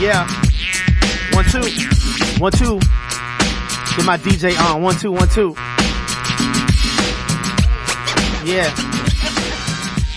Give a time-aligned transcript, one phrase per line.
[0.00, 0.28] Yeah.
[1.34, 1.62] One, two.
[2.38, 2.78] One, two.
[3.96, 4.82] Get my DJ on.
[4.82, 5.54] One, two, one, two.
[8.44, 8.72] Yeah.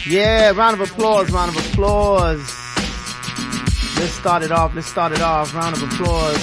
[0.05, 2.39] Yeah, round of applause, round of applause.
[3.97, 5.53] Let's start it off, let's start it off.
[5.55, 6.37] Round of applause.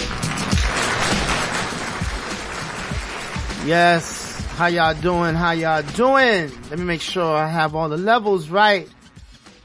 [3.67, 4.45] Yes.
[4.57, 5.37] How y'all doing?
[5.37, 6.51] How y'all doing?
[6.71, 8.89] Let me make sure I have all the levels right.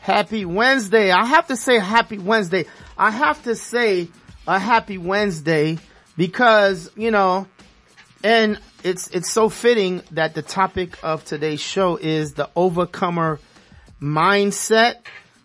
[0.02, 1.10] Happy Wednesday.
[1.12, 2.68] I have to say happy Wednesday.
[2.98, 4.08] I have to say
[4.48, 5.80] a happy Wednesday
[6.18, 7.48] because, you know,
[8.24, 13.40] and it's, it's so fitting that the topic of today's show is the overcomer
[14.02, 14.96] mindset.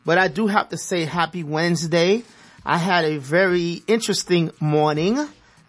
[0.04, 2.22] But I do have to say happy Wednesday.
[2.64, 5.18] I had a very interesting morning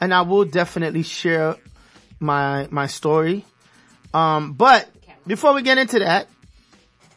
[0.02, 1.55] and I will definitely share
[2.19, 3.45] my, my story.
[4.13, 4.89] Um, but
[5.25, 6.27] before we get into that,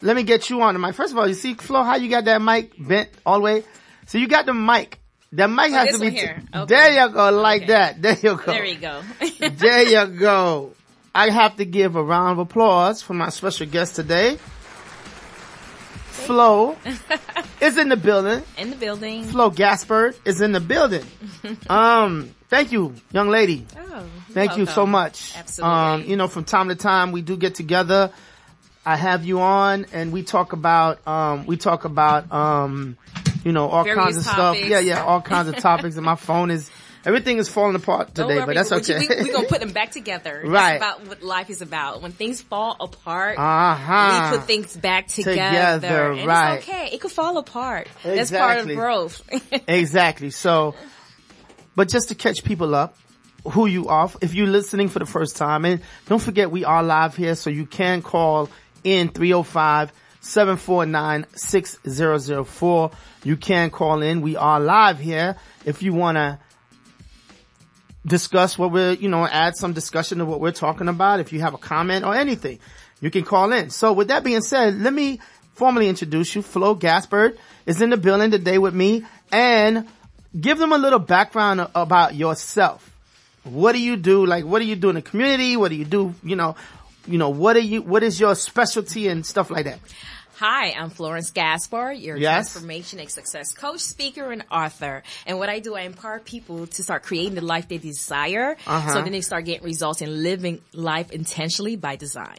[0.00, 0.94] let me get you on the mic.
[0.94, 3.64] First of all, you see Flo, how you got that mic bent all the way?
[4.06, 4.98] So you got the mic.
[5.33, 6.64] That mic Oh, has to be, t- Okay.
[6.67, 7.72] there you go, like Okay.
[7.72, 8.03] that.
[8.03, 8.53] There you go.
[8.53, 9.03] There you go.
[9.48, 10.72] there you go.
[11.14, 14.39] I have to give a round of applause for my special guest today.
[16.11, 16.77] Flo
[17.61, 18.42] is in the building.
[18.59, 19.25] In the building.
[19.25, 21.05] Flo Gaspard is in the building.
[21.69, 23.66] Um, thank you, young lady.
[23.77, 25.33] Oh, Thank you so much.
[25.37, 25.77] Absolutely.
[25.77, 28.11] Um, you know, from time to time we do get together.
[28.87, 32.97] I have you on and we talk about, um, we talk about, um,
[33.44, 34.60] you know, all Various kinds of topics.
[34.60, 34.70] stuff.
[34.70, 36.70] Yeah, yeah, all kinds of topics and my phone is,
[37.04, 39.06] everything is falling apart today, worry, but that's okay.
[39.08, 40.40] We, we gonna put them back together.
[40.44, 40.76] That's Right.
[40.76, 42.02] about what life is about.
[42.02, 44.30] When things fall apart, uh-huh.
[44.32, 45.80] we put things back together.
[45.80, 46.54] Together, and right.
[46.58, 46.88] It's okay.
[46.92, 47.88] It could fall apart.
[48.04, 48.16] Exactly.
[48.16, 49.22] That's part of growth.
[49.68, 50.30] Exactly.
[50.30, 50.74] So,
[51.74, 52.96] but just to catch people up,
[53.44, 56.82] who you are, if you're listening for the first time, and don't forget we are
[56.82, 58.48] live here, so you can call
[58.84, 59.08] in
[60.23, 62.92] 305-749-6004.
[63.25, 64.20] You can call in.
[64.20, 65.37] We are live here.
[65.65, 66.39] If you want to
[68.06, 71.21] discuss what we're, you know, add some discussion to what we're talking about.
[71.21, 72.59] If you have a comment or anything,
[73.00, 73.71] you can call in.
[73.71, 75.21] So with that being said, let me
[75.55, 76.43] formally introduce you.
[76.43, 79.88] Flo Gaspard is in the building today with me and
[80.38, 82.88] give them a little background about yourself.
[83.44, 84.25] What do you do?
[84.25, 85.56] Like, what do you do in the community?
[85.56, 86.15] What do you do?
[86.22, 86.56] You know,
[87.06, 89.81] you know, what are you, what is your specialty and stuff like that?
[90.37, 92.53] Hi, I'm Florence Gaspar, your Yes.
[92.53, 95.03] transformation and success coach, speaker, and author.
[95.26, 98.93] And what I do, I empower people to start creating the life they desire, Uh-huh.
[98.94, 102.38] so then they start getting results and living life intentionally by design.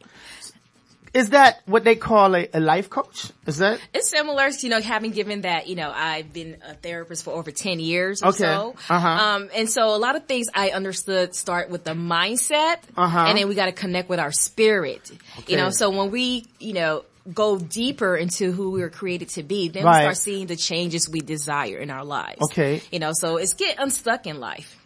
[1.13, 3.27] Is that what they call a, a life coach?
[3.45, 3.79] Is that?
[3.93, 7.31] It's similar, to, you know, having given that, you know, I've been a therapist for
[7.35, 8.37] over 10 years or Okay.
[8.39, 8.75] so.
[8.89, 9.07] Uh-huh.
[9.07, 13.25] Um, and so a lot of things I understood start with the mindset Uh-huh.
[13.27, 15.11] and then we got to connect with our spirit.
[15.47, 19.43] You know, so when we, you know, go deeper into who we were created to
[19.43, 19.99] be, then Right.
[19.99, 22.41] we start seeing the changes we desire in our lives.
[22.51, 22.81] Okay.
[22.91, 24.77] You know, so it's get unstuck in life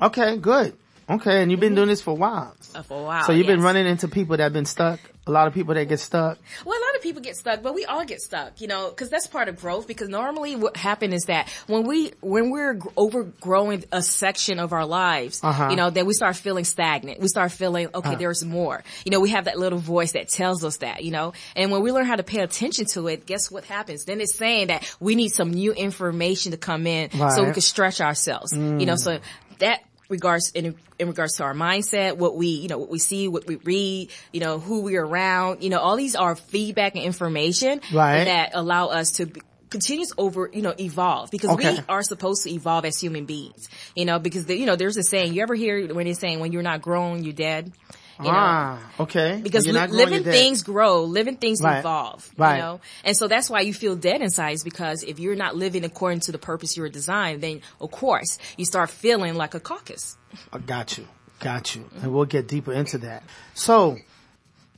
[0.00, 0.74] Okay, good.
[1.10, 2.54] Okay, and you've been doing this for a while.
[2.74, 3.24] uh, for a while.
[3.24, 4.98] So you've been running into people that have been stuck.
[5.24, 6.36] A lot of people that get stuck.
[6.64, 9.08] Well, a lot of people get stuck, but we all get stuck, you know, because
[9.08, 9.86] that's part of growth.
[9.86, 14.72] Because normally, what happens is that when we when we're gr- overgrowing a section of
[14.72, 15.68] our lives, Uh-huh.
[15.70, 17.20] you know, then we start feeling stagnant.
[17.20, 18.82] We start feeling okay, there's more.
[19.04, 21.82] You know, we have that little voice that tells us that, you know, and when
[21.82, 24.04] we learn how to pay attention to it, guess what happens?
[24.04, 27.38] Then it's saying that we need some new information to come in so we Right.
[27.38, 27.52] Mm.
[27.52, 28.52] can stretch ourselves.
[28.52, 29.20] You know, so
[29.60, 33.26] that regards in in regards to our mindset, what we you know what we see,
[33.26, 37.04] what we read, you know who we're around, you know all these are feedback and
[37.04, 38.24] information Right.
[38.24, 39.26] that allow us to.
[39.26, 39.40] be-
[39.72, 41.72] continue to over, you know, evolve because Okay.
[41.72, 44.98] we are supposed to evolve as human beings, you know, because the, you know, there's
[44.98, 47.72] a saying, you ever hear when they're saying when you're not grown, you're dead,
[48.18, 49.40] you know, ah, okay.
[49.42, 51.78] because li- living things grow, living things Right.
[51.78, 52.56] evolve, Right.
[52.56, 55.56] you know, and so that's why you feel dead inside is because if you're not
[55.56, 59.54] living according to the purpose you were designed, then of course you start feeling like
[59.54, 60.16] a caucus.
[60.52, 61.06] I got you.
[61.40, 61.84] Got you.
[62.02, 63.22] And we'll get deeper into that.
[63.54, 63.96] So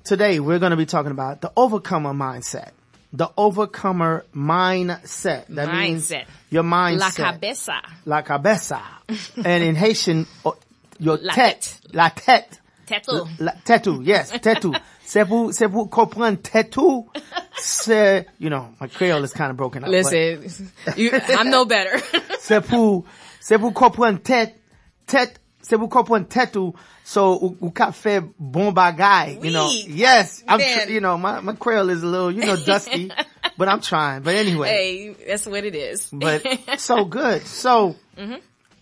[0.04, 2.70] today we're going to be talking about the overcomer mindset.
[3.12, 5.46] The overcomer mindset.
[5.48, 6.24] That means Mindset.
[6.50, 6.98] your mindset.
[6.98, 7.82] La cabeza.
[8.06, 8.80] La cabeza.
[9.36, 10.26] and in Haitian,
[10.98, 11.78] your La tête.
[11.92, 12.58] La tête.
[12.86, 13.26] Tattoo.
[13.38, 14.72] La, tête, yes, tattoo.
[15.04, 16.74] C'est pour, c'est pour comprendre tête.
[17.56, 19.90] C'est, you know, my Creole is kind of broken up.
[19.90, 21.98] but- Listen, you, I'm no better.
[22.40, 23.04] c'est pour,
[23.40, 24.54] c'est pour comprendre tête,
[25.06, 29.66] tête, c'est pour comprendre tête ou, so, ou, ou ka fait bon bagay, you know.
[29.68, 29.86] Oui.
[29.88, 33.10] Yes, I'm, tr- you know, my, my Creole is a little, you know, dusty,
[33.58, 34.22] but I'm trying.
[34.22, 36.08] But anyway, hey, that's what it is.
[36.12, 36.42] but
[36.78, 37.42] so good.
[37.46, 38.34] So, Mm-hmm.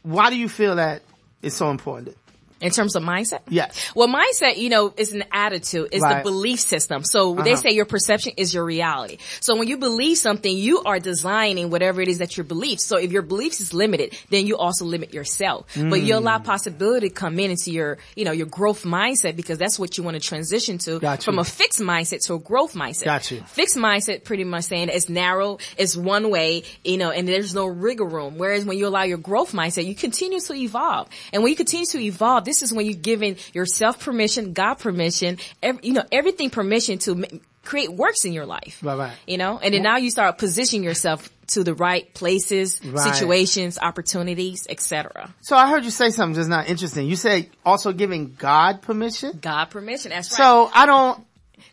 [0.02, 1.00] why do you feel that
[1.42, 2.16] it's so important?
[2.62, 3.40] In terms of mindset?
[3.48, 3.76] Yes.
[3.94, 6.18] Well, mindset, you know, is an attitude, is Right.
[6.24, 7.04] the belief system.
[7.04, 7.62] So they Uh-huh.
[7.62, 9.18] say your perception is your reality.
[9.40, 12.84] So when you believe something, you are designing whatever it is that your beliefs.
[12.86, 15.66] So if your beliefs is limited, then you also limit yourself.
[15.74, 16.44] But you allow Mm.
[16.44, 20.04] possibility to come in into your, you know, your growth mindset because that's what you
[20.04, 21.24] want to transition to Got you.
[21.24, 23.04] from a fixed mindset to a growth mindset.
[23.04, 23.42] Got you.
[23.46, 27.66] Fixed mindset pretty much saying it's narrow, it's one way, you know, and there's no
[27.66, 28.38] rigor room.
[28.38, 31.08] Whereas when you allow your growth mindset, you continue to evolve.
[31.32, 35.38] And when you continue to evolve, this is when you're giving yourself permission, God permission,
[35.62, 37.26] ev you know, everything permission to ma-
[37.64, 38.80] create works in your life.
[38.82, 39.12] Right, right.
[39.26, 43.14] You know, and then now you start positioning yourself to the right places, Right.
[43.14, 45.32] situations, opportunities, etc.
[45.40, 47.06] So I heard you say something just not interesting.
[47.06, 49.38] You said also giving God permission.
[49.40, 50.10] God permission.
[50.10, 50.36] That's right.
[50.36, 51.24] So I don't,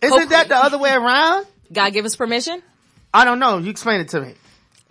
[0.01, 0.29] isn't Hopefully.
[0.35, 1.45] that the other way around?
[1.73, 2.61] God give us permission.
[3.13, 3.57] I don't know.
[3.57, 4.33] You explain it to me.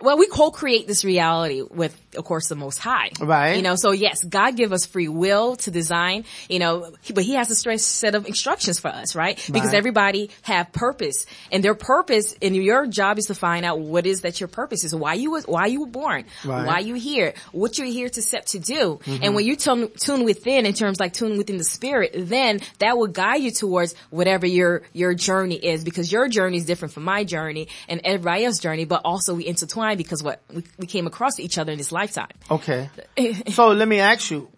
[0.01, 3.11] Well, we co-create this reality with, of course, the Most High.
[3.19, 3.55] Right.
[3.57, 7.33] You know, so yes, God give us free will to design, you know, but He
[7.33, 9.37] has a straight set of instructions for us, right?
[9.51, 14.05] Because everybody have purpose, and their purpose, and your job is to find out what
[14.05, 16.59] is that your purpose is, why you was, why you were born, Right.
[16.59, 16.67] Mm-hmm.
[16.67, 20.23] why you here, what you're here to set to do, and when you tune tune
[20.23, 24.45] within, in terms like tune within the spirit, then that will guide you towards whatever
[24.45, 28.61] your your journey is, because your journey is different from my journey and everybody else's
[28.61, 31.91] journey, but also we intertwine because what we, we came across each other in this
[31.91, 32.29] lifetime.
[32.49, 32.89] Okay.
[33.51, 34.49] so let me ask you,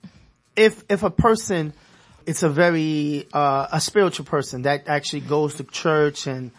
[0.56, 1.74] if, if a person,
[2.26, 6.52] it's a very, uh, a spiritual person that actually goes to church and,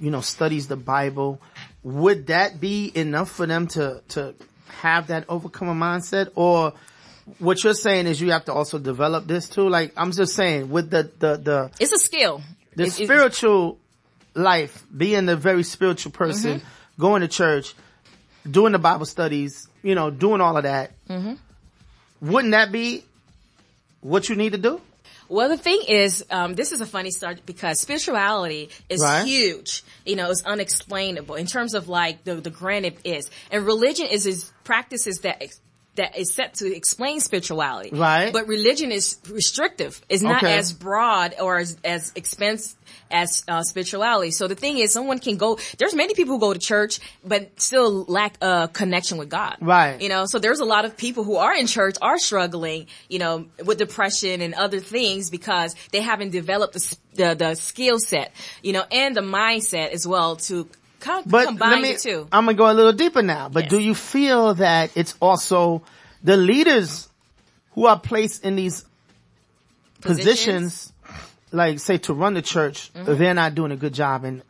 [0.00, 1.40] you know, studies the Bible,
[1.82, 4.34] would that be enough for them to, to
[4.80, 6.72] have that overcomer mindset or
[7.38, 9.68] what you're saying is you have to also develop this too?
[9.68, 12.42] Like, I'm just saying with the, the, the, It's a skill.
[12.76, 13.78] the it's- spiritual
[14.34, 16.62] life, being a very spiritual person,
[16.98, 17.74] going to church,
[18.48, 20.92] doing the Bible studies, you know, doing all of that,
[22.20, 23.04] wouldn't that be
[24.00, 24.80] what you need to do?
[25.28, 29.24] Well, the thing is, um, this is a funny start because spirituality is Right.
[29.24, 29.84] huge.
[30.04, 34.06] You know, it's unexplainable in terms of like the the grand it is, and religion
[34.06, 35.40] is is practices that.
[35.96, 37.90] That is set to explain spirituality.
[37.92, 38.32] Right.
[38.32, 40.00] But religion is restrictive.
[40.08, 40.56] It's not Okay.
[40.56, 42.76] as broad or as, as expensive
[43.10, 44.30] as uh, spirituality.
[44.30, 47.60] So the thing is, someone can go, there's many people who go to church, but
[47.60, 49.56] still lack a connection with God.
[49.60, 50.00] Right.
[50.00, 53.18] You know, so there's a lot of people who are in church are struggling, you
[53.18, 58.32] know, with depression and other things because they haven't developed the, the, the skill set,
[58.62, 60.68] you know, and the mindset as well to
[61.00, 62.28] co- But combine let me, the two.
[62.30, 63.70] I'm gonna go a little deeper now, but Yes.
[63.70, 65.82] do you feel that it's also
[66.22, 67.08] the leaders
[67.72, 68.84] who are placed in these
[70.00, 70.92] positions,
[71.52, 73.16] like say to run the church, Mm-hmm.
[73.16, 74.42] they're not doing a good job in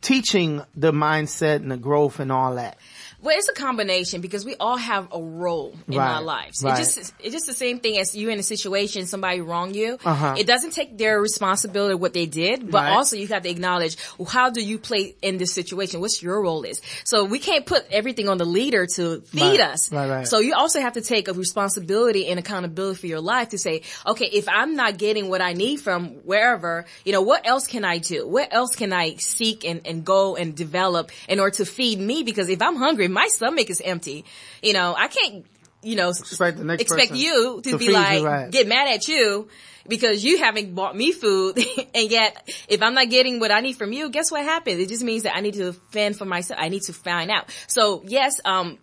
[0.00, 2.78] teaching the mindset and the growth and all that?
[3.22, 6.62] Well, it's a combination because we all have a role in Right, our lives.
[6.62, 6.78] right.
[6.80, 9.98] It's just it's just the same thing as you in a situation somebody wrong you.
[10.04, 10.34] Uh-huh.
[10.38, 12.92] It doesn't take their responsibility what they did, but Right.
[12.92, 16.00] also you have to acknowledge well, how do you play in this situation?
[16.00, 16.80] What's your role is?
[17.04, 19.92] So we can't put everything on the leader to feed us.
[19.92, 20.26] right, right.
[20.28, 23.82] So you also have to take a responsibility and accountability for your life to say,
[24.06, 27.84] okay, if I'm not getting what I need from wherever, you know, what else can
[27.84, 28.26] I do?
[28.26, 32.22] What else can I seek and, and go and develop in order to feed me?
[32.22, 34.24] Because if I'm hungry, my stomach is empty.
[34.62, 35.46] You know, I can't,
[35.82, 38.50] you know, Expect the next expect you to, to be like, right.
[38.50, 39.48] get mad at you
[39.88, 41.58] because you haven't bought me food.
[41.94, 44.80] and yet, if I'm not getting what I need from you, guess what happens?
[44.80, 46.60] It just means that I need to fend for myself.
[46.60, 47.50] I need to find out.
[47.66, 48.78] So yes, um,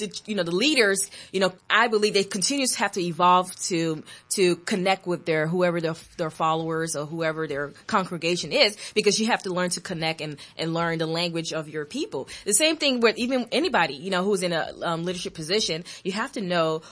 [0.00, 3.54] the, you know, the leaders, you know, I believe they continue to have to evolve
[3.68, 9.18] to, to connect with their, whoever their, their followers or whoever their congregation is, because
[9.20, 12.28] you have to learn to connect and, and learn the language of your people.
[12.44, 16.12] The same thing with even anybody, you know, who's in a um, leadership position, you
[16.12, 16.82] have to know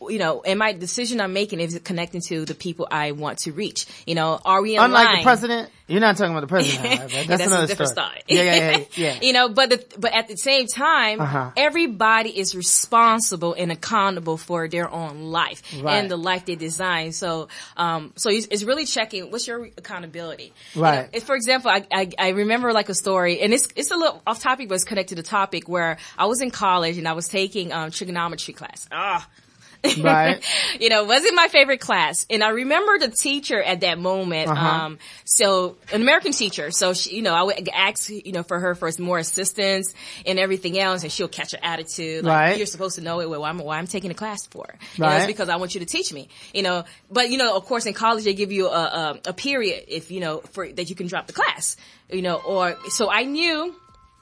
[0.00, 3.52] you know, and my decision I'm making is connecting to the people I want to
[3.52, 3.86] reach.
[4.06, 5.16] You know, are we in Unlike line?
[5.18, 6.84] the president, you're not talking about the president.
[6.88, 6.98] right?
[7.00, 8.22] That's, Yeah, that's another a different story.
[8.28, 9.18] Yeah, yeah, yeah, yeah.
[9.22, 11.50] you know, but the, but at the same time, Uh-huh.
[11.56, 15.96] everybody is responsible and accountable for their own life Right.
[15.98, 17.12] and the life they design.
[17.12, 20.52] So, um, so it's, really checking what's your accountability.
[20.74, 21.12] You Right.
[21.12, 24.20] know, for example, I, I I remember like a story, and it's it's a little
[24.26, 27.12] off topic, but it's connected to the topic where I was in college and I
[27.14, 28.86] was taking um, trigonometry class.
[28.92, 29.26] Ah.
[29.98, 30.42] Right.
[30.80, 32.26] you know, wasn't my favorite class.
[32.30, 34.48] And I remember the teacher at that moment.
[34.48, 34.66] Uh-huh.
[34.66, 36.70] Um, so an American teacher.
[36.70, 39.94] So she, you know, I would ask, you know, for her for more assistance
[40.26, 42.24] and everything else and she'll catch her attitude.
[42.24, 42.56] Like, Right.
[42.56, 43.28] you're supposed to know it.
[43.28, 44.66] Well, why I'm, why I'm taking the class for.
[44.96, 45.16] You know, Right.
[45.18, 47.86] it's because I want you to teach me, you know, but you know, of course
[47.86, 50.96] in college they give you a, a, a period if, you know, for, that you
[50.96, 51.76] can drop the class,
[52.10, 53.74] you know, or, so I knew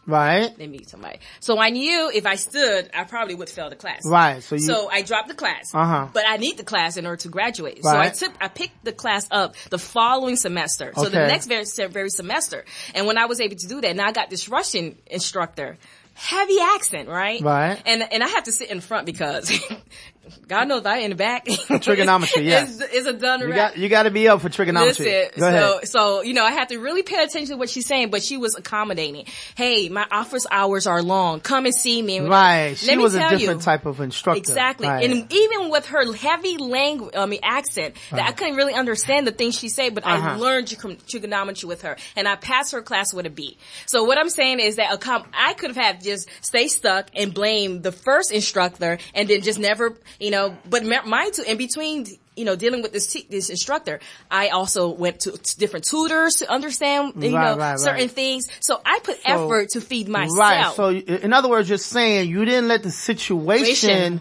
[0.06, 0.56] Right.
[0.56, 1.18] Then meet somebody.
[1.40, 4.02] So I knew if I stood, I probably would fail the class.
[4.04, 4.42] Right.
[4.42, 4.62] So you.
[4.62, 5.74] So I dropped the class.
[5.74, 6.08] Uh-huh.
[6.12, 7.80] But I need the class in order to graduate.
[7.82, 8.14] Right.
[8.16, 10.92] So I took, I picked the class up the following semester.
[10.96, 12.64] So the next very, very semester.
[12.94, 15.78] And when I was able to do that, now I got this Russian instructor.
[16.14, 17.42] Heavy accent, right?
[17.42, 17.82] Right.
[17.84, 19.52] And, and I have to sit in front because
[20.48, 21.46] God knows I in the back.
[21.80, 22.64] Trigonometry, yeah.
[22.64, 25.06] It's, is a done you got you got to be up for trigonometry.
[25.06, 25.88] Listen, Go so ahead.
[25.88, 28.36] so you know, I have to really pay attention to what she's saying, but she
[28.36, 29.26] was accommodating.
[29.56, 31.40] Hey, my office hours are long.
[31.40, 32.20] Come and see me.
[32.20, 32.68] Right.
[32.70, 33.64] Let She me was a different you.
[33.64, 34.38] type of instructor.
[34.38, 34.88] Exactly.
[34.88, 35.08] Right.
[35.10, 39.32] And even with her heavy language, I mean, accent, that I couldn't really understand the
[39.32, 40.36] things she said, but I Uh-huh.
[40.38, 40.68] learned
[41.08, 43.56] trigonometry with her and I passed her class with a B.
[43.86, 47.08] So what I'm saying is that a com- I could have had just stay stuck
[47.14, 51.56] and blame the first instructor and then just never, you know, but mind too, in
[51.56, 52.06] between,
[52.36, 56.50] you know, dealing with this, te- this instructor, I also went to different tutors to
[56.50, 58.10] understand, you Right, know, right, certain right.
[58.10, 58.48] things.
[58.60, 60.38] So I put So- effort to feed myself.
[60.38, 60.74] Right.
[60.76, 64.20] So in other words, you're saying you didn't let the situation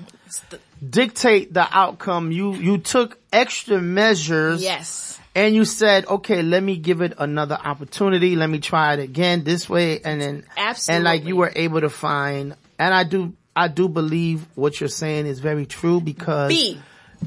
[0.87, 2.31] dictate the outcome.
[2.31, 4.61] You you took extra measures.
[4.63, 5.19] Yes.
[5.37, 8.37] And you said, okay, let me give it another opportunity.
[8.37, 9.99] Let me try it again this way.
[9.99, 10.95] And then, Absolutely.
[10.95, 14.89] and like you were able to find, and I do, I do believe what you're
[14.89, 16.79] saying is very true because, B.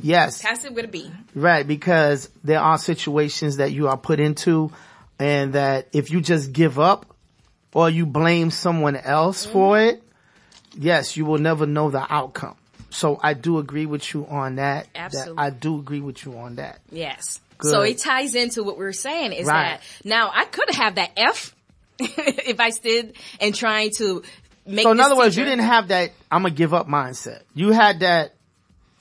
[0.02, 1.10] yes, Pass it with a B.
[1.34, 4.70] right, because there are situations that you are put into
[5.18, 7.06] and that if you just give up
[7.72, 9.96] or you blame someone else for mm-hmm.
[9.96, 10.02] it,
[10.76, 12.56] yes, you will never know the outcome.
[12.90, 14.86] So I do agree with you on that.
[14.94, 15.42] that Absolutely.
[15.42, 16.80] I do agree with you on that.
[16.90, 17.40] Yes.
[17.58, 17.70] Good.
[17.70, 19.78] So it ties into what we are saying is Right.
[19.78, 21.54] that now I could have that F
[21.98, 24.22] if I stood and trying to
[24.82, 27.42] So in other words, you didn't have that I'm gonna give up mindset.
[27.54, 28.34] You had that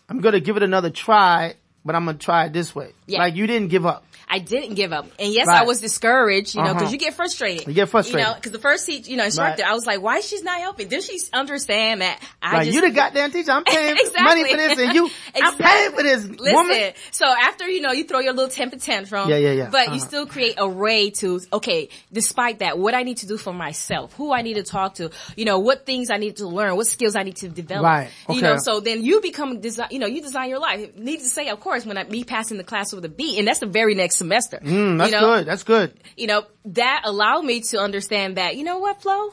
[0.09, 1.55] I'm gonna give it another try,
[1.87, 2.91] but I'm gonna try it this way.
[3.07, 3.19] Yeah.
[3.19, 4.03] Like you didn't give up.
[4.29, 5.05] I didn't give up.
[5.19, 5.61] And yes, Right.
[5.61, 6.81] I was discouraged, you know, Uh-huh.
[6.81, 7.65] cause you get frustrated.
[7.65, 8.27] You get frustrated.
[8.27, 9.71] You know, cause the first teach, you know, instructor, Right.
[9.71, 10.89] I was like, why she's not helping?
[10.89, 12.75] Did she understand that I Like just.
[12.75, 13.51] you the goddamn teacher.
[13.51, 14.23] I'm paying Exactly.
[14.23, 15.09] money for this and you
[15.41, 16.91] I'm paying for this Listen, woman.
[17.11, 19.29] so after, you know, you throw your little temper tantrum.
[19.29, 19.69] Yeah, yeah, yeah.
[19.71, 19.93] But Uh-huh.
[19.95, 23.53] you still create a way to, okay, despite that, what I need to do for
[23.53, 26.75] myself, who I need to talk to, you know, what things I need to learn,
[26.75, 27.85] what skills I need to develop.
[27.85, 28.35] Right, Okay.
[28.35, 30.97] You know, so then you become design, you know, you design your life.
[30.97, 33.47] Need to say, of course, when I, me passing the class with a B, and
[33.47, 34.59] that's the very next semester.
[34.61, 35.45] Mm, that's you know, good.
[35.45, 35.93] That's good.
[36.15, 39.31] You know, that allowed me to understand that, you know what, Flo?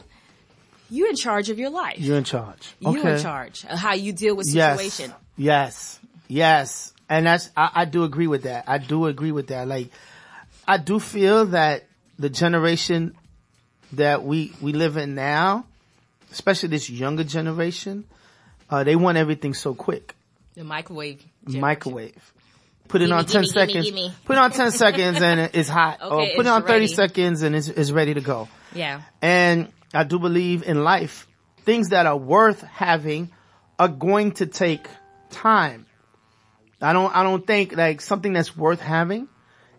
[0.91, 1.99] You're in charge of your life.
[1.99, 2.75] You're in charge.
[2.79, 3.15] You're okay.
[3.15, 4.79] in charge of how you deal with Yes.
[4.79, 5.15] situation.
[5.37, 5.99] Yes.
[6.29, 6.93] Yes.
[7.09, 8.65] And that's, I, I do agree with that.
[8.67, 9.67] I do agree with that.
[9.67, 9.91] Like,
[10.67, 11.85] I do feel that
[12.19, 13.17] the generation
[13.93, 15.67] that we, we live in now,
[16.33, 18.05] especially this younger generation,
[18.71, 20.15] uh, they want everything so quick.
[20.55, 21.25] The microwave.
[21.45, 21.61] generation.
[21.61, 22.33] Microwave.
[22.89, 23.87] Put it Gimme, on 10 gimme, seconds.
[23.87, 24.13] gimme.
[24.25, 25.99] Put it on 10 seconds and it's hot.
[26.03, 26.87] Oh, okay, or put it on 30 ready.
[26.87, 28.49] seconds and it's, it's ready to go.
[28.75, 29.03] Yeah.
[29.23, 31.27] And I do believe in life,
[31.65, 33.31] things that are worth having
[33.79, 34.87] are going to take
[35.31, 35.87] time.
[36.81, 39.29] I don't, I don't think like something that's worth having,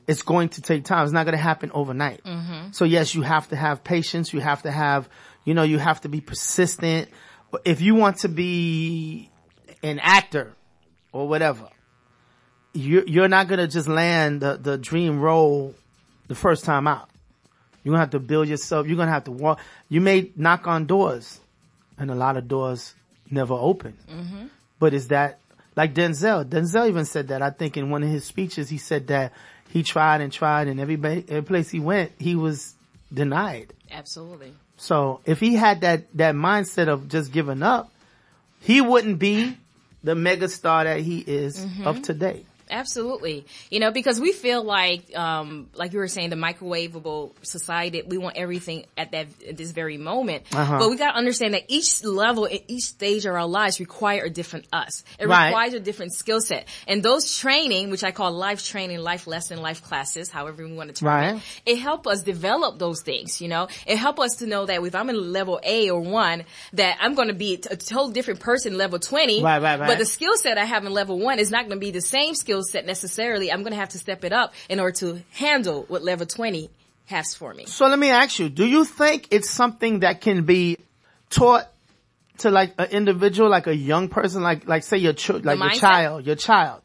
[0.08, 1.04] it's going to take time.
[1.04, 2.24] It's not going to happen overnight.
[2.24, 2.72] Mm-hmm.
[2.72, 4.34] So yes, you have to have patience.
[4.34, 5.08] You have to have,
[5.44, 7.10] you know, you have to be persistent.
[7.64, 9.30] If you want to be
[9.84, 10.54] an actor
[11.12, 11.70] or whatever,
[12.76, 15.74] you're, you're not going to just land the, the dream role
[16.28, 17.10] the first time out.
[17.86, 18.88] You're gonna have to build yourself.
[18.88, 19.60] You're gonna have to walk.
[19.90, 21.40] You may knock on doors,
[22.00, 22.96] and a lot of doors
[23.30, 23.96] never open.
[24.10, 24.48] Mm-hmm.
[24.80, 25.38] But is that
[25.76, 26.46] like Denzel?
[26.46, 27.44] Denzel even said that.
[27.44, 29.34] I think in one of his speeches, he said that
[29.70, 32.74] he tried and tried, and every every place he went, he was
[33.14, 33.72] denied.
[33.92, 34.54] Absolutely.
[34.78, 37.92] So if he had that that mindset of just giving up,
[38.62, 39.56] he wouldn't be
[40.04, 42.02] the megastar that he is of mm-hmm.
[42.02, 42.46] today.
[42.70, 43.46] Absolutely.
[43.70, 48.18] You know, because we feel like, um, like you were saying, the microwavable society, we
[48.18, 50.44] want everything at that, at this very moment.
[50.54, 50.80] Uh-huh.
[50.80, 54.30] But we gotta understand that each level, in each stage of our lives require a
[54.30, 55.04] different us.
[55.20, 55.48] It Right.
[55.48, 56.68] requires a different skill set.
[56.88, 60.90] And those training, which I call life training, life lesson, life classes, however we want
[60.94, 61.36] to term Right.
[61.66, 63.68] it, it help us develop those things, you know?
[63.86, 66.44] It help us to know that if I'm in level A or one,
[66.74, 69.44] that I'm going to be a total different person level 20.
[69.44, 69.88] Right, right, right.
[69.88, 72.02] But the skill set I have in level one is not going to be the
[72.02, 73.52] same skill set necessarily.
[73.52, 76.70] I'm going to have to step it up in order to handle what level 20
[77.06, 77.66] has for me.
[77.66, 80.78] So let me ask you, do you think it's something that can be
[81.30, 81.68] taught
[82.40, 85.70] to like an individual, like a young person, like, like say your ch- like your
[85.72, 86.82] child, your child,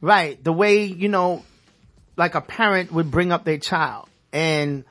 [0.00, 0.42] right?
[0.42, 1.44] The way, you know,
[2.16, 4.84] like a parent would bring up their child and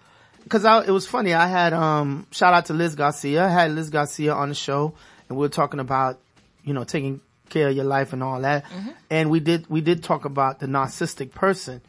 [0.47, 1.33] cause I, it was funny.
[1.33, 3.45] I had, um, shout out to Liz Garcia.
[3.45, 4.93] I had Liz Garcia on the show
[5.27, 6.19] and we were talking about,
[6.63, 7.19] you know, taking
[7.49, 8.65] care of your life and all that.
[9.09, 11.81] And we did, we did talk about the narcissistic person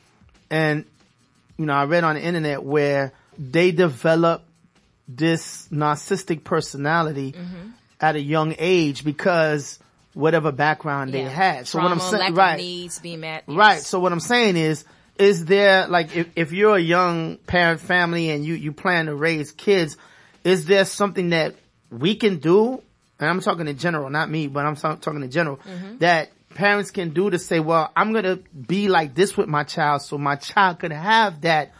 [0.50, 0.84] and
[1.56, 4.44] you know, I read on the internet where they develop
[5.08, 7.70] this narcissistic personality Mm-hmm.
[8.00, 9.78] at a young age because
[10.14, 11.66] whatever background they had.
[11.66, 13.44] So Trauma, what I'm saying, right, needs being met.
[13.48, 13.80] right.
[13.80, 14.84] So what I'm saying is,
[15.18, 19.14] is there like if, if you're a young parent family and you you plan to
[19.16, 19.96] raise kids,
[20.44, 21.56] is there something that
[21.90, 22.82] we can do?
[23.20, 25.98] And I'm talking in general, not me, but I'm talking in general Mm-hmm.
[25.98, 30.02] that parents can do to say, well, I'm gonna be like this with my child,
[30.02, 31.72] so my child could have that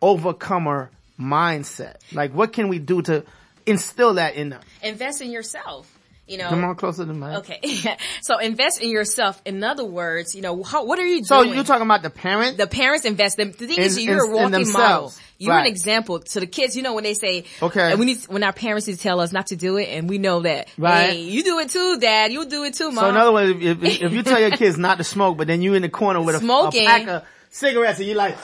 [0.00, 1.96] overcomer mindset.
[2.12, 3.24] Like, what can we do to
[3.66, 4.60] instill that in them?
[4.82, 5.90] Invest in yourself.
[6.26, 6.48] You know.
[6.48, 7.26] Come on closer to me.
[7.26, 7.60] Okay.
[8.22, 9.42] so invest in yourself.
[9.44, 11.50] In other words, you know, how, what are you So doing?
[11.50, 12.56] So you're talking about the parents.
[12.56, 13.36] the parents invest.
[13.36, 15.12] The, the thing is, you're in- a walking model.
[15.36, 16.74] You're an example to the kids.
[16.76, 17.90] You know when they say, Okay.
[17.90, 20.08] and we need when our parents need to tell us not to do it, and
[20.08, 21.10] we know that, Right.
[21.10, 22.32] hey, you do it too, Dad.
[22.32, 23.04] You do it too, Mom.
[23.04, 25.46] So in other words, if, if, if you tell your kids not to smoke, but
[25.46, 26.86] then you in the corner with a, a Smoking.
[26.86, 28.38] pack of cigarettes and you're like,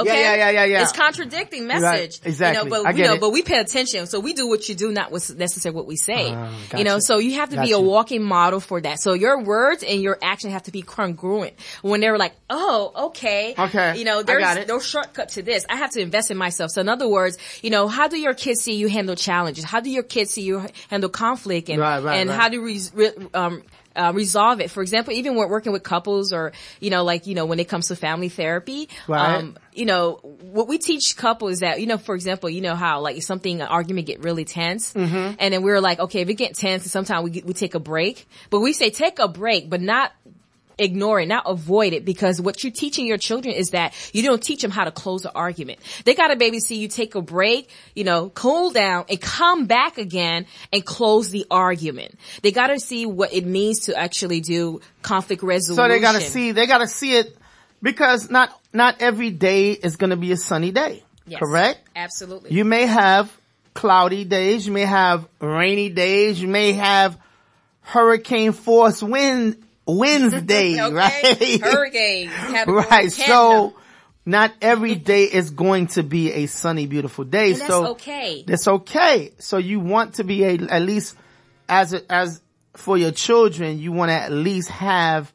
[0.00, 0.22] Okay.
[0.22, 0.82] Yeah, yeah, yeah, yeah, yeah.
[0.82, 2.20] It's contradicting message.
[2.24, 2.64] exactly.
[2.64, 3.20] You know, but I you know, it.
[3.20, 4.06] but we pay attention.
[4.06, 6.32] So we do what you do, not what's necessarily what we say.
[6.34, 9.00] Ah, You know, so you have to be a walking model for that.
[9.00, 11.54] So your words and your action have to be congruent.
[11.82, 13.54] When they're like, oh, okay.
[13.58, 13.98] Okay.
[13.98, 15.64] You know, there's no shortcut to this.
[15.68, 16.70] I have to invest in myself.
[16.70, 19.64] So in other words, you know, how do your kids see you handle challenges?
[19.64, 22.38] How do your kids see you handle conflict and, Right, right, and right.
[22.38, 23.62] how do you re- um,
[23.96, 24.70] uh, resolve it.
[24.70, 27.68] For example, even when working with couples or, you know, like, you know, when it
[27.68, 29.36] comes to family therapy, Right.
[29.36, 32.74] um, you know, what we teach couples is that, you know, for example, you know
[32.76, 34.92] how like something, an argument get really tense.
[34.92, 35.34] Mm-hmm.
[35.38, 37.80] And then we're like, okay, if it get tense, sometimes we, get- we take a
[37.80, 40.12] break, but we say take a break, but not
[40.78, 44.42] ignore it, not avoid it, because what you're teaching your children is that you don't
[44.42, 45.80] teach them how to close an argument.
[46.04, 49.98] They gotta baby see you take a break, you know, cool down and come back
[49.98, 52.18] again and close the argument.
[52.42, 55.84] They gotta see what it means to actually do conflict resolution.
[55.84, 57.36] so they gotta see, they gotta see it
[57.82, 61.02] because not, not every day is gonna be a sunny day.
[61.26, 61.40] Yes.
[61.40, 61.80] Correct?
[61.96, 62.52] Absolutely.
[62.52, 63.34] You may have
[63.72, 67.18] cloudy days, you may have rainy days, you may have
[67.80, 70.94] hurricane force wind, winds days, okay?
[70.94, 71.60] right?
[71.60, 72.30] Hurricane.
[72.66, 73.12] Right.
[73.12, 73.74] So
[74.26, 77.52] not every day is going to be a sunny, beautiful day.
[77.52, 78.44] And that's so okay.
[78.46, 79.32] That's okay.
[79.38, 81.16] So you want to be a, at least
[81.68, 82.40] as a, as
[82.74, 85.32] for your children, you want to at least have,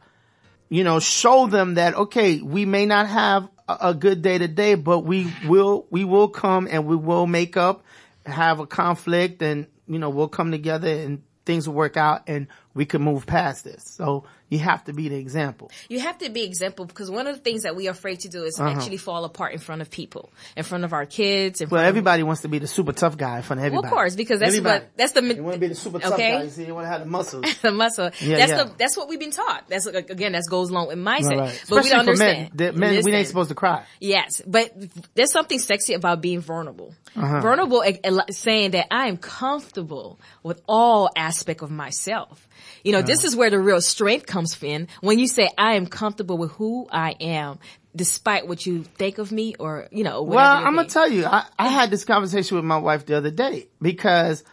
[0.69, 4.75] you know, show them that, okay, we may not have a, a good day today,
[4.75, 7.83] but we will, we will come and we will make up,
[8.25, 12.47] have a conflict and, you know, we'll come together and things will work out and
[12.73, 13.83] we can move past this.
[13.83, 15.71] So you have to be the example.
[15.89, 18.29] You have to be example because one of the things that we are afraid to
[18.29, 21.61] do is actually fall apart in front of people, in front of our kids.
[21.61, 21.75] In Uh-huh.
[21.75, 23.67] Well, front of- everybody wants to be the super tough guy in front of Well,
[23.67, 23.87] everybody.
[23.87, 24.85] of course, because that's Everybody.
[24.85, 26.31] what that's the You want to be the super tough Okay.
[26.31, 26.43] guy.
[26.43, 27.45] You see, you want to have the muscles.
[27.61, 28.09] the muscle.
[28.21, 28.63] Yeah, that's yeah.
[28.63, 29.65] the that's what we've been taught.
[29.69, 31.29] That's again that goes along with mindset.
[31.29, 31.63] Right, right.
[31.69, 32.09] But we don't men.
[32.09, 32.51] understand.
[32.55, 33.83] The men, we ain't supposed to cry.
[33.99, 34.73] Yes, but
[35.15, 36.93] there's something sexy about being vulnerable.
[37.15, 37.41] Uh-huh.
[37.41, 37.83] Vulnerable,
[38.31, 42.47] saying that I am comfortable with all aspect of myself.
[42.83, 43.07] You know, Uh-huh.
[43.07, 46.51] this is where the real strength comes in when you say I am comfortable with
[46.51, 47.59] who I am,
[47.95, 50.23] despite what you think of me or you know.
[50.23, 53.31] Well, I'm gonna tell you, I, I had this conversation with my wife the other
[53.31, 54.43] day because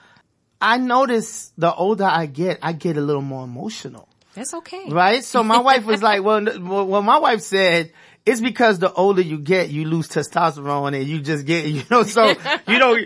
[0.61, 4.89] I notice the older I get, I get a little more emotional, That's okay.
[4.89, 5.23] right?
[5.23, 7.93] So my wife was like, well, well, well, my wife said,
[8.27, 12.03] it's because the older you get, you lose testosterone and you just get, you know,
[12.03, 12.27] so,
[12.67, 12.97] you know,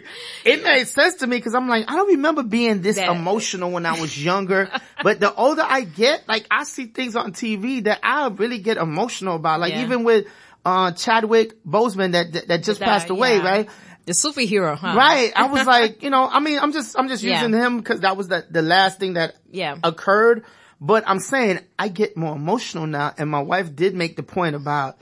[0.45, 3.71] it made sense to me because I'm like, I don't remember being this That- emotional
[3.71, 4.71] when I was younger,
[5.03, 8.79] but the older I get, like I see things on TV that I really get
[8.79, 9.83] emotional about, like Yeah.
[9.85, 10.27] even with,
[10.65, 13.45] uh, Chadwick Boseman that, that, that just That- passed away, yeah.
[13.45, 13.69] right?
[14.07, 14.95] The superhero, huh?
[14.97, 15.33] Right.
[15.37, 17.43] I was like, you know, I mean, I'm just, I'm just Yeah.
[17.43, 19.77] using him because that was the, the last thing that Yeah.
[19.85, 20.45] occurred.
[20.81, 23.13] But I'm saying I get more emotional now.
[23.19, 24.97] And my wife did make the point about,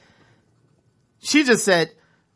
[1.21, 1.91] she just said,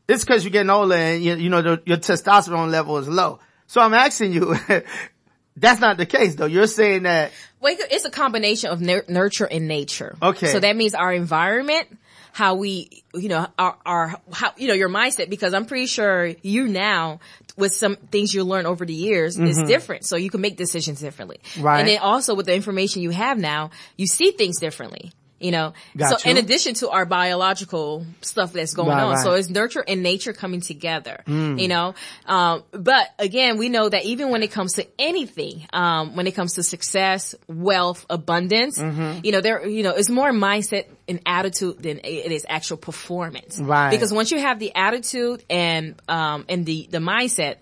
[0.09, 3.39] it's cause you're getting older and you, you know, the, your testosterone level is low.
[3.67, 4.57] So I'm asking you,
[5.57, 6.47] that's not the case though.
[6.47, 10.17] You're saying that, Well, it's a combination of nur- nurture and nature.
[10.21, 10.49] Okay.
[10.49, 11.99] So that means our environment,
[12.33, 16.27] how we, you know, our, our, how, you know, your mindset, because I'm pretty sure
[16.43, 17.21] you now,
[17.57, 20.07] with some things you learn over the years, is different.
[20.07, 21.41] So you can make decisions differently.
[21.45, 21.63] Mm-hmm.
[21.63, 21.81] Right.
[21.81, 25.13] And then also with the information you have now, you see things differently.
[25.43, 26.31] You know, Got so you.
[26.37, 30.33] in addition to our biological stuff that's going Right, on, so it's nurture and nature
[30.33, 31.23] coming together.
[31.27, 31.61] Mm.
[31.61, 31.95] You know,
[32.27, 36.33] um, but again, we know that even when it comes to anything, um, when it
[36.33, 39.25] comes to success, wealth, abundance, Mm-hmm.
[39.25, 43.59] you know, there, you know, it's more mindset and attitude than it is actual performance.
[43.59, 43.91] Right.
[43.91, 47.57] Because once you have the attitude and um, and the the mindset.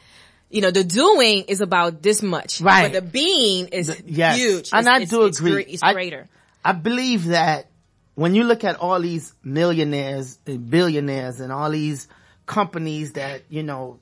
[0.52, 2.60] You know, the doing is about this much.
[2.60, 2.90] Right.
[2.90, 4.36] But the being is yes.
[4.36, 4.70] huge.
[4.72, 5.62] And It's- I do it's agree.
[5.62, 6.28] It's I- greater.
[6.64, 7.69] I believe that
[8.14, 12.08] when you look at all these millionaires and billionaires and all these
[12.46, 13.98] companies that, you know,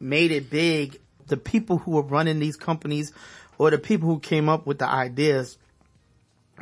[0.00, 0.98] made it big,
[1.28, 3.12] the people who were running these companies
[3.58, 5.56] or the people who came up with the ideas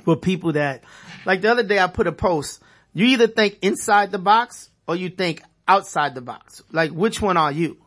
[0.05, 0.85] were people that,
[1.25, 4.97] like the other day I put a post, you either think inside the box or
[4.97, 6.63] you think outside the box.
[6.71, 7.79] Like which one are you?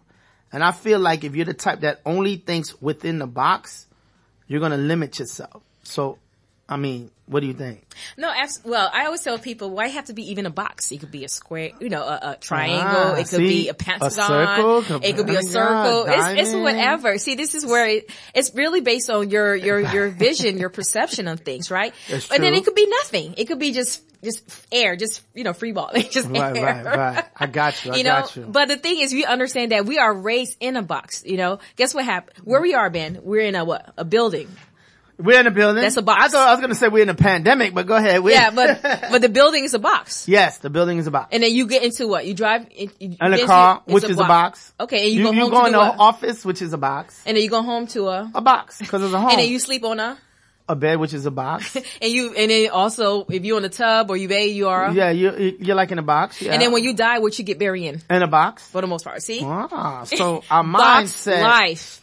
[0.52, 3.88] And I feel like if you're the type that only thinks within the box,
[4.47, 5.63] you're going to limit yourself.
[5.84, 6.19] So,
[6.73, 7.86] I mean, what do you think?
[8.17, 10.91] No, abs- well, I always tell people, why have to be even a box?
[10.91, 12.83] It could be a square, you know, a, a triangle.
[12.83, 13.47] Ah, it could see?
[13.47, 14.07] be a pentagon.
[14.07, 16.05] A circle, it could be a circle.
[16.07, 17.19] It's, it's whatever.
[17.19, 21.27] See, this is where it, it's really based on your, your, your vision, your perception
[21.27, 21.93] of things, right?
[22.09, 23.36] That's And then it could be nothing.
[23.38, 25.91] It could be just, just air, just, you know, free ball.
[26.09, 26.65] just Right, air.
[26.65, 27.25] right, right.
[27.38, 27.91] I got you.
[27.91, 28.45] I you know, got you.
[28.49, 31.23] but the thing is, we understand that we are raised in a box.
[31.25, 32.39] You know, guess what happened?
[32.43, 33.19] Where we are, Ben?
[33.21, 33.93] We're in a what?
[33.97, 34.49] A building.
[35.17, 35.82] We're in a building.
[35.84, 36.23] That's a box.
[36.23, 38.23] I thought I was going to say we're in a pandemic, but go ahead.
[38.23, 40.28] We're- Yeah, but but the building is a box.
[40.28, 41.30] yes, the building is a box.
[41.32, 42.26] And then you get into what?
[42.26, 44.73] You drive in, you get a car, which it's is a box.
[44.80, 46.78] Okay, and you, you, go you home go to in the office, which is a
[46.78, 47.21] box.
[47.26, 49.30] And then you go home to a, A box, because it's a home.
[49.32, 50.17] and then you sleep on a,
[50.67, 51.76] a bed, which is a box.
[52.02, 54.86] and you, and then also if you're in a tub or you bathe, you are.
[54.86, 56.41] a- yeah, you, you're like in a box.
[56.41, 56.54] Yeah.
[56.54, 58.67] And then when you die, what you get buried in in a box.
[58.67, 59.21] for the most part.
[59.21, 61.99] See, Ah, so our box mindset, life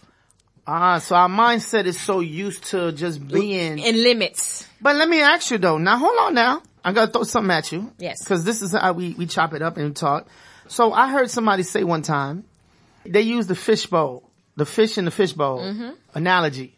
[0.70, 3.78] ah, so our mindset is so used to just being.
[3.78, 4.66] in limits.
[4.80, 5.78] But let me ask you though.
[5.78, 6.62] Now hold on now.
[6.84, 7.92] I gotta throw something at you.
[7.98, 8.26] Yes.
[8.26, 10.26] Cause this is how we, we chop it up and talk.
[10.68, 12.44] So I heard somebody say one time,
[13.04, 14.22] they used the fish bowl,
[14.56, 15.90] the fish in the fish bowl Mm-hmm.
[16.14, 16.76] analogy.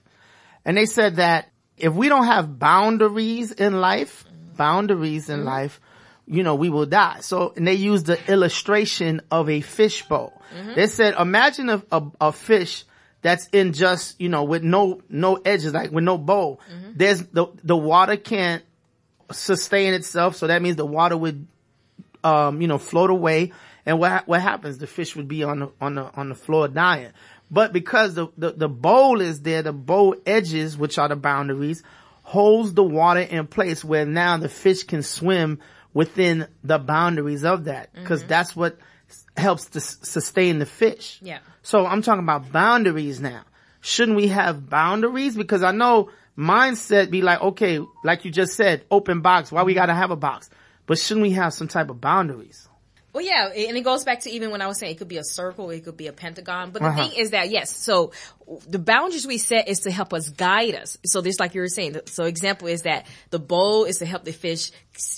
[0.64, 4.24] And they said that if we don't have boundaries in life,
[4.56, 5.40] boundaries Mm-hmm.
[5.40, 5.80] in life,
[6.26, 7.18] you know, we will die.
[7.20, 10.32] So, and they used the illustration of a fish bowl.
[10.56, 10.74] Mm-hmm.
[10.74, 12.84] They said, imagine a, a, a fish
[13.22, 16.60] that's in just, you know, with no, no edges, like with no bowl.
[16.72, 16.92] Mm-hmm.
[16.96, 18.62] There's the, the water can't
[19.30, 20.36] sustain itself.
[20.36, 21.46] So that means the water would,
[22.24, 23.52] um, you know, float away.
[23.86, 24.78] And what, what happens?
[24.78, 27.12] The fish would be on the, on the, on the floor dying.
[27.50, 31.82] But because the, the, the bowl is there, the bowl edges, which are the boundaries,
[32.22, 35.60] holds the water in place where now the fish can swim
[35.92, 37.94] within the boundaries of that.
[37.94, 38.06] Mm-hmm.
[38.06, 38.78] Cause that's what
[39.36, 41.18] helps to s- sustain the fish.
[41.22, 41.40] Yeah.
[41.62, 43.42] So I'm talking about boundaries now.
[43.80, 45.36] Shouldn't we have boundaries?
[45.36, 49.50] Because I know mindset be like, okay, like you just said, open box.
[49.52, 50.50] Why we gotta have a box?
[50.86, 52.68] But shouldn't we have some type of boundaries?
[53.12, 55.18] Well, yeah, and it goes back to even when I was saying it could be
[55.18, 56.70] a circle, it could be a pentagon.
[56.70, 57.08] But the Uh-huh.
[57.08, 58.12] thing is that yes, so
[58.68, 60.98] the boundaries we set is to help us guide us.
[61.04, 64.24] So just like you were saying, so example is that the bowl is to help
[64.24, 64.70] the fish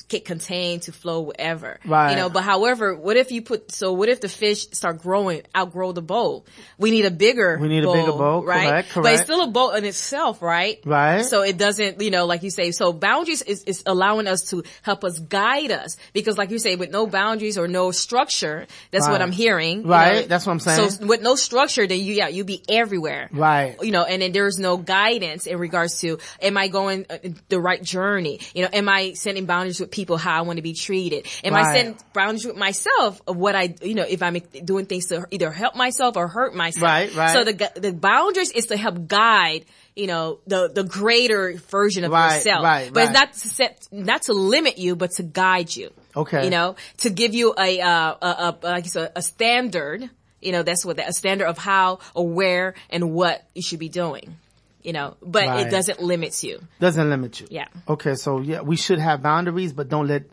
[0.08, 1.80] get contained to flow wherever.
[1.84, 2.10] Right.
[2.10, 5.42] You know, but however, what if you put, so what if the fish start growing,
[5.56, 6.46] outgrow the bowl?
[6.78, 8.86] We need a bigger We need a bigger bowl, right?
[8.86, 10.78] correct, But it's still a bowl in itself, right?
[10.84, 11.24] Right.
[11.24, 14.62] So it doesn't, you know, like you say, so boundaries is, is allowing us to
[14.82, 19.08] help us guide us because like you say, with no boundaries or no structure, that's
[19.08, 19.82] what I'm hearing.
[19.82, 20.26] you Right, know.
[20.28, 20.90] that's what I'm saying.
[20.90, 23.23] So with no structure, then you, yeah, you be everywhere.
[23.32, 23.76] Right.
[23.82, 27.60] You know, and then there's no guidance in regards to, am I going uh, the
[27.60, 28.40] right journey?
[28.54, 31.26] You know, am I setting boundaries with people how I want to be treated?
[31.42, 35.06] Am I setting boundaries with myself of what I, you know, if I'm doing things
[35.06, 36.82] to either help myself or hurt myself?
[36.84, 37.32] Right, right.
[37.32, 42.12] So the, the boundaries is to help guide, you know, the, the greater version of
[42.12, 42.64] Right, yourself.
[42.64, 43.14] right, but it's right.
[43.14, 45.90] not to set, not to limit you, but to guide you.
[46.16, 46.44] Okay.
[46.44, 50.08] You know, to give you a, uh, a, a, like you said, a standard,
[50.44, 53.78] you know, that's what, that, a standard of how or where and what you should
[53.80, 54.36] be doing.
[54.82, 55.66] You know, but Right.
[55.66, 56.60] it doesn't limit you.
[56.78, 57.46] Doesn't limit you.
[57.50, 57.68] Yeah.
[57.88, 58.16] Okay.
[58.16, 60.24] So yeah, we should have boundaries, but don't let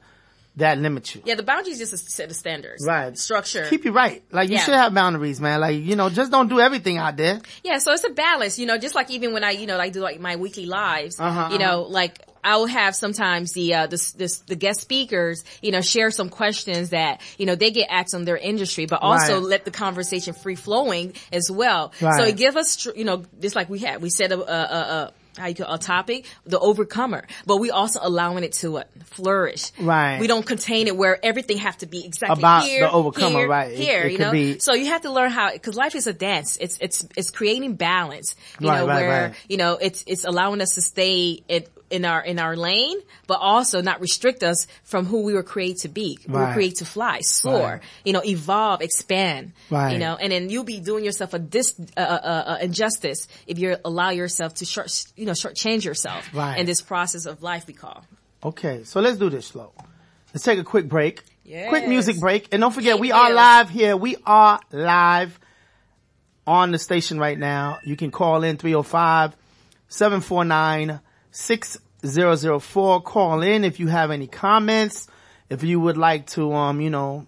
[0.58, 1.22] that limit you.
[1.24, 2.86] Yeah, the boundaries just a set of standards.
[2.86, 3.18] Right.
[3.18, 3.66] Structure.
[3.70, 4.22] Keep you right.
[4.30, 4.66] Like you Yeah.
[4.66, 5.62] should have boundaries, man.
[5.62, 7.40] Like, you know, just don't do everything out there.
[7.64, 9.94] Yeah, so it's a balance, you know, just like even when I, you know, like
[9.94, 13.88] do like my weekly lives, Uh-huh, you know, like I will have sometimes the, uh,
[13.88, 17.88] the, the, the guest speakers, you know, share some questions that, you know, they get
[17.90, 19.44] asked on their industry, but also Right.
[19.44, 21.94] let the conversation free flowing as well.
[22.02, 22.18] Right.
[22.18, 24.80] So it give us, you know, just like we had, we said a, a, a,
[25.08, 28.84] a how you call a topic, the overcomer, but we also allowing it to uh,
[29.06, 29.72] flourish.
[29.80, 30.20] Right.
[30.20, 33.48] We don't contain it where everything have to be exactly About here, the overcomer, here,
[33.48, 33.72] right.
[33.74, 34.32] Here, it you know.
[34.34, 36.58] be- So you have to learn how, because life is a dance.
[36.60, 38.36] It's it's it's creating balance.
[38.60, 39.36] You Right, know, right, where right.
[39.48, 43.40] you know it's it's allowing us to stay in in our in our lane, but
[43.40, 46.18] also not restrict us from who we were created to be.
[46.28, 47.60] We were created to fly, soar.
[47.60, 47.82] Right.
[48.06, 49.54] You know, evolve, expand.
[49.70, 49.94] Right.
[49.94, 53.60] You know, and then you'll be doing yourself a dis uh, uh, uh, injustice if
[53.60, 56.58] you allow yourself to short you know shortchange yourself Right.
[56.60, 58.06] in this process of life we call.
[58.44, 58.84] Okay.
[58.86, 59.74] So let's do this slow.
[60.34, 61.24] Let's take a quick break.
[61.70, 62.48] Quick music break.
[62.54, 63.36] And don't forget, Thank we are you.
[63.36, 63.98] live here.
[63.98, 65.38] We are live
[66.48, 67.80] on the station right now.
[67.84, 68.56] You can call in
[71.32, 73.04] 305-749-6004.
[73.04, 75.08] Call in if you have any comments.
[75.50, 77.28] If you would like to, um, you know,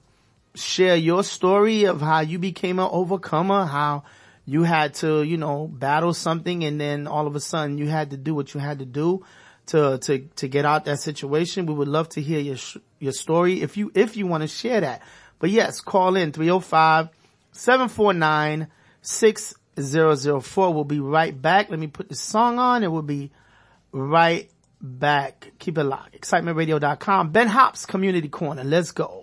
[0.55, 4.03] share your story of how you became an overcomer, how
[4.45, 8.11] you had to, you know, battle something and then all of a sudden you had
[8.11, 9.25] to do what you had to do
[9.67, 11.65] to, to, to get out that situation.
[11.65, 12.57] We would love to hear your,
[12.99, 15.01] your story if you, if you want to share that.
[15.39, 17.09] But yes, call in 305
[17.51, 18.67] 749
[19.01, 20.73] 6004.
[20.73, 21.69] We'll be right back.
[21.69, 23.31] Let me put the song on and we'll be
[23.93, 24.51] right
[24.81, 25.53] back.
[25.59, 26.19] Keep it locked.
[26.19, 27.31] ExcitementRadio.com.
[27.31, 28.65] Ben Hops Community Corner.
[28.65, 29.22] Let's go.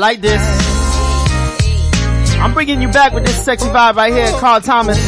[0.00, 0.40] Like this.
[2.40, 4.98] I'm bringing you back with this sexy vibe right here, Carl Thomas.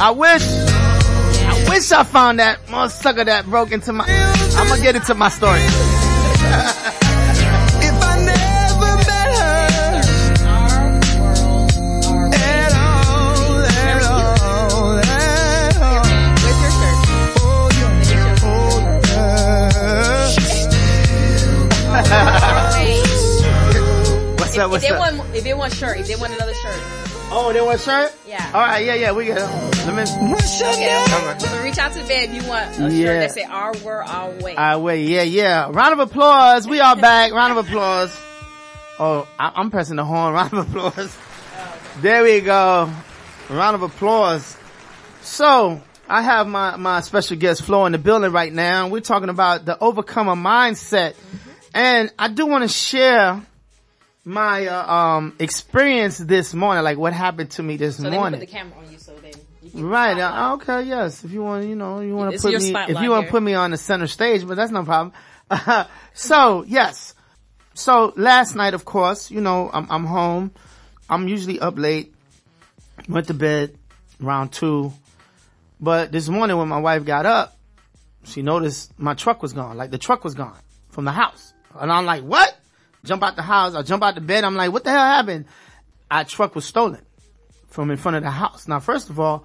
[0.00, 4.96] I wish, I wish I found that motherfucker that broke into my, I'm gonna get
[4.96, 5.60] into my story.
[24.70, 24.90] what's up?
[24.90, 25.16] If they up?
[25.16, 26.80] want, if they want shirt, if they want another shirt,
[27.32, 28.12] Oh, they want shirt?
[28.26, 28.50] Yeah.
[28.52, 28.84] All right.
[28.84, 29.12] Yeah, yeah.
[29.12, 29.36] We got.
[29.86, 30.02] Let me.
[30.02, 31.04] okay.
[31.12, 31.40] All right.
[31.40, 33.04] So reach out to Ben if you want a Yeah.
[33.04, 35.06] shirt that say "Our Word, Our Way." I wait.
[35.08, 35.68] Yeah, yeah.
[35.70, 36.66] Round of applause.
[36.66, 37.32] We are back.
[37.32, 38.18] Round of applause.
[38.98, 40.34] Oh, I, I'm pressing the horn.
[40.34, 41.16] Round of applause.
[42.00, 42.90] There we go.
[43.48, 44.56] Round of applause.
[45.22, 48.88] So I have my, my special guest Flo in the building right now.
[48.88, 51.12] We're talking about the overcomer mindset.
[51.12, 51.50] Mm-hmm.
[51.74, 53.40] And I do want to share
[54.24, 58.40] my uh, um experience this morning, like what happened to me this So they morning.
[58.40, 60.18] put the camera on you so then you Right.
[60.18, 60.82] Uh, okay.
[60.82, 61.24] Yes.
[61.24, 63.42] If you want, you know, you want to put me, if you want to put
[63.42, 65.12] me on the center stage, but that's no problem.
[66.14, 67.14] so yes.
[67.74, 70.50] So last night, of course, you know, I'm, I'm home.
[71.08, 72.14] I'm usually up late.
[73.08, 73.76] Went to bed
[74.22, 74.92] around two.
[75.80, 77.56] But this morning when my wife got up,
[78.24, 79.76] she noticed my truck was gone.
[79.76, 80.58] Like the truck was gone
[80.90, 81.54] from the house.
[81.74, 82.54] And I'm like, what?
[83.04, 83.74] Jump out the house.
[83.74, 84.44] I jump out the bed.
[84.44, 85.46] I'm like, what the hell happened?
[86.10, 87.00] Our truck was stolen
[87.68, 88.68] from in front of the house.
[88.68, 89.44] Now, first of all,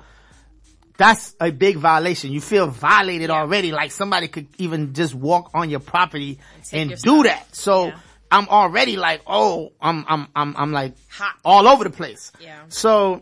[0.97, 2.31] that's a big violation.
[2.31, 6.39] You feel violated already, like somebody could even just walk on your property
[6.71, 7.53] and your do that.
[7.55, 7.99] So Yeah.
[8.31, 11.35] I'm already like, oh, I'm, I'm, I'm, I'm like Hot.
[11.43, 12.31] all over the place.
[12.39, 12.59] Yeah.
[12.69, 13.21] So,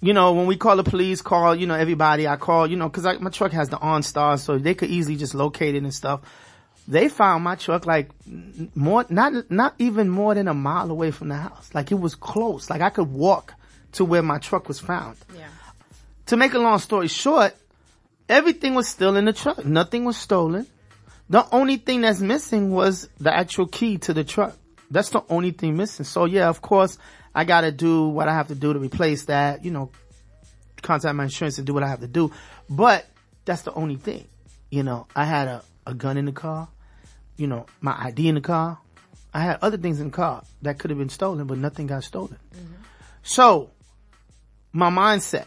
[0.00, 2.88] you know, when we call the police, call, you know, everybody, I call, you know,
[2.88, 5.94] cause I, my truck has the OnStar, so they could easily just locate it and
[5.94, 6.22] stuff.
[6.90, 8.10] They found my truck like
[8.74, 11.70] more, not, not even more than a mile away from the house.
[11.72, 12.68] Like it was close.
[12.68, 13.54] Like I could walk
[13.92, 15.46] to where my truck was found Yeah.
[16.26, 17.54] to make a long story short,
[18.28, 19.64] everything was still in the truck.
[19.64, 20.66] Nothing was stolen.
[21.28, 24.56] The only thing that's missing was the actual key to the truck.
[24.90, 26.04] That's the only thing missing.
[26.04, 26.98] So yeah, of course,
[27.32, 29.90] I gotta do what I have to do to replace that, you know,
[30.82, 32.32] contact my insurance and do what I have to do.
[32.68, 33.06] But
[33.44, 34.26] that's the only thing.
[34.70, 36.68] You know, I had a, a gun in the car,
[37.40, 38.78] you know, my ID in the car.
[39.32, 42.04] I had other things in the car that could have been stolen, but nothing got
[42.04, 42.36] stolen.
[42.54, 42.74] Mm-hmm.
[43.22, 43.70] So,
[44.72, 45.46] my mindset.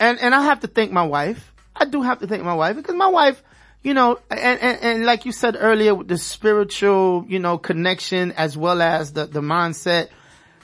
[0.00, 1.52] And, and I have to thank my wife.
[1.76, 3.42] I do have to thank my wife because my wife,
[3.82, 8.32] you know, and, and, and like you said earlier, with the spiritual, you know, connection
[8.32, 10.08] as well as the, the mindset,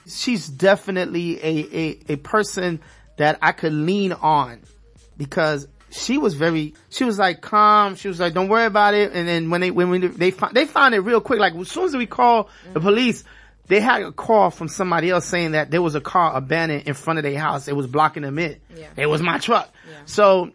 [0.06, 2.80] she's definitely a, a, a person
[3.18, 4.62] that I could lean on
[5.16, 7.94] because she was very, she was like calm.
[7.94, 9.12] She was like, don't worry about it.
[9.12, 11.38] And then when they, when we, they found, they found it real quick.
[11.38, 12.88] Like as soon as we called the mm-hmm.
[12.88, 13.24] police,
[13.66, 16.94] they had a call from somebody else saying that there was a car abandoned in
[16.94, 17.68] front of their house.
[17.68, 18.56] It was blocking them in.
[18.76, 18.88] Yeah.
[18.96, 19.72] It was my truck.
[19.88, 19.96] Yeah.
[20.04, 20.50] So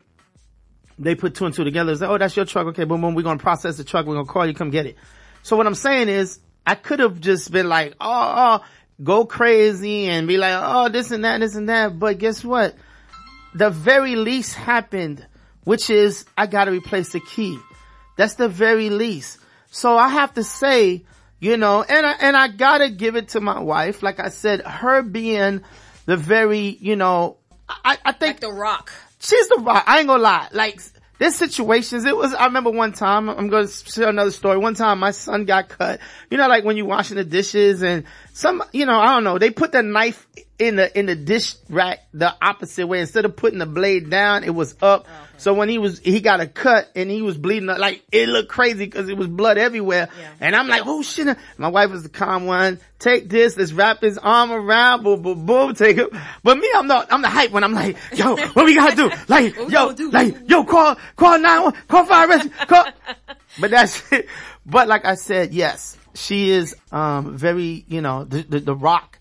[0.99, 1.91] they put two and two together.
[1.91, 2.67] It's like, oh, that's your truck.
[2.67, 3.15] Okay, boom, boom.
[3.15, 4.05] We're going to process the truck.
[4.05, 4.53] We're going to call you.
[4.53, 4.97] Come get it.
[5.41, 8.65] So what I'm saying is I could have just been like, oh, oh,
[9.01, 11.97] go crazy and be like, oh, this and that, this and that.
[11.97, 12.75] But guess what?
[13.55, 15.25] The very least happened,
[15.63, 17.57] which is I got to replace the key.
[18.17, 19.39] That's the very least.
[19.71, 21.05] So I have to say,
[21.39, 24.03] you know, and I, and I gotta give it to my wife.
[24.03, 25.61] Like I said, her being
[26.05, 27.37] the very, you know,
[27.69, 28.91] I, I think Like the rock.
[29.19, 29.83] she's the rock.
[29.87, 30.47] I ain't gonna lie.
[30.51, 30.81] Like
[31.19, 32.05] there's situations.
[32.05, 32.33] It was.
[32.33, 33.29] I remember one time.
[33.29, 34.57] I'm gonna share another story.
[34.57, 35.99] One time, my son got cut.
[36.31, 38.63] You know, like when you washing the dishes and some.
[38.71, 39.37] You know, I don't know.
[39.37, 40.25] They put the knife
[40.59, 42.99] in the in the dish rack the opposite way.
[42.99, 45.07] Instead of putting the blade down, it was up.
[45.37, 47.67] So when he was, he got a cut and he was bleeding.
[47.67, 50.09] Like it looked crazy because it was blood everywhere.
[50.19, 50.31] Yeah.
[50.41, 51.37] And I'm like, oh shit.
[51.57, 52.79] My wife was the calm one.
[52.99, 53.55] Take this.
[53.55, 55.03] Let's wrap his arm around.
[55.03, 55.73] Boom, boom, boom.
[55.75, 56.09] Take it.
[56.43, 57.63] But me, I'm not, I'm the hype one.
[57.63, 59.11] I'm like, yo, what we gotta do?
[59.29, 60.11] Like, yo, do?
[60.11, 62.85] like, yo, call, call 911, call fire rescue, call.
[63.59, 64.27] But that's it.
[64.65, 69.18] But like I said, yes, she is, um, very, you know, the, the, the rock.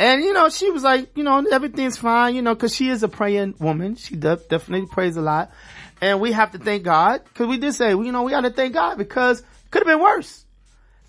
[0.00, 3.02] And you know, she was like, you know, everything's fine, you know, cause she is
[3.02, 3.96] a praying woman.
[3.96, 5.52] She de- definitely prays a lot.
[6.00, 8.72] And we have to thank God, cause we did say, you know, we gotta thank
[8.72, 10.46] God because it could have been worse.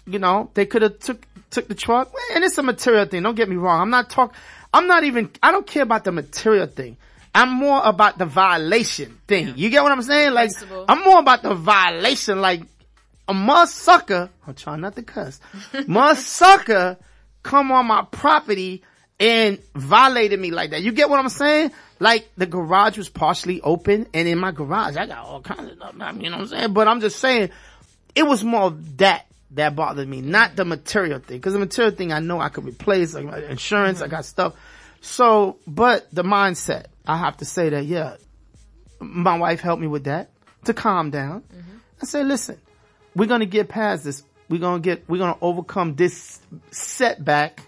[0.05, 3.23] You know, they could have took, took the truck and it's a material thing.
[3.23, 3.79] Don't get me wrong.
[3.79, 4.35] I'm not talk,
[4.73, 6.97] I'm not even, I don't care about the material thing.
[7.33, 9.53] I'm more about the violation thing.
[9.55, 10.33] You get what I'm saying?
[10.33, 10.51] Like.
[10.89, 12.41] I'm more about the violation.
[12.41, 12.63] Like,
[13.29, 15.39] a must sucker, I'm trying not to cuss,
[15.87, 16.97] must sucker
[17.43, 18.83] come on my property
[19.19, 20.81] and violated me like that.
[20.81, 21.71] You get what I'm saying?
[21.99, 25.77] Like the garage was partially open and in my garage I got all kinds of
[25.77, 26.73] stuff, you know what I'm saying?
[26.73, 27.51] But I'm just saying
[28.15, 31.39] it was more of that that bothered me, not the material thing.
[31.41, 34.11] Cause the material thing I know I could replace, like insurance, I mm-hmm.
[34.11, 34.55] got stuff.
[35.01, 38.15] So, but the mindset, I have to say that, yeah,
[38.99, 40.29] my wife helped me with that
[40.65, 41.41] to calm down.
[41.41, 41.77] Mm-hmm.
[42.01, 42.57] I said, listen,
[43.15, 44.23] we're going to get past this.
[44.51, 46.39] We're going to get, we're going to overcome this
[46.71, 47.63] setback.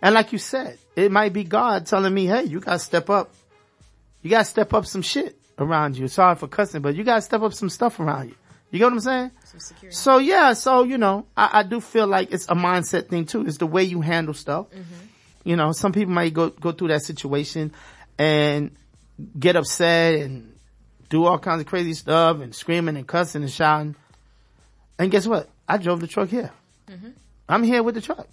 [0.00, 3.10] And like you said, it might be God telling me, hey, you got to step
[3.10, 3.34] up.
[4.22, 6.08] You got to step up some shit around you.
[6.08, 8.36] Sorry for cussing, but you got to step up some stuff around you.
[8.70, 9.30] You get what I'm saying?
[9.90, 13.44] So yeah, so you know, I, I do feel like it's a mindset thing too.
[13.46, 14.70] It's the way you handle stuff.
[14.70, 14.82] Mm-hmm.
[15.44, 17.72] You know, some people might go go through that situation
[18.16, 18.70] and
[19.38, 20.54] get upset and
[21.10, 23.94] do all kinds of crazy stuff and screaming and cussing and shouting.
[24.98, 25.50] And guess what?
[25.68, 26.50] I drove the truck here.
[27.48, 28.26] I'm here with the truck.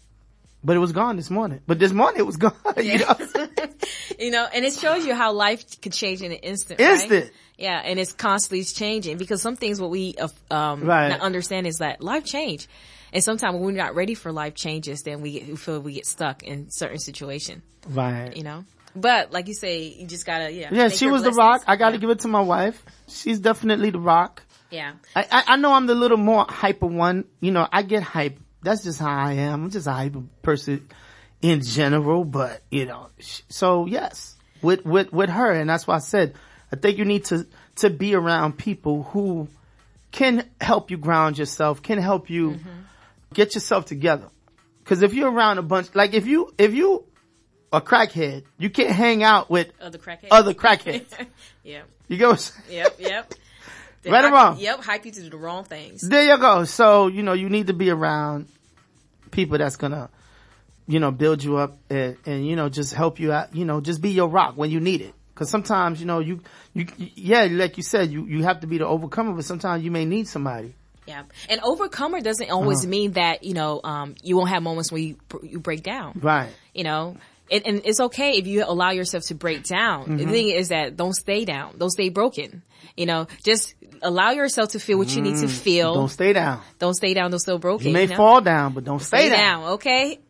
[0.64, 1.62] but it was gone this morning.
[1.68, 2.54] But this morning it was gone.
[2.78, 3.16] You know,
[4.20, 6.80] You know, and it shows you how life could change in an instant.
[6.82, 7.00] right?
[7.02, 7.32] Instant.
[7.58, 11.10] Yeah, and it's constantly changing because some things what we uh, um Right.
[11.10, 12.68] not understand is that life change.
[13.14, 15.94] And sometimes when we're not ready for life changes, then we, get, we feel we
[15.94, 18.36] get stuck in certain situation, right?
[18.36, 18.66] you know?
[18.96, 20.70] But like you say, you just gotta, yeah.
[20.72, 21.62] Yeah, she was the rock.
[21.68, 22.84] I got to give it to my wife.
[23.08, 24.44] She's definitely the rock.
[24.72, 24.94] Yeah.
[25.16, 27.26] I, I, I know I'm the little more hyper one.
[27.40, 28.40] You know, I get hype.
[28.62, 29.66] That's just how I am.
[29.66, 30.88] I'm just a hyper person
[31.42, 33.10] in general, but you know,
[33.50, 35.52] so yes, with, with, with her.
[35.52, 36.36] And that's why I said,
[36.72, 37.48] I think you need to,
[37.78, 39.48] to be around people who
[40.12, 42.70] can help you ground yourself, can help you mm-hmm.
[43.34, 44.28] get yourself together.
[44.86, 47.06] Cause if you're around a bunch, like if you, if you
[47.72, 50.28] a crackhead, you can't hang out with Other crackheads.
[50.32, 51.06] other crackheads.
[51.64, 51.88] Yep.
[52.08, 52.78] You get what I'm saying?
[52.78, 52.96] Yep.
[53.00, 53.34] Yep.
[54.06, 54.58] Right or wrong?
[54.60, 54.80] Yep.
[54.82, 56.02] Hype you to do the wrong things.
[56.08, 56.64] There you go.
[56.66, 58.48] So, you know, you need to be around
[59.32, 60.10] people that's gonna,
[60.88, 63.82] you know, build you up and, and, you know, just help you out, you know,
[63.82, 65.14] just be your rock when you need it.
[65.36, 66.42] Cause sometimes, you know, you,
[66.74, 69.92] you, yeah, like you said, you, you have to be the overcomer, but sometimes you
[69.92, 70.74] may need somebody.
[71.06, 71.24] Yeah.
[71.50, 72.90] And overcomer doesn't always Uh-huh.
[72.90, 76.20] mean that, you know, um, you won't have moments where you, you break down.
[76.22, 76.50] Right.
[76.74, 77.16] you know
[77.52, 80.18] and, and it's okay if you allow yourself to break down Mm-hmm.
[80.18, 82.62] the thing is that don't stay down don't stay broken
[82.96, 85.96] you know just allow yourself to feel what you need to feel Mm.
[85.96, 86.62] Don't stay down.
[86.80, 88.16] don't stay down don't stay broken You may know?
[88.16, 89.62] fall down, but don't stay, stay down.
[89.62, 90.20] down okay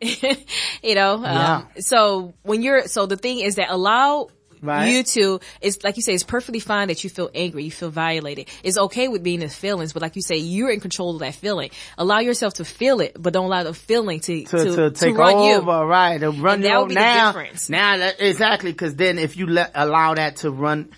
[0.82, 1.56] you know Yeah.
[1.56, 4.28] um, so when you're so the thing is that allow
[4.62, 4.90] Right.
[4.90, 7.88] you to it's like you say it's perfectly fine that you feel angry you feel
[7.88, 11.20] violated it's okay with being in feelings but like you say you're in control of
[11.20, 14.74] that feeling allow yourself to feel it but don't allow the feeling to To, to,
[14.76, 16.18] to take run you over, right?
[16.20, 16.88] To run And you that would over.
[16.90, 17.70] be the difference.
[17.70, 20.90] Now, exactly, because then if you let allow that to run,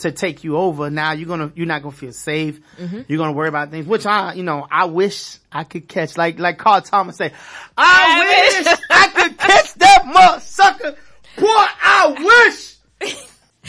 [0.00, 2.60] to take you over, now you're gonna you're not gonna feel safe.
[2.78, 3.02] Mm-hmm.
[3.08, 6.16] You're gonna worry about things, which I, you know, I wish I could catch.
[6.16, 7.32] Like like Carl Thomas say,
[7.76, 10.96] I I wish I could catch that motherfucker.
[11.36, 12.76] Boy, I wish.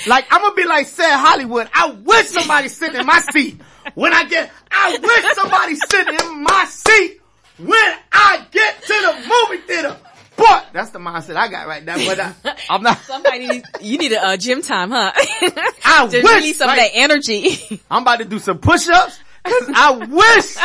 [0.08, 1.68] Like I'm gonna be like said Hollywood.
[1.74, 3.60] I wish somebody sitting in my seat
[3.94, 4.50] when I get.
[4.72, 7.22] I wish somebody sitting in my seat
[7.58, 9.98] when I get to the movie theater.
[10.38, 11.98] Boy, that's the mindset I got right now.
[11.98, 12.34] But I,
[12.70, 12.98] I'm not.
[13.06, 15.12] Somebody, needs- you need a uh, gym time, huh?
[15.86, 17.82] I Just wish, release some like- of that energy.
[17.92, 20.58] I'm about to do some push-ups because I wish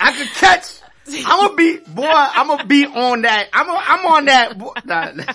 [0.00, 0.80] I could catch.
[1.08, 2.04] I'm gonna be boy.
[2.10, 3.48] I'm gonna be on that.
[3.52, 4.58] I'm a, I'm on that.
[4.58, 4.72] boy.
[4.84, 5.32] Nah, nah.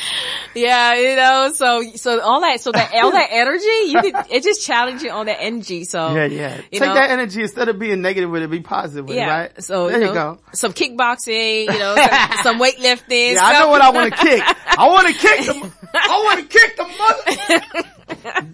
[0.54, 4.42] yeah, you know, so, so all that, so that, all that energy, you could, it
[4.42, 6.14] just challenge you on that energy, so.
[6.14, 6.56] Yeah, yeah.
[6.56, 6.94] Take know?
[6.94, 8.50] that energy instead of being negative with it.
[8.50, 9.26] Be positive with Yeah.
[9.26, 9.62] it, right?
[9.62, 10.38] So, there you, you, know, go.
[10.52, 11.94] some kickboxing, you know,
[12.42, 13.34] some, some weightlifting.
[13.34, 14.42] Yeah, I know what I want to kick.
[14.66, 15.72] I want to kick the.
[15.94, 18.44] I want to kick the mother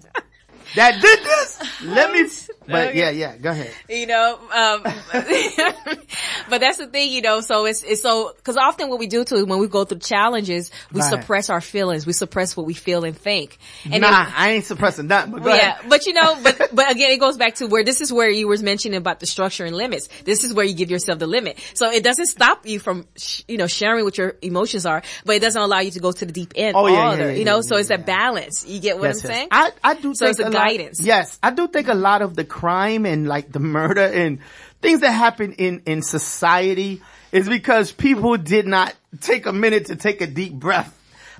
[0.75, 1.83] that did this.
[1.83, 2.27] Let me.
[2.67, 2.99] But Okay.
[2.99, 3.37] yeah, yeah.
[3.37, 3.71] Go ahead.
[3.89, 4.83] you know, um,
[6.49, 9.23] but that's the thing, you know, so it's, it's so, cause often what we do
[9.23, 11.09] too, when we go through challenges, we Right.
[11.09, 13.57] suppress our feelings, we suppress what we feel and think.
[13.83, 15.33] And nah, then- I ain't suppressing nothing.
[15.33, 18.11] But yeah, but you know, but but again, it goes back to where this is
[18.11, 20.07] where you was mentioning about the structure and limits.
[20.23, 21.59] This is where you give yourself the limit.
[21.73, 25.35] So it doesn't stop you from, sh- you know, sharing what your emotions are, but
[25.35, 26.75] it doesn't allow you to go to the deep end.
[26.75, 28.65] Oh, yeah, all yeah, yeah, you know, yeah, so it's a balance.
[28.67, 29.37] You get what Yes, I'm yes.
[29.37, 29.47] saying?
[29.51, 31.01] I, I do So think it's a lot- guidance.
[31.01, 34.39] yes, I do think a lot of the crime and like the murder and
[34.81, 37.01] things that happen in, in society
[37.31, 40.91] is because people did not take a minute to take a deep breath.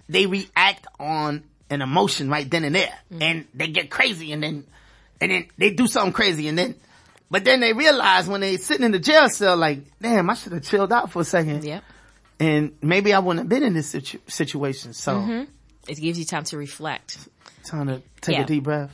[0.10, 3.22] They react on an emotion right then and there Mm-hmm.
[3.22, 4.66] and they get crazy and then,
[5.22, 6.76] and then they do something crazy and then,
[7.32, 10.52] but then they realize when they sitting in the jail cell like, damn, I should
[10.54, 11.64] have chilled out for a second.
[11.64, 11.80] yeah.
[12.40, 14.92] And maybe I wouldn't have been in this situ- situation.
[14.94, 15.46] So
[15.88, 17.18] It gives you time to reflect.
[17.64, 18.32] time to take Mm-hmm.
[18.34, 18.44] Yeah.
[18.44, 18.92] a deep breath.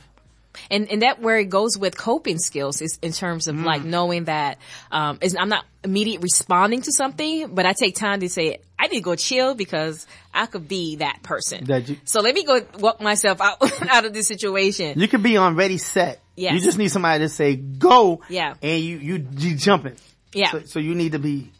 [0.70, 3.64] And and that where it goes with coping skills is in terms of Mm.
[3.64, 4.58] like knowing that
[4.90, 8.88] um is I'm not immediate responding to something, but I take time to say I
[8.88, 11.64] need to go chill because I could be that person.
[11.64, 13.58] That you- so let me go walk myself out
[13.90, 14.98] out of this situation.
[14.98, 16.20] You could be on ready set.
[16.36, 16.54] Yes.
[16.54, 18.22] You just need somebody to say go.
[18.28, 18.54] Yeah.
[18.62, 19.96] And you you you jumping.
[20.34, 20.50] Yeah.
[20.50, 21.50] So, so you need to be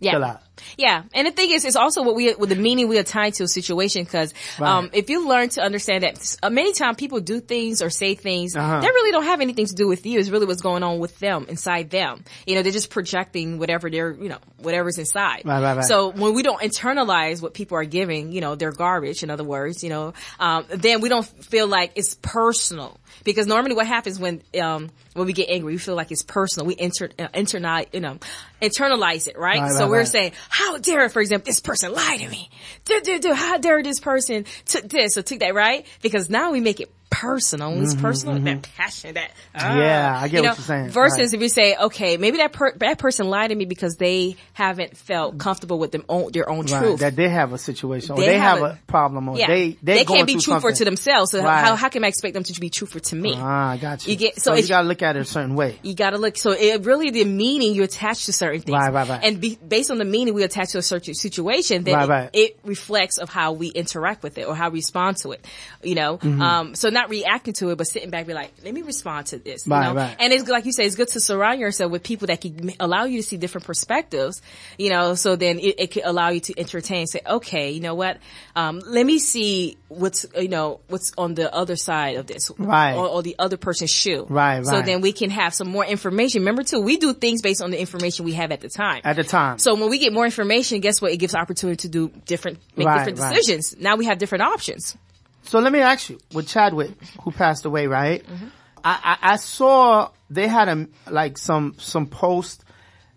[0.00, 0.38] yeah.
[0.76, 3.44] Yeah, and the thing is, it's also what we with the meaning we assign to
[3.44, 4.04] a situation.
[4.04, 7.90] Because um, if you learn to understand that uh, many times people do things or
[7.90, 8.80] say things Uh-huh.
[8.80, 10.18] that really don't have anything to do with you.
[10.18, 12.24] It's really what's going on with them inside them.
[12.46, 15.42] You know, they're just projecting whatever they're you know whatever's inside.
[15.44, 15.84] Right, right, right.
[15.84, 19.22] So when we don't internalize what people are giving, you know, their garbage.
[19.22, 22.98] In other words, you know, um, then we don't feel like it's personal.
[23.24, 26.66] Because normally what happens when, um, when we get angry, we feel like it's personal.
[26.66, 28.18] We inter, uh, internalize, you know,
[28.60, 29.60] internalize it, right?
[29.60, 30.08] Right, so right, we're right.
[30.08, 32.50] saying, how dare, for example, this person lie to me?
[32.84, 35.86] Do, do, do, how dare this person took this or took that, right?
[36.00, 40.28] Because now we make it personal, when it's personal, that passion, that, Mm-hmm, Yeah, I
[40.28, 40.88] get you what know, you're saying.
[40.88, 41.34] Versus Right.
[41.34, 44.96] if you say, okay, maybe that per- that person lied to me because they haven't
[44.96, 47.00] felt comfortable with them own, their own Right, truth.
[47.00, 49.76] that they have a situation or They they, have, have a, problem or yeah, they
[49.82, 51.32] they can't be truthful to themselves.
[51.32, 51.64] So Right.
[51.64, 53.34] how how can I expect them to be truthful to me?
[53.36, 54.12] Ah, I got you.
[54.12, 55.78] You get- so, so you gotta look at it a certain way.
[55.82, 58.72] You gotta look, so it really the meaning you attach to certain things.
[58.78, 59.20] Right, right, right.
[59.22, 62.38] And be, based on the meaning we attach to a certain situation, then Right, it,
[62.38, 65.44] it reflects of how we interact with it or how we respond to it.
[65.82, 66.40] You know, Mm-hmm.
[66.40, 69.26] um, so not reacting to it, but sitting back and be like, let me respond
[69.26, 69.66] to this.
[69.66, 70.00] Right, you know?
[70.00, 70.16] right.
[70.18, 73.04] And it's like you say, it's good to surround yourself with people that can allow
[73.04, 74.42] you to see different perspectives,
[74.78, 77.94] you know, so then it, it can allow you to entertain, say, okay, you know
[77.94, 78.18] what,
[78.56, 82.50] um, let me see what's, you know, what's on the other side of this.
[82.58, 82.94] Right.
[82.94, 84.26] Or, or the other person's shoe.
[84.28, 86.42] Right, So then we can have some more information.
[86.42, 89.02] Remember too, we do things based on the information we have at the time.
[89.04, 89.58] At the time.
[89.58, 91.12] so when we get more information, guess what?
[91.12, 93.34] It gives opportunity to do different, make Right, different right.
[93.34, 93.76] decisions.
[93.78, 94.96] Now we have different options.
[95.42, 96.90] So let me ask you, with Chadwick,
[97.22, 98.24] who passed away, right?
[98.24, 98.46] Mm-hmm.
[98.84, 102.64] I, I, I saw they had a, like some, some post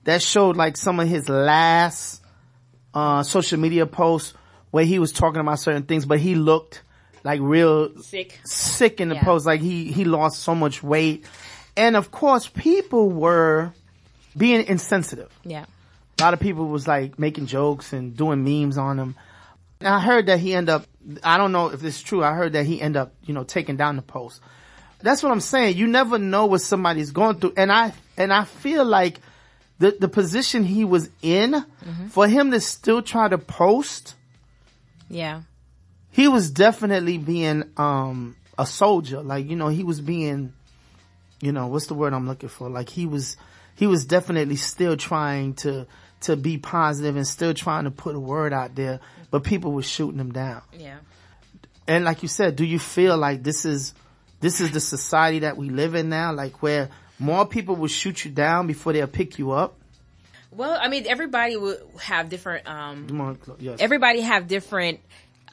[0.03, 2.21] that showed like some of his last,
[2.93, 4.33] uh, social media posts
[4.71, 6.81] where he was talking about certain things, but he looked
[7.23, 8.39] like real Sick.
[8.43, 9.23] sick in the Yeah.
[9.23, 11.25] post, like he, he lost so much weight.
[11.77, 13.71] And of course people were
[14.37, 15.31] being insensitive.
[15.43, 15.65] Yeah.
[16.19, 19.15] A lot of people was like making jokes and doing memes on him.
[19.85, 20.85] And I heard that he end up,
[21.23, 23.43] I don't know if this is true, I heard that he end up, you know,
[23.43, 24.41] taking down the post.
[24.99, 25.77] That's what I'm saying.
[25.77, 27.53] You never know what somebody's going through.
[27.55, 29.19] And I, and I feel like
[29.77, 31.63] the, the position he was in,
[32.09, 34.15] for him to still try to post,
[35.07, 35.41] Yeah.
[36.09, 39.21] he was definitely being, um, a soldier.
[39.21, 40.53] Like, you know, he was being,
[41.41, 42.69] you know, what's the word I'm looking for?
[42.69, 43.37] Like he was,
[43.75, 45.85] he was definitely still trying to,
[46.21, 48.99] to be positive and still trying to put a word out there,
[49.35, 50.61] but people were shooting him down.
[50.71, 50.95] Yeah.
[51.89, 53.93] And like you said, do you feel like this is,
[54.39, 56.31] this is the society that we live in now?
[56.31, 56.87] Like where
[57.19, 59.75] more people will shoot you down before they'll pick you up?
[60.51, 63.81] Well, I mean, everybody will have different, um, yes.
[63.81, 65.01] everybody have different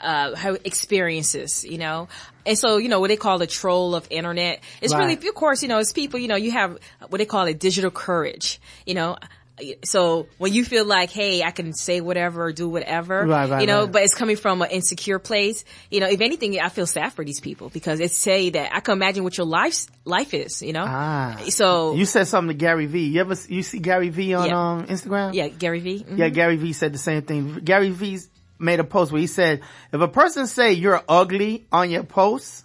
[0.01, 2.09] uh experiences you know
[2.45, 5.17] and so you know what they call the troll of internet it's Right.
[5.17, 6.77] really of course you know it's people you know you have
[7.09, 9.17] what they call it digital courage you know
[9.85, 13.61] so when you feel like hey i can say whatever or do whatever Right, right,
[13.61, 13.93] you know right.
[13.93, 17.25] but it's coming from an insecure place you know if anything i feel sad for
[17.25, 20.73] these people because it's say that i can imagine what your life life is you
[20.73, 21.39] know ah.
[21.49, 23.07] so You said something to Gary Vee.
[23.09, 24.71] You ever, you see Gary Vee on, Yeah.
[24.73, 25.35] um, Instagram?
[25.35, 26.19] yeah gary vee Mhm.
[26.19, 27.61] Yeah, Gary Vee said the same thing.
[27.63, 28.19] Gary Vee
[28.59, 29.61] made a post where he said,
[29.93, 32.65] if a person say you're ugly on your post,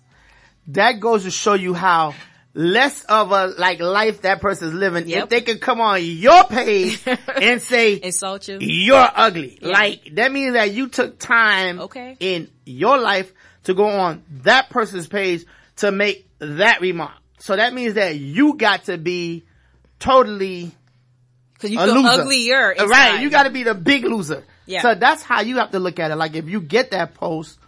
[0.67, 2.13] that goes to show you how
[2.59, 5.07] less of a like life that person's living.
[5.07, 5.23] Yep.
[5.25, 6.99] If they can come on your page
[7.41, 9.73] and say insult you you're ugly, Yeah.
[9.73, 12.17] like that means that you took time Okay.
[12.19, 13.31] in your life
[13.65, 15.45] to go on that person's page
[15.77, 17.11] to make that remark.
[17.37, 19.45] So that means that you got to be
[19.99, 20.71] totally
[21.53, 22.21] because you a feel loser.
[22.21, 23.21] uglier Uh, Right.
[23.21, 24.43] You got to be the big loser.
[24.65, 24.81] Yeah.
[24.81, 26.15] So that's how you have to look at it.
[26.15, 27.59] Like if you get that post,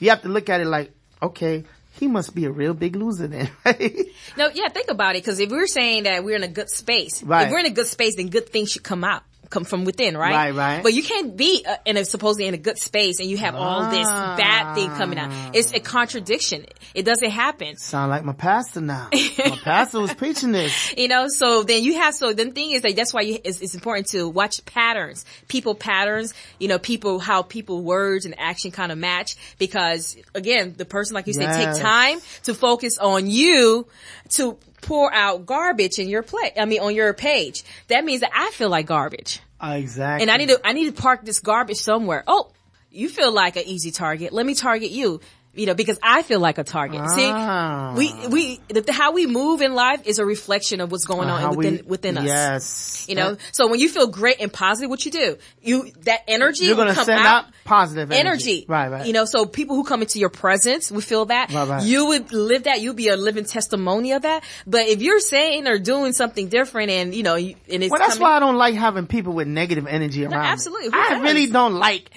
[0.00, 1.64] you have to look at it like, okay,
[1.98, 3.50] he must be a real big loser then.
[3.64, 4.06] right?
[4.36, 5.22] No, yeah, think about it.
[5.22, 7.46] Because if we're saying that we're in a good space, Right.
[7.46, 9.22] if we're in a good space, then good things should come out,
[9.54, 10.32] come from within, right?
[10.32, 10.82] Right, right.
[10.82, 13.54] But you can't be uh, in a supposedly in a good space and you have
[13.54, 15.30] all this bad thing coming out.
[15.54, 16.66] It's a contradiction.
[16.92, 17.76] It doesn't happen.
[17.76, 19.08] Sound like my pastor now.
[19.12, 20.94] my pastor was preaching this.
[20.96, 23.60] You know, so then you have, so the thing is that that's why you, it's,
[23.60, 28.72] it's important to watch patterns, people patterns, you know, people, how people words and action
[28.72, 31.76] kind of match because again, the person, like you said, Yes.
[31.76, 33.86] take time to focus on you
[34.30, 37.64] to pour out garbage in your play, I mean, on your page.
[37.88, 40.22] That means that I feel like garbage Uh, exactly.
[40.22, 42.22] and I need to, I need to park this garbage somewhere.
[42.26, 42.50] Oh,
[42.90, 44.32] you feel like an easy target.
[44.32, 45.20] Let me target you.
[45.56, 47.00] You know, because I feel like a target.
[47.02, 47.94] Ah.
[47.94, 51.28] See, we, we, the, how we move in life is a reflection of what's going
[51.30, 52.24] Uh, on within, we- within us.
[52.24, 53.06] Yes.
[53.08, 56.20] You know, That- so when you feel great and positive, what you do, you, that
[56.28, 57.44] energy you're gonna send out.
[57.44, 58.20] out positive energy.
[58.28, 58.66] Energy.
[58.68, 59.06] Right, right.
[59.06, 61.52] You know, so people who come into your presence will feel that.
[61.52, 61.82] Right, right.
[61.84, 62.80] You would live that.
[62.80, 64.42] You'd be a living testimony of that.
[64.66, 68.00] But if you're saying or doing something different and, you know, you- and it's Well,
[68.00, 70.32] that's coming, why I don't like having people with negative energy around.
[70.42, 70.46] me.
[70.48, 70.90] absolutely.
[70.92, 71.22] I does?
[71.22, 72.10] really don't like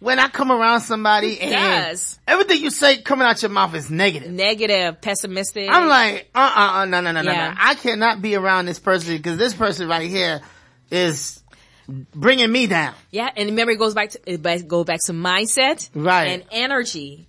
[0.00, 2.18] when I come around somebody Who and does?
[2.26, 4.30] everything you say coming out your mouth is negative.
[4.32, 5.68] negative, pessimistic.
[5.70, 7.50] I'm like, uh, uh, uh, no, no, no, no, Yeah.
[7.50, 7.56] no.
[7.60, 10.40] I cannot be around this person because this person right here
[10.90, 11.42] is
[11.88, 12.94] bringing me down.
[13.10, 16.26] Yeah, and remember it goes back to it back- go back to mindset, Right.
[16.32, 17.26] and energy.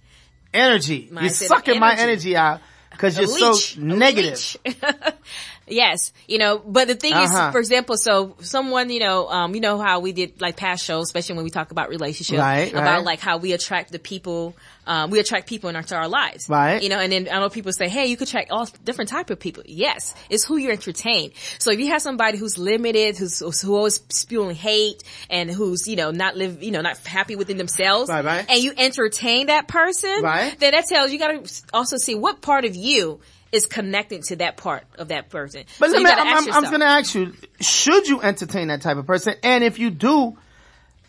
[0.54, 1.08] Energy.
[1.12, 2.02] You're Mindset of sucking my energy.
[2.04, 2.62] energy out
[2.92, 4.58] because you're A so negative.
[5.72, 7.48] yes, you know, but the thing Uh-huh.
[7.48, 10.84] is, for example, so someone, you know, um, you know how we did like past
[10.86, 13.04] shows, especially when we talk about relationships, Right, about right.
[13.06, 14.56] like how we attract the people
[14.88, 16.50] um, we attract people into our lives.
[16.50, 16.82] Right.
[16.82, 19.30] You know, and then I know people say, hey, you could attract all different type
[19.30, 19.64] of people.
[19.68, 20.16] Yes.
[20.30, 21.32] It's who you entertain.
[21.60, 25.96] So if you have somebody who's limited, who's, who's always spewing hate and who's, you
[25.96, 28.10] know, not live, you know, not happy within themselves.
[28.10, 28.46] Right, right.
[28.50, 30.22] And you entertain that person.
[30.24, 30.60] Right.
[30.60, 33.20] Then that tells you gotta also see what part of you
[33.52, 35.64] is connected to that part of that person.
[35.80, 38.82] But So let me, I'm, I'm, I'm going to ask you, should you entertain that
[38.82, 39.36] type of person?
[39.44, 40.38] And if you do,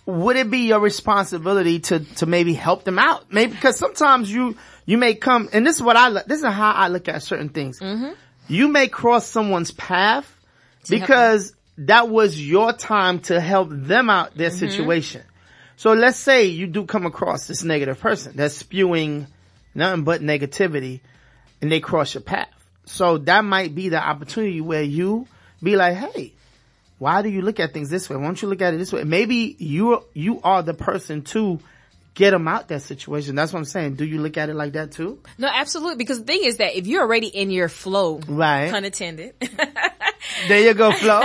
[0.06, 3.32] would it be your responsibility to, to maybe help them out?
[3.32, 6.44] Maybe because sometimes you, you may come, and this is what I, look- this is
[6.46, 7.78] how I look at certain things.
[7.78, 8.10] Mm-hmm.
[8.48, 10.28] You may cross someone's path
[10.88, 14.68] because that was your time to help them out their Mm-hmm.
[14.68, 15.22] situation.
[15.76, 19.26] So let's say you do come across this negative person that's spewing
[19.74, 21.00] nothing but negativity
[21.62, 22.48] and they cross your path.
[22.84, 25.28] So that might be the opportunity where you
[25.62, 26.32] be like, hey,
[26.98, 28.16] why do you look at things this way?
[28.16, 29.04] Why don't you look at it this way?
[29.04, 31.60] Maybe you you are the person to
[32.14, 33.34] get them out that situation.
[33.34, 33.94] That's what I'm saying.
[33.94, 35.18] Do you look at it like that too?
[35.38, 35.96] No, absolutely.
[35.96, 38.70] Because the thing is that if you're already in your flow, Right.
[38.70, 39.34] pun intended.
[40.48, 41.20] There you go, flow.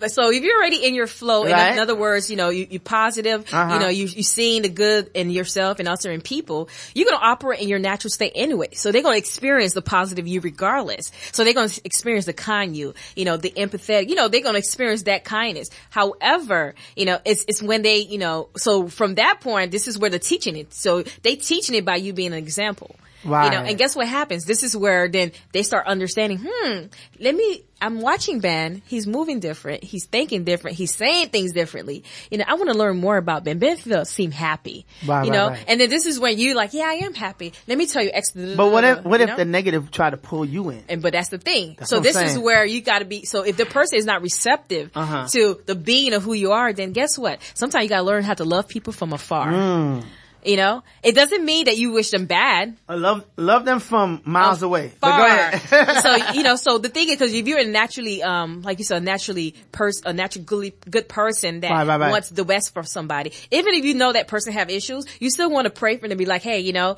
[0.00, 1.72] But so if you're already in your flow, in, Right.
[1.72, 3.74] in other words, you know, you, you're positive, Uh-huh.
[3.74, 7.18] you know, you, you're seeing the good in yourself and also in people, you're going
[7.18, 8.68] to operate in your natural state anyway.
[8.72, 11.10] So they're going to experience the positive you regardless.
[11.32, 14.42] So they're going to experience the kind you, you know, the empathetic, you know, they're
[14.42, 15.70] going to experience that kindness.
[15.90, 19.93] However, you know, it's, it's when they, you know, so from that point, this is
[19.98, 20.72] where they're teaching it.
[20.74, 22.96] So they teaching it by you being an example.
[23.24, 23.68] You know, Right.
[23.70, 24.44] and guess what happens?
[24.44, 26.84] This is where then they start understanding, hmm,
[27.18, 28.82] let me, I'm watching Ben.
[28.86, 29.82] He's moving different.
[29.84, 30.76] He's thinking different.
[30.76, 32.04] He's saying things differently.
[32.30, 33.58] You know, I want to learn more about Ben.
[33.58, 34.86] Ben feels seem happy.
[35.06, 35.64] Right, you right, know, right.
[35.68, 37.52] and then this is when you like, yeah, I am happy.
[37.66, 38.30] Let me tell you X.
[38.32, 39.36] But what if what if know?
[39.36, 40.82] the negative try to pull you in?
[40.88, 41.74] and but that's the thing.
[41.78, 43.24] That's so this is where you got to be.
[43.26, 45.26] So if the person is not receptive Uh-huh.
[45.32, 47.38] to the being of who you are, then guess what?
[47.54, 49.50] Sometimes you got to learn how to love people from afar.
[49.52, 50.04] Mm.
[50.44, 52.76] You know, it doesn't mean that you wish them bad.
[52.86, 54.88] I love love them from miles away.
[55.00, 55.18] Far.
[55.18, 56.02] go ahead.
[56.02, 58.84] so you know, so the thing is, because if you're a naturally, um, like you
[58.84, 62.10] said, a naturally pers- a naturally good, good person that Right, right, right.
[62.10, 65.50] wants the best for somebody, even if you know that person have issues, you still
[65.50, 66.96] want to pray for them to be like, hey, you know.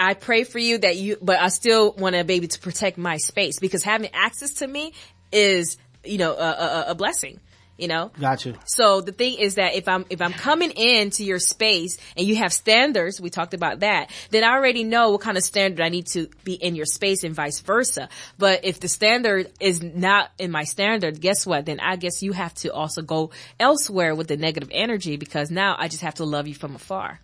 [0.00, 2.98] I pray for you that you, but I still want to be able to protect
[2.98, 4.92] my space because having access to me
[5.32, 7.40] is, you know, a, a, a blessing,
[7.78, 8.10] you know?
[8.20, 8.54] Got you.
[8.66, 12.36] So the thing is that if I'm, if I'm coming into your space and you
[12.36, 15.88] have standards, we talked about that, then I already know what kind of standard I
[15.88, 18.08] need to be in your space and vice versa.
[18.36, 21.64] But if the standard is not in my standard, guess what?
[21.66, 25.76] Then I guess you have to also go elsewhere with the negative energy because now
[25.78, 27.20] I just have to love you from afar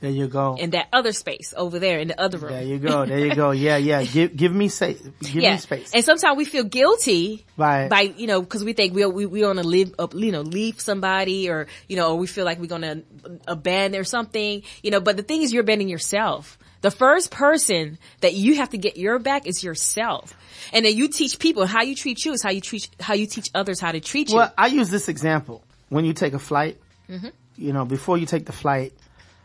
[0.00, 0.56] There you go.
[0.58, 2.52] in that other space over there in the other room.
[2.52, 3.04] There you go.
[3.04, 3.50] There you go.
[3.66, 4.02] Yeah, yeah.
[4.02, 5.90] Give give me say give me space.
[5.92, 7.88] And sometimes we feel guilty Right.
[7.90, 10.40] by, you know, cause we think we, we, we want to leave, uh, you know,
[10.40, 13.02] leave somebody or, you know, or we feel like we're going to
[13.46, 16.58] abandon or something, you know, but the thing is you're abandoning yourself.
[16.80, 20.34] The first person that you have to get your back is yourself.
[20.72, 23.26] And then you teach people how you treat you is how you treat, how you
[23.26, 24.36] teach others how to treat you.
[24.36, 25.62] Well, I use this example.
[25.90, 26.78] When you take a flight,
[27.10, 27.28] Mm-hmm.
[27.56, 28.92] you know, before you take the flight,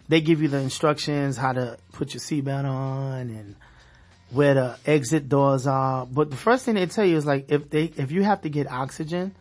[0.08, 3.56] they give you the instructions how to put your seatbelt on and
[4.32, 6.06] where the exit doors are.
[6.06, 8.50] But the first thing they tell you is like if they if you have to
[8.50, 9.36] get oxygen,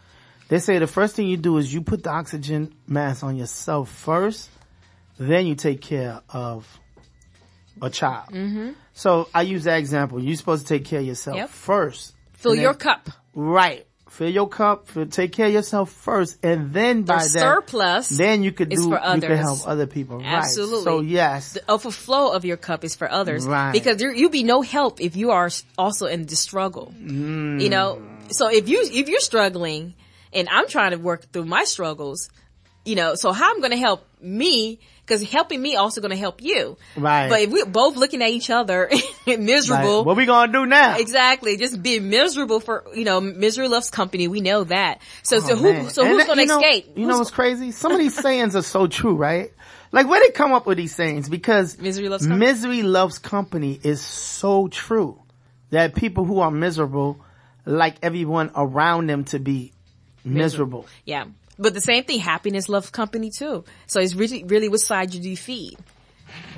[0.48, 3.90] they say the first thing you do is you put the oxygen mask on yourself
[3.90, 4.50] first,
[5.18, 6.66] then you take care of
[7.82, 8.28] a child.
[8.30, 8.70] Mm-hmm.
[8.92, 10.22] So I use that example.
[10.22, 11.48] You're supposed to take care of yourself Yep.
[11.50, 12.14] first.
[12.34, 13.10] Fill then- your cup.
[13.34, 13.86] Right.
[14.14, 14.86] Fill your cup.
[14.86, 18.90] Fill, take care of yourself first, and then by that, surplus then you could do
[18.90, 20.22] for you could help other people.
[20.22, 20.76] Absolutely.
[20.76, 20.84] Right.
[20.84, 23.44] So yes, The overflow of your cup is for others.
[23.44, 23.72] Right.
[23.72, 26.94] Because there, you'll be no help if you are also in the struggle.
[26.96, 27.60] Mm.
[27.60, 28.00] You know,
[28.30, 29.94] so if you, if you're struggling
[30.32, 32.30] and I'm trying to work through my struggles,
[32.84, 36.16] you know, so how I'm going to help me, cause helping me also going to
[36.16, 36.76] help you.
[36.96, 37.28] Right.
[37.28, 38.90] But if we're both looking at each other
[39.26, 40.06] miserable, Right.
[40.06, 40.96] What we gonna do now?
[40.98, 41.56] Exactly.
[41.56, 44.28] Just be miserable for, you know, misery loves company.
[44.28, 45.00] We know that.
[45.22, 46.86] So, so Oh, who, so And who's going to escape?
[46.96, 47.70] You know Who's- what's crazy?
[47.72, 49.52] Some of these sayings are so true, right?
[49.92, 51.28] Like where they come up with these sayings?
[51.28, 52.46] Because Misery loves company.
[52.46, 55.20] misery loves company is so true
[55.70, 57.20] that people who are miserable
[57.64, 59.72] like everyone around them to be
[60.24, 60.86] miserable.
[61.04, 61.26] Yeah.
[61.58, 63.64] But the same thing, happiness loves company too.
[63.86, 65.76] So it's really, really what side do you feed?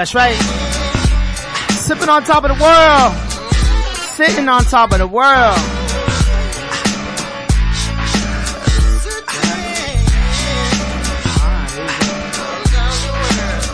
[0.01, 0.35] That's right.
[1.73, 3.13] Sipping on top of the world.
[4.15, 5.59] Sitting on top of the world.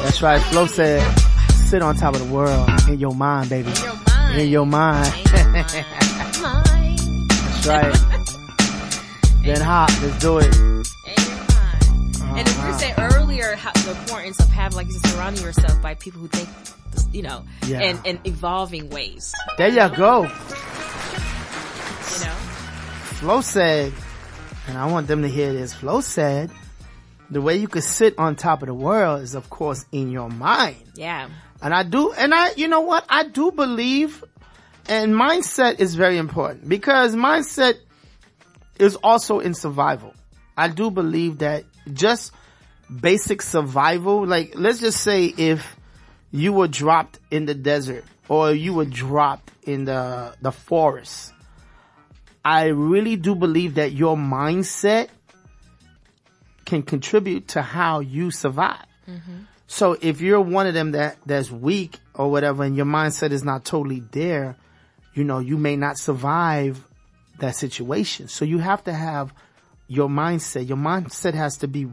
[0.02, 0.42] That's right.
[0.50, 1.00] Flo said,
[1.52, 3.70] sit on top of the world in your mind, baby.
[3.80, 4.40] Your mind.
[4.40, 5.14] In your mind.
[5.32, 5.68] Mind.
[7.30, 7.96] That's right.
[9.44, 9.90] Then hop.
[10.02, 10.85] Let's do it.
[13.54, 16.48] How, the importance of having, like, surrounding yourself by people who think,
[17.14, 17.80] you know, Yeah.
[17.80, 20.22] and, and evolving ways, There you go.
[20.22, 20.28] you
[22.24, 22.34] know?
[23.20, 23.92] Flo said,
[24.68, 25.72] and I want them to hear this.
[25.74, 26.50] Flo said,
[27.30, 30.28] the way you could sit on top of the world is of course in your
[30.28, 30.76] mind.
[30.94, 31.28] Yeah.
[31.62, 33.04] And I do, and I, you know what?
[33.08, 34.22] I do believe,
[34.88, 37.74] and mindset is very important because mindset
[38.78, 40.14] is also in survival.
[40.56, 42.32] I do believe that just
[42.88, 45.76] basic survival, like let's just say if
[46.30, 51.32] you were dropped in the desert or you were dropped in the, the forest,
[52.44, 55.08] I really do believe that your mindset
[56.64, 58.84] can contribute to how you survive.
[59.08, 59.38] Mm-hmm.
[59.66, 63.42] So if you're one of them that, that's weak or whatever and your mindset is
[63.42, 64.56] not totally there,
[65.14, 66.86] you know, you may not survive
[67.38, 68.28] that situation.
[68.28, 69.32] So you have to have
[69.88, 70.68] your mindset.
[70.68, 71.88] Your mindset has to be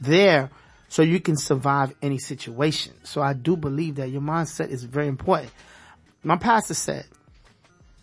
[0.00, 0.50] there
[0.88, 2.92] so you can survive any situation.
[3.04, 5.52] So I do believe that your mindset is very important.
[6.22, 7.06] My pastor said,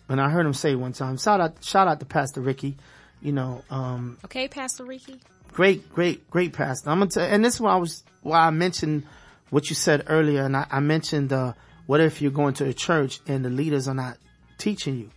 [0.08, 2.76] and I heard him say one time, shout out, shout out to Pastor Ricky,
[3.20, 5.20] you know, um, Okay, Pastor Ricky?
[5.52, 6.90] great, great, great pastor.
[6.90, 9.04] I'm gonna tell, and this is why I was, why I mentioned
[9.50, 11.52] what you said earlier, and I, I mentioned, uh,
[11.86, 14.18] what if you're going to a church and the leaders are not
[14.56, 15.10] teaching you?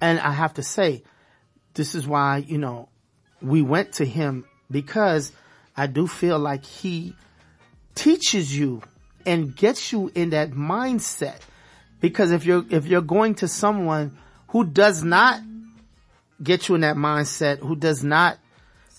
[0.00, 1.02] And I have to say,
[1.74, 2.88] this is why, you know,
[3.42, 5.32] we went to him because
[5.76, 7.14] I do feel like he
[7.94, 8.82] teaches you
[9.26, 11.38] and gets you in that mindset.
[12.00, 14.18] Because if you're, if you're going to someone
[14.48, 15.40] who does not
[16.42, 18.38] get you in that mindset, who does not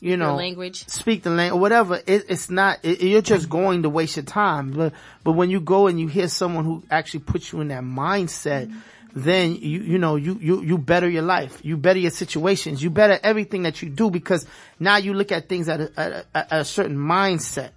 [0.01, 0.87] you know, language.
[0.87, 2.01] speak the language, whatever.
[2.05, 2.79] It, it's not.
[2.83, 4.71] It, you're just going to waste your time.
[4.71, 7.83] But but when you go and you hear someone who actually puts you in that
[7.83, 8.73] mindset,
[9.15, 11.59] then you you know you you you better your life.
[11.63, 12.83] You better your situations.
[12.83, 14.45] You better everything that you do because
[14.79, 17.71] now you look at things at a, at a, at a certain mindset.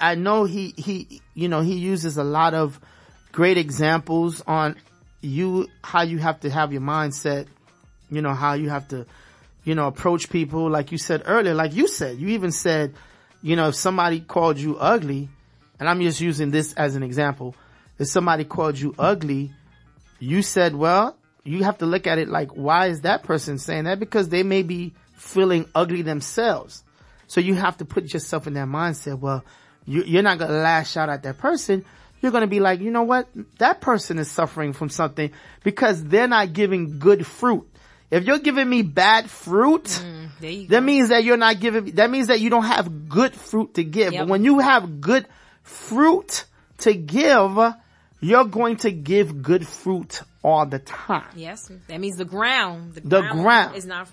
[0.00, 2.80] I know he he you know he uses a lot of
[3.30, 4.76] great examples on
[5.20, 7.46] you how you have to have your mindset.
[8.10, 9.06] You know how you have to
[9.64, 12.94] you know, approach people like you said earlier, like you said, you even said,
[13.42, 15.28] you know, if somebody called you ugly,
[15.80, 17.54] and I'm just using this as an example,
[17.98, 19.52] if somebody called you ugly,
[20.24, 23.84] you said, well, you have to look at it like, why is that person saying
[23.84, 24.00] that?
[24.00, 26.82] Because they may be feeling ugly themselves.
[27.26, 29.18] So you have to put yourself in that mindset.
[29.18, 29.44] Well,
[29.86, 31.84] you, are not going to lash out at that person.
[32.20, 33.28] You're going to be like, you know what?
[33.58, 35.30] That person is suffering from something
[35.62, 37.68] because they're not giving good fruit.
[38.10, 39.84] If you're giving me bad fruit,
[40.40, 43.74] Mm, that means that you're not giving, that means that you don't have good fruit
[43.74, 44.12] to give.
[44.12, 44.22] Yep.
[44.22, 45.26] But when you have good
[45.62, 46.44] fruit
[46.78, 47.58] to give,
[48.24, 51.24] you're going to give good fruit all the time.
[51.36, 52.94] Yes, that means the ground.
[52.94, 53.76] The, The ground.
[53.76, 54.08] is not.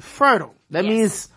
[0.00, 0.54] Fertile.
[0.70, 0.90] That Yes.
[0.92, 1.28] means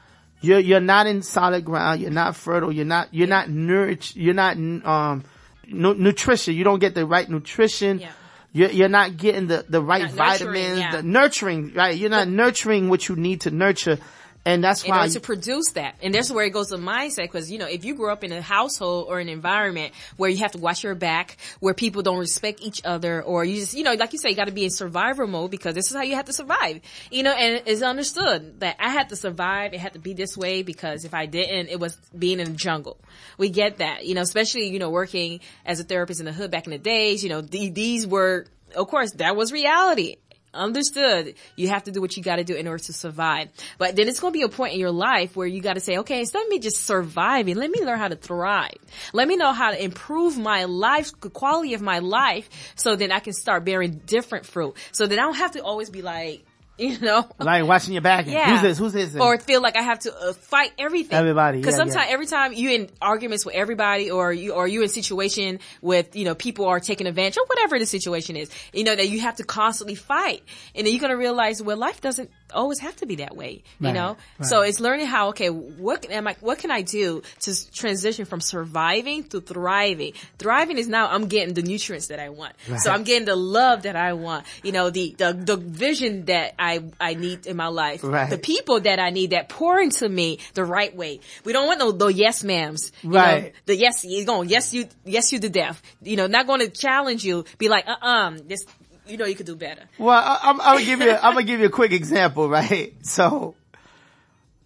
[0.41, 2.01] you're, you're not in solid ground.
[2.01, 2.71] You're not fertile.
[2.71, 4.15] You're not, you're not nourished.
[4.15, 5.23] You're not, um,
[5.67, 6.53] nu- nutrition.
[6.55, 7.99] You don't get the right nutrition.
[7.99, 8.11] Yeah.
[8.53, 10.91] You're, you're not getting the, the right Not vitamins, yeah.
[10.91, 11.97] the nurturing, right?
[11.97, 13.97] You're not nurturing what you need to nurture.
[14.46, 15.96] And that's in why order to produce that.
[16.04, 18.32] And that's where it goes to mindset because, you know, if you grow up in
[18.32, 22.20] a household or an environment where you have to watch your back, where people don't
[22.20, 24.64] respect each other, or you just, you know, like you say, you got to be
[24.64, 26.80] in survivor mode because this is how you have to survive.
[27.10, 29.74] You know, and it's understood that I had to survive.
[29.74, 32.58] It had to be this way because if I didn't, it was being in the
[32.58, 33.00] jungle.
[33.39, 36.52] We get that, you know, especially, you know, working as a therapist in the hood
[36.52, 40.18] back in the days, you know, th- these were, of course, that was reality
[40.56, 41.36] understood.
[41.56, 43.49] You have to do what you got to do in order to survive.
[43.78, 45.80] But then it's going to be a point in your life where you got to
[45.80, 48.78] say okay instead of me just surviving let me learn how to thrive.
[49.14, 53.12] Let me know how to improve my life the quality of my life so then
[53.12, 54.76] i can start bearing different fruit.
[54.91, 56.45] So that i don't have to always be like
[56.78, 58.26] you know like watching your back.
[58.28, 58.51] yeah.
[58.51, 58.78] Who's this?
[58.78, 59.15] Who's this?
[59.15, 61.17] Or feel like I have to uh, fight everything.
[61.17, 62.13] Everybody, Because yeah, sometimes yeah.
[62.13, 66.26] every time you in arguments with everybody, or you or you in situation with you
[66.26, 69.36] know people are taking advantage or whatever the situation is, you know that you have
[69.38, 70.43] to constantly fight,
[70.76, 73.63] and then you're gonna realize well life doesn't always have to be that way.
[73.80, 74.47] You Right, know, right.
[74.47, 78.41] so it's learning how okay what am I what can I do to transition from
[78.41, 80.13] surviving to thriving.
[80.39, 83.84] Thriving is now I'm getting the nutrients that I want, so I'm getting the love
[83.84, 84.45] that I want.
[84.63, 86.64] You know the the the vision that I
[86.99, 88.30] I need in my life, Right.
[88.30, 91.20] the people that I need that pour into me the right way.
[91.43, 92.91] We don't want no, no yes ma'ams.
[93.03, 93.43] Right.
[93.43, 95.82] know, the yes, you're going, yes you, yes you to death.
[96.01, 98.66] You know, not going to challenge you, be like, uh-uh, this,
[99.07, 99.84] you know you could do better.
[99.99, 102.93] Well, I, I'm, I'm gonna give you, I'm gonna give you a quick example, right?
[103.05, 103.55] So,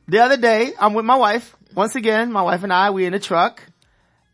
[0.08, 1.56] the other day, I'm with my wife.
[1.76, 3.62] Once again, my wife and I, we in a truck.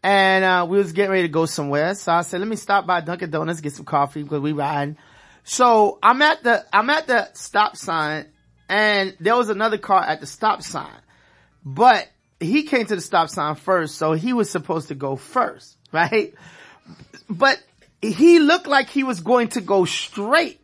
[0.04, 1.96] And, uh, we was getting ready to go somewhere.
[1.96, 4.98] So I said, let me stop by Dunkin' Donuts, get some coffee because we riding.
[5.46, 8.26] So I'm at the, I'm at the stop sign
[8.68, 11.00] and there was another car at the stop sign.
[11.64, 15.78] But he came to the stop sign first, so he was supposed to go first,
[15.92, 16.34] right?
[17.30, 17.62] But
[18.02, 20.60] he looked like he was going to go straight.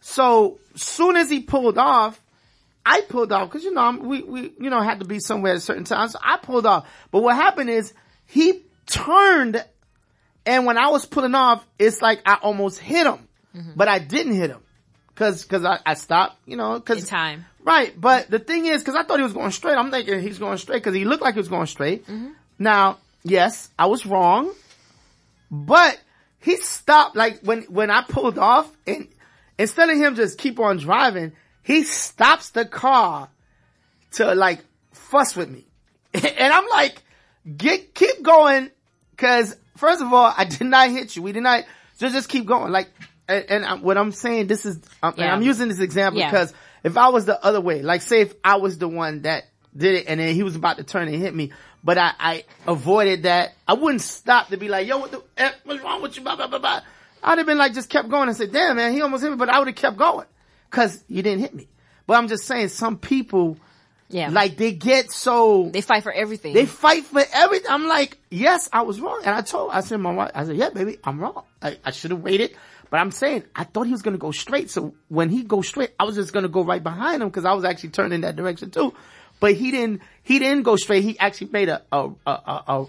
[0.00, 2.20] So soon as he pulled off,
[2.86, 5.54] I pulled off because you know I'm, we we you know had to be somewhere
[5.54, 6.08] at certain time.
[6.08, 6.88] So I pulled off.
[7.10, 7.92] But what happened is
[8.26, 9.62] he turned,
[10.46, 13.72] and when I was pulling off, it's like I almost hit him, Mm-hmm.
[13.76, 14.60] but I didn't hit him
[15.14, 16.36] because because I, I stopped.
[16.46, 17.46] You know In because time.
[17.64, 20.38] Right, but the thing is, because I thought he was going straight, I'm thinking he's
[20.38, 22.06] going straight because he looked like he was going straight.
[22.06, 22.28] Mm-hmm.
[22.58, 24.52] Now, yes, I was wrong,
[25.50, 25.98] but
[26.40, 27.16] he stopped.
[27.16, 29.08] Like when when I pulled off, and
[29.58, 31.32] instead of him just keep on driving,
[31.62, 33.28] he stops the car
[34.12, 34.60] to like
[34.92, 35.66] fuss with me,
[36.14, 37.02] and I'm like,
[37.56, 38.70] get keep going,
[39.10, 41.22] because first of all, I did not hit you.
[41.22, 41.64] We did not
[41.98, 42.72] just just keep going.
[42.72, 42.88] Like,
[43.28, 45.34] and, and I, what I'm saying, this is, and Yeah.
[45.34, 46.30] I'm using this example Yeah.
[46.30, 46.52] because
[46.84, 49.44] if I was the other way, like say if I was the one that
[49.76, 51.52] did it and then he was about to turn and hit me,
[51.84, 55.22] but I, I avoided that, I wouldn't stop to be like, yo, what the,
[55.64, 56.22] what's wrong with you?
[56.22, 56.80] Blah, blah, blah, blah.
[57.22, 59.36] I'd have been like, just kept going and said, damn man, he almost hit me,
[59.36, 60.26] but I would have kept going
[60.70, 61.68] cause you didn't hit me.
[62.06, 63.58] But I'm just saying some people,
[64.08, 64.30] Yeah.
[64.30, 66.54] like they get so, they fight for everything.
[66.54, 67.70] they fight for everything.
[67.70, 69.20] I'm like, yes, I was wrong.
[69.24, 71.42] And I told, I said, my wife, I said, yeah, baby, I'm wrong.
[71.60, 72.56] I, I should have waited.
[72.90, 74.70] But I'm saying, I thought he was going to go straight.
[74.70, 77.44] So when he goes straight, I was just going to go right behind him because
[77.44, 78.94] I was actually turning that direction too.
[79.40, 81.04] But he didn't, he didn't go straight.
[81.04, 82.30] He actually made a, a, a,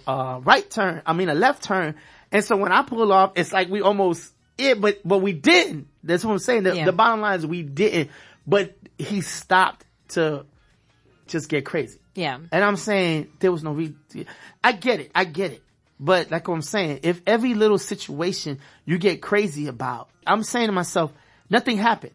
[0.07, 1.01] a, a, right turn.
[1.05, 1.95] I mean, a left turn.
[2.31, 5.87] And so when I pull off, it's like we almost, it, but, but we didn't.
[6.03, 6.63] That's what I'm saying.
[6.63, 6.85] The, Yeah.
[6.85, 8.09] the bottom line is we didn't,
[8.47, 10.45] but he stopped to,
[11.27, 11.99] just get crazy.
[12.15, 12.39] Yeah.
[12.51, 13.93] And I'm saying there was no re-
[14.63, 15.11] I get it.
[15.13, 15.63] I get it.
[15.99, 20.67] But like what I'm saying, if every little situation you get crazy about, I'm saying
[20.67, 21.11] to myself,
[21.49, 22.13] nothing happened.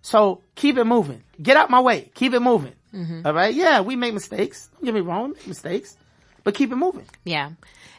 [0.00, 1.22] So keep it moving.
[1.42, 2.10] Get out my way.
[2.14, 2.72] Keep it moving.
[2.94, 3.26] Mm-hmm.
[3.26, 3.54] All right.
[3.54, 4.70] Yeah, we make mistakes.
[4.74, 5.30] Don't get me wrong.
[5.30, 5.96] We make mistakes,
[6.42, 7.04] but keep it moving.
[7.24, 7.50] Yeah.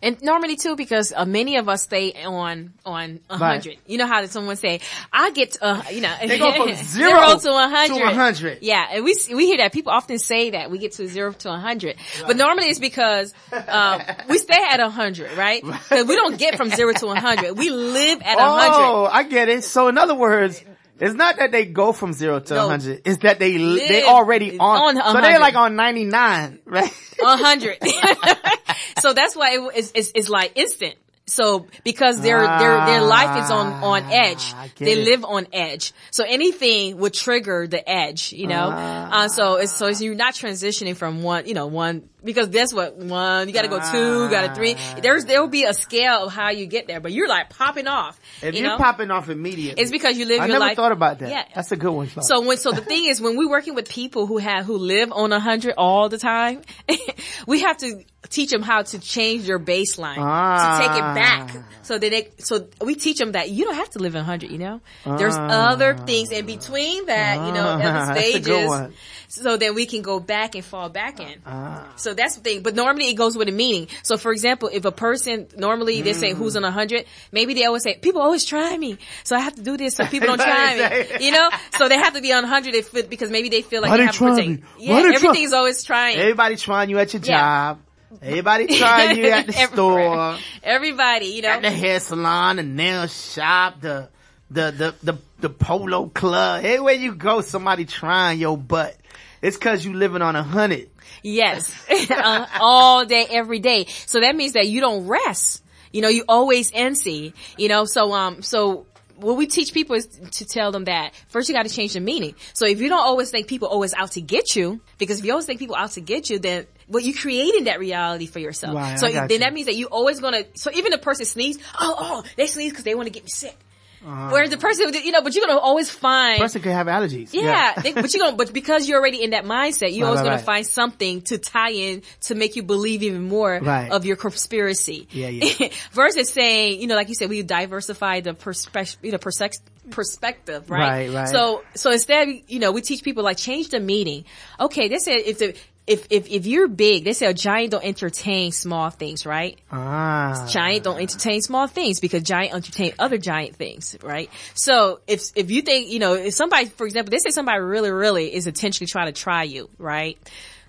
[0.01, 3.51] And normally too, because uh, many of us stay on on a Right.
[3.61, 3.77] hundred.
[3.85, 4.79] You know how did someone say,
[5.11, 8.57] "I get uh, you know They go from zero to a hundred." to 100.
[8.61, 11.51] Yeah, and we we hear that people often say that we get to zero to
[11.51, 13.33] a hundred, but normally it's because
[13.67, 15.61] um, we stay at a hundred, right?
[15.89, 17.57] 'Cause we don't get from zero to a hundred.
[17.57, 18.75] We live at a hundred.
[18.85, 19.63] Oh, I get it.
[19.63, 20.63] So in other words,
[20.99, 22.67] it's not that they go from zero to No.
[22.67, 23.01] 100.
[23.05, 26.91] It's that they, they already on, on a so they're like on 99, right?
[27.21, 27.77] Hundred.
[28.99, 30.95] so that's why it, it's, it's, it's like instant.
[31.25, 35.05] So because their their their life is on on edge, Ah, get they it.
[35.05, 35.93] live on edge.
[36.09, 38.69] So anything would trigger the edge, you know.
[38.73, 39.25] Ah.
[39.25, 42.73] uh, so it's so it's, you're not transitioning from one, you know, one because that's
[42.73, 44.75] what one you got to go two, got to three.
[44.77, 44.99] Ah.
[45.01, 47.87] There's there will be a scale of how you get there, but you're like popping
[47.87, 48.19] off.
[48.41, 48.77] If you you're know?
[48.77, 49.81] popping off immediately.
[49.81, 51.29] It's because you live I your never life- thought about that.
[51.29, 51.45] Yeah.
[51.55, 52.07] That's a good one.
[52.07, 52.23] Flo.
[52.23, 55.11] So when, so the thing is when we're working with people who have, who live
[55.11, 56.61] on a hundred all the time,
[57.47, 61.51] we have to teach them how to change their baseline to take it back.
[61.55, 61.63] Ah.
[61.83, 64.23] So that they, so we teach them that you don't have to live in a
[64.23, 64.81] hundred, you know?
[65.05, 68.93] There's other things in between that, you know, Ah, other that's a good stages.
[69.31, 71.35] So then we can go back and fall back in.
[71.45, 71.87] Ah.
[71.97, 72.63] So that's the thing.
[72.63, 73.87] But normally it goes with a meaning.
[74.01, 77.65] So for example, if a person, normally they say who's on a hundred, maybe they
[77.65, 78.97] always say, people always try me.
[79.23, 81.25] So I have to do this so people don't try me.
[81.25, 81.47] You know?
[81.77, 84.03] So they have to be on 100 if, because maybe they feel like Why they
[84.03, 84.63] they have to protect.
[84.79, 86.17] Yeah, Why they try- everything's always trying.
[86.17, 87.37] Everybody trying you at your Yeah.
[87.37, 87.79] job.
[88.23, 91.49] Everybody trying you at the store, Everybody, you know?
[91.49, 94.09] at the hair salon, the nail shop, the,
[94.49, 96.65] the, the, the, the polo club.
[96.65, 98.95] Everywhere you go, somebody trying your butt.
[99.41, 100.89] It's cause you living on a hundred.
[101.23, 101.75] Yes.
[102.09, 103.85] Uh, all day, every day.
[104.05, 105.63] So that means that you don't rest.
[105.91, 108.87] You know, you always NC, you know, so, um, so
[109.21, 111.99] what we teach people is to tell them that first you got to change the
[111.99, 112.35] meaning.
[112.53, 115.31] So if you don't always think people always out to get you, because if you
[115.31, 118.75] always think people out to get you, then well, you're creating that reality for yourself.
[118.75, 119.39] Right, so then you.
[119.39, 122.71] that means that you always gonna, so even the person sneezes, oh, oh, they sneeze
[122.71, 123.57] because they want to get me sick.
[124.05, 124.29] Uh-huh.
[124.31, 127.33] Whereas the person, you know, but you're gonna always find Person could have allergies.
[127.33, 130.19] yeah, they, but you're gonna, but because you're already in that mindset, you're Right, always
[130.19, 130.45] right, gonna right.
[130.45, 135.07] find something to tie in to make you believe even more of your conspiracy.
[135.11, 135.69] Yeah, yeah.
[135.91, 140.69] Versus saying, you know, like you said, we diversify the perspe- you know, persex- perspective,
[140.69, 141.09] right?
[141.09, 141.27] Right, right.
[141.27, 144.23] So, so instead, you know, we teach people like change the meaning.
[144.59, 145.55] Okay, they said if the,
[145.89, 149.57] if, if, if you're big, they say a giant don't entertain small things, right?
[149.71, 150.47] Ah.
[150.47, 154.29] giant don't entertain small things because giant entertain other giant things, right?
[154.53, 157.89] So if if you think you know if somebody, for example, they say somebody really
[157.89, 160.17] really is intentionally trying to try you, right?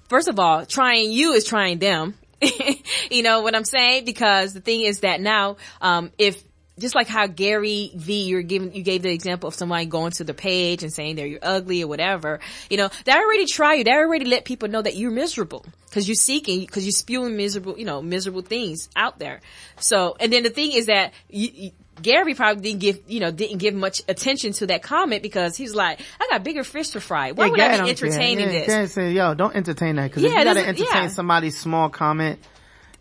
[0.08, 2.14] First of all, trying you is trying them.
[3.10, 4.06] you know what I'm saying?
[4.06, 6.42] Because the thing is that now, um, if
[6.80, 10.24] just like how Gary V, you're giving, you gave the example of somebody going to
[10.24, 12.40] the page and saying that you're ugly or whatever.
[12.68, 13.84] You know, that already try you.
[13.84, 17.78] That already let people know that you're miserable because you're seeking, because you're spewing miserable,
[17.78, 19.40] you know, miserable things out there.
[19.78, 21.70] So, and then the thing is that you, you
[22.02, 25.74] Gary probably didn't give, you know, didn't give much attention to that comment because he's
[25.74, 27.32] like, I got bigger fish to fry.
[27.32, 28.66] Why Yeah, would Gary I be entertaining yeah, this?
[28.66, 30.10] Gary say, yo, don't entertain that.
[30.12, 31.08] Cause if Yeah, you gotta entertain yeah.
[31.08, 32.38] somebody's small comment,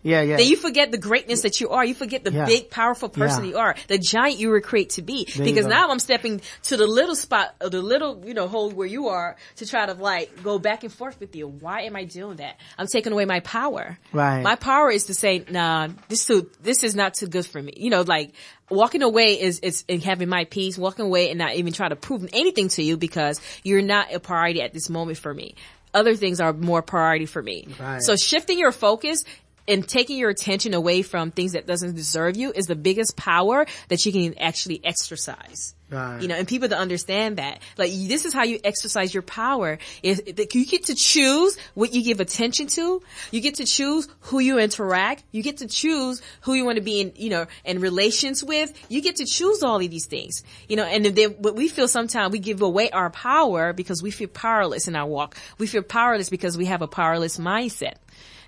[0.01, 0.37] yeah, yeah.
[0.37, 1.83] Then you forget the greatness that you are.
[1.83, 2.45] You forget the Yeah.
[2.45, 3.49] big, powerful person Yeah.
[3.51, 5.25] you are, the giant you were created to be.
[5.25, 8.69] There because now I'm stepping to the little spot, or the little, you know, hole
[8.71, 11.47] where you are to try to like go back and forth with you.
[11.47, 12.55] Why am I doing that?
[12.77, 13.97] I'm taking away my power.
[14.13, 14.41] Right.
[14.41, 17.73] My power is to say, nah, this too, this is not too good for me.
[17.75, 18.31] You know, like
[18.69, 21.95] walking away is, is in having my peace, walking away and not even trying to
[21.95, 25.55] prove anything to you because you're not a priority at this moment for me.
[25.93, 27.67] Other things are more priority for me.
[27.79, 28.01] Right.
[28.01, 29.23] So shifting your focus
[29.69, 33.65] and taking your attention away from things that doesn't deserve you is the biggest power
[33.87, 35.75] that you can actually exercise.
[35.91, 36.21] Right.
[36.21, 37.61] You know, and people to understand that.
[37.77, 39.79] Like, this is how you exercise your power.
[40.03, 43.01] Is that you get to choose what you give attention to.
[43.31, 45.23] You get to choose who you interact.
[45.31, 48.71] You get to choose who you want to be in, you know, in relations with.
[48.89, 50.43] You get to choose all of these things.
[50.67, 54.11] You know, and then, what we feel sometimes we give away our power because we
[54.11, 55.37] feel powerless in our walk.
[55.57, 57.95] We feel powerless because we have a powerless mindset.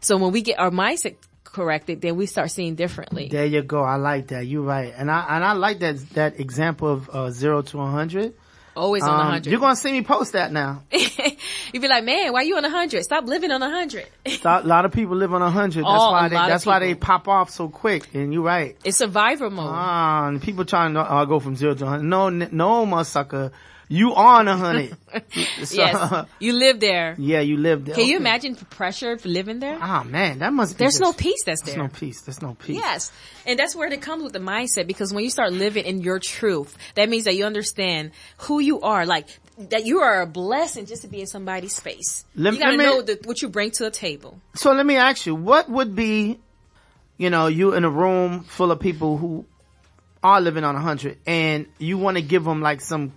[0.01, 3.27] So when we get our mindset corrected, then we start seeing differently.
[3.29, 3.81] There you go.
[3.83, 4.47] I like that.
[4.47, 4.93] You're right.
[4.95, 8.33] And I, and I like that, that example of, uh, zero to a hundred.
[8.73, 9.51] Always on a Um, hundred.
[9.51, 10.83] you're gonna see me post that now.
[10.93, 13.03] You'd be like, man, why you on a hundred?
[13.03, 14.07] Stop living on a hundred.
[14.25, 15.83] A lot of people live on a hundred.
[15.83, 18.13] That's Oh, why they, that's why they pop off so quick.
[18.15, 18.77] And you're right.
[18.85, 19.67] It's survivor mode.
[19.69, 22.03] Ah, people trying to uh, go from zero to 100.
[22.05, 23.51] No, no, motherfucker.
[23.91, 24.95] You on a hundred.
[25.65, 26.25] So, yes.
[26.39, 27.15] You live there.
[27.17, 27.95] Yeah, you live there.
[27.95, 29.77] Can you imagine the pressure for living there?
[29.81, 31.83] Ah man, that must be There's no peace that's There's there.
[31.83, 32.21] no peace.
[32.21, 32.77] There's no peace.
[32.77, 33.11] Yes.
[33.45, 36.19] And that's where it comes with the mindset because when you start living in your
[36.19, 39.05] truth, that means that you understand who you are.
[39.05, 39.27] Like,
[39.57, 42.23] that you are a blessing just to be in somebody's space.
[42.35, 44.39] Let- you gotta me- know the, what you bring to the table.
[44.55, 46.39] So let me ask you, what would be,
[47.17, 49.45] you know, you in a room full of people who
[50.23, 53.11] are living on a hundred and you want to give them like some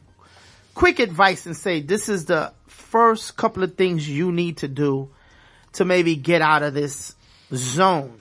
[0.74, 5.10] quick advice and say, this is the first couple of things you need to do
[5.74, 7.14] to maybe get out of this
[7.52, 8.20] zone.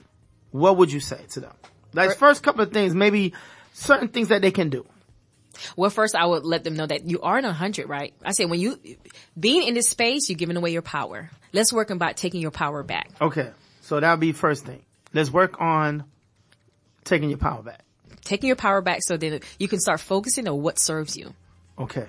[0.50, 1.54] What would you say to them?
[1.92, 3.34] Like first couple of things, maybe
[3.72, 4.86] certain things that they can do.
[5.76, 8.12] Well, first I would let them know that you are in a hundred, right?
[8.24, 8.78] I say when you,
[9.38, 11.30] being in this space, you're giving away your power.
[11.52, 13.10] Let's work about taking your power back.
[13.20, 13.50] Okay.
[13.80, 14.82] So that'll be first thing.
[15.12, 16.04] Let's work on
[17.04, 17.84] taking your power back.
[18.24, 21.34] Taking your power back so that you can start focusing on what serves you.
[21.78, 22.06] Okay.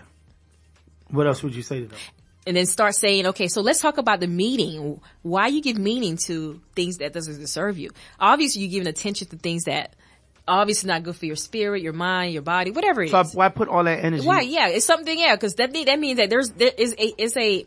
[1.09, 1.99] What else would you say to them?
[2.47, 5.01] and then start saying, okay, so let's talk about the meaning.
[5.23, 7.89] Why you give meaning to things that doesn't serve you?
[8.19, 9.95] Obviously, you're giving attention to things that
[10.47, 13.11] obviously not good for your spirit, your mind, your body, whatever it is.
[13.11, 14.25] So why put all that energy?
[14.25, 14.41] Why?
[14.41, 15.17] Yeah, it's something.
[15.17, 17.65] Yeah, because that that means that there's there is a is a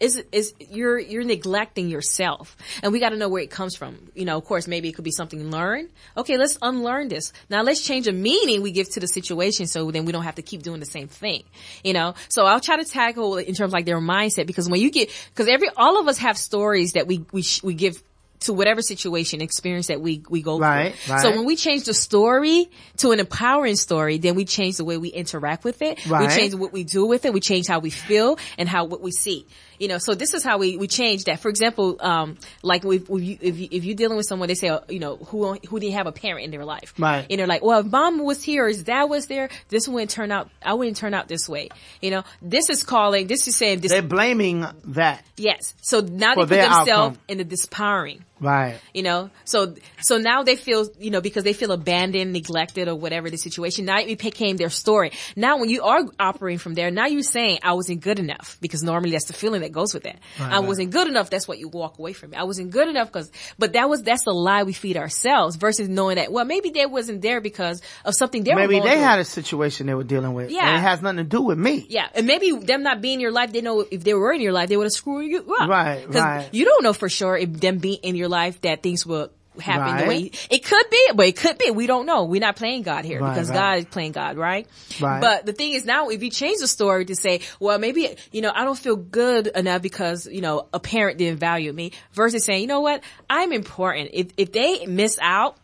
[0.00, 4.10] is is you're you're neglecting yourself, and we got to know where it comes from.
[4.14, 5.90] You know, of course, maybe it could be something learned.
[6.16, 7.32] Okay, let's unlearn this.
[7.50, 10.36] Now let's change the meaning we give to the situation, so then we don't have
[10.36, 11.44] to keep doing the same thing.
[11.84, 14.68] You know, so I'll try to tackle it in terms of like their mindset because
[14.68, 17.74] when you get because every all of us have stories that we we sh- we
[17.74, 18.02] give.
[18.44, 21.12] To whatever situation, experience that we, we go Right, through.
[21.12, 21.20] right.
[21.20, 24.96] So when we change the story to an empowering story, then we change the way
[24.96, 26.00] we interact with it.
[26.06, 27.34] We change what we do with it.
[27.34, 29.46] We change how we feel and how what we see.
[29.80, 31.40] You know, so this is how we, we change that.
[31.40, 34.54] For example, um, like if, if you, if you, if you're dealing with someone, they
[34.54, 36.92] say, uh, you know, who, who didn't have a parent in their life.
[36.98, 37.26] Right.
[37.28, 40.30] And they're like, well, if mom was here or dad was there, this wouldn't turn
[40.30, 41.70] out, I wouldn't turn out this way.
[42.02, 45.24] You know, this is calling, this is saying this, They're blaming that.
[45.36, 45.74] yes.
[45.80, 47.18] So now they put themselves outcome.
[47.26, 48.80] in the disempowering Right.
[48.94, 52.94] you know so so now they feel you know because they feel abandoned neglected or
[52.94, 56.90] whatever the situation now it became their story now when you are operating from there
[56.90, 60.04] now you're saying i wasn't good enough because normally that's the feeling that goes with
[60.04, 62.88] that Right, i wasn't good enough that's what you walk away from i wasn't good
[62.88, 66.44] enough because but that was that's the lie we feed ourselves versus knowing that well
[66.44, 69.94] maybe they wasn't there because of something they were Maybe they had a situation they
[69.94, 70.50] were dealing with.
[70.50, 70.68] Yeah.
[70.68, 71.86] And it has nothing to do with me.
[71.88, 74.40] Yeah, and maybe them not being in your life, they know if they were in
[74.40, 75.68] your life, they would have screwed you up.
[75.68, 76.48] Right, right.
[76.52, 79.28] You don't know for sure if them being in your life that things will
[79.60, 80.08] happen the Right.
[80.08, 81.70] way it could be, but it could be.
[81.70, 82.24] We don't know.
[82.24, 83.54] We're not playing God here Right, because right.
[83.56, 84.66] God is playing God, right?
[85.00, 85.20] Right.
[85.20, 88.40] But the thing is now, if you change the story to say, well, maybe you
[88.40, 92.44] know I don't feel good enough because you know a parent didn't value me, versus
[92.44, 94.10] saying, you know what, I'm important.
[94.14, 95.56] If if they miss out.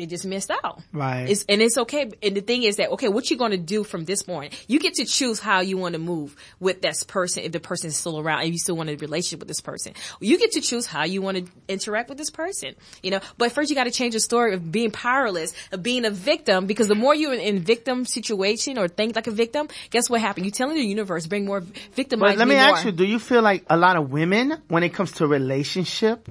[0.00, 0.80] They just missed out.
[0.94, 1.28] Right.
[1.28, 2.10] It's, and it's okay.
[2.22, 4.54] And the thing is that, okay, what you going to do from this point?
[4.66, 7.88] You get to choose how you want to move with this person if the person
[7.88, 9.92] is still around and you still want a relationship with this person.
[10.18, 13.52] You get to choose how you want to interact with this person, you know, but
[13.52, 16.88] first you got to change the story of being powerless, of being a victim, because
[16.88, 20.46] the more you're in, in victim situation or think like a victim, guess what happened?
[20.46, 22.64] You're telling the universe, bring more victimize But let me more.
[22.64, 26.26] ask you, do you feel like a lot of women, when it comes to relationship,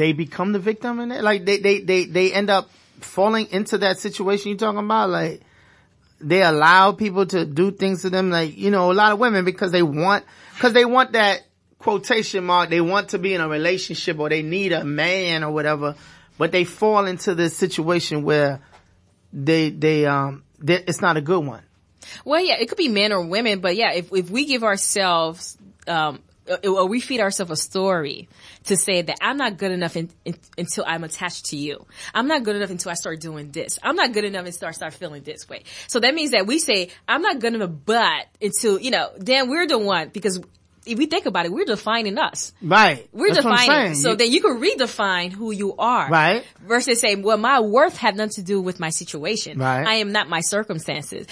[0.00, 1.22] they become the victim in it?
[1.22, 2.70] Like they, they, they, they end up
[3.00, 5.10] falling into that situation you're talking about?
[5.10, 5.42] Like
[6.22, 9.44] they allow people to do things to them like, you know, a lot of women
[9.44, 10.24] because they want,
[10.58, 11.42] cause they want that
[11.78, 15.52] quotation mark, they want to be in a relationship or they need a man or
[15.52, 15.96] whatever,
[16.38, 18.62] but they fall into this situation where
[19.34, 21.62] they, they, um, they, it's not a good one.
[22.24, 25.58] Well, yeah, it could be men or women, but yeah, if if we give ourselves,
[25.86, 26.20] um,
[26.50, 28.28] uh, or we feed ourselves a story
[28.64, 31.86] to say that I'm not good enough in, in, until I'm attached to you.
[32.14, 33.78] I'm not good enough until I start doing this.
[33.82, 35.64] I'm not good enough until I start feeling this way.
[35.88, 39.48] So that means that we say I'm not good enough, but until you know, then
[39.48, 40.40] we're the one because
[40.86, 42.52] if we think about it, we're defining us.
[42.62, 43.08] Right.
[43.12, 43.94] We're That's defining.
[43.94, 46.08] So then you can redefine who you are.
[46.08, 46.44] Right.
[46.66, 49.58] Versus saying, well, my worth had nothing to do with my situation.
[49.58, 49.86] Right.
[49.86, 51.26] I am not my circumstances.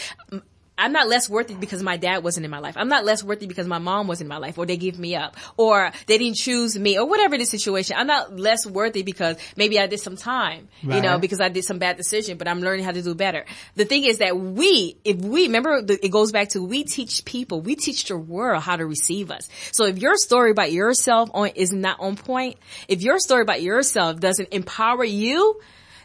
[0.79, 2.77] I'm not less worthy because my dad wasn't in my life.
[2.77, 5.17] I'm not less worthy because my mom was in my life or they gave me
[5.17, 7.97] up or they didn't choose me or whatever the situation.
[7.99, 11.65] I'm not less worthy because maybe I did some time, you know, because I did
[11.65, 13.45] some bad decision, but I'm learning how to do better.
[13.75, 17.25] The thing is that we, if we, remember the, it goes back to we teach
[17.25, 19.49] people, we teach the world how to receive us.
[19.73, 22.57] So if your story about yourself on, is not on point,
[22.87, 25.61] if your story about yourself doesn't empower you,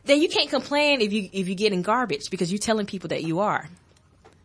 [0.06, 3.10] then you can't complain if you, if you get in garbage because you're telling people
[3.10, 3.70] that you are.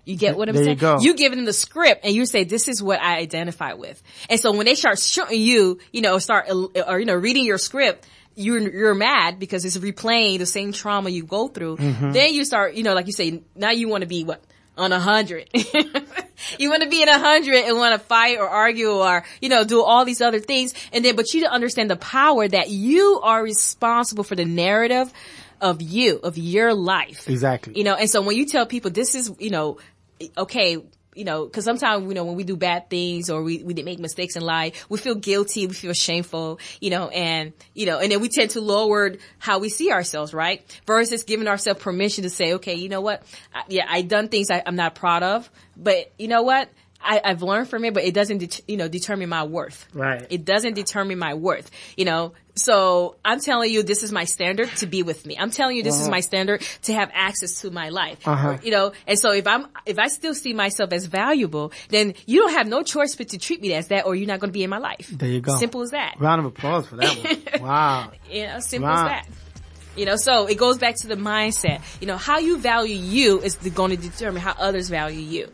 [0.08, 0.78] You get what I'm There you saying?
[0.78, 0.98] go.
[1.00, 4.02] You give them the script and you say, this is what I identify with.
[4.30, 7.58] And so when they start shooting you, you know, start, or, you know, reading your
[7.58, 11.76] script, you're, you're mad because it's replaying the same trauma you go through.
[11.76, 12.12] Mm-hmm.
[12.12, 14.42] Then you start, you know, like you say, now you want to be what?
[14.78, 15.50] on a hundred.
[16.58, 19.48] you want to be in a hundred and want to fight or argue or, you
[19.48, 20.72] know, do all these other things.
[20.92, 25.12] And then, but you don't understand the power that you are responsible for the narrative
[25.60, 27.28] of you, of your life.
[27.28, 27.76] Exactly.
[27.76, 29.78] You know, and so when you tell people this is, you know,
[30.36, 30.78] okay,
[31.14, 33.98] you know, cause sometimes, you know, when we do bad things or we, we make
[33.98, 38.12] mistakes in life, we feel guilty, we feel shameful, you know, and, you know, and
[38.12, 40.64] then we tend to lower how we see ourselves, right?
[40.86, 43.24] Versus giving ourselves permission to say, okay, you know what?
[43.52, 46.70] I, yeah, I done things I, I'm not proud of, but you know what?
[47.00, 49.86] I, have learned from it, but it doesn't, det- you know, determine my worth.
[49.94, 50.26] Right.
[50.30, 51.70] It doesn't determine my worth.
[51.96, 55.36] You know, so I'm telling you, this is my standard to be with me.
[55.38, 56.04] I'm telling you, this uh-huh.
[56.04, 58.26] is my standard to have access to my life.
[58.26, 58.58] Uh-huh.
[58.62, 62.40] You know, and so if I'm, if I still see myself as valuable, then you
[62.40, 64.56] don't have no choice but to treat me as that, or you're not going to
[64.56, 65.08] be in my life.
[65.10, 65.56] There you go.
[65.56, 66.16] Simple as that.
[66.18, 67.62] Round of applause for that one.
[67.62, 68.12] wow.
[68.30, 69.28] you know, simple as that.
[69.96, 71.80] You know, so it goes back to the mindset.
[72.00, 75.52] You know, how you value you is going to determine how others value you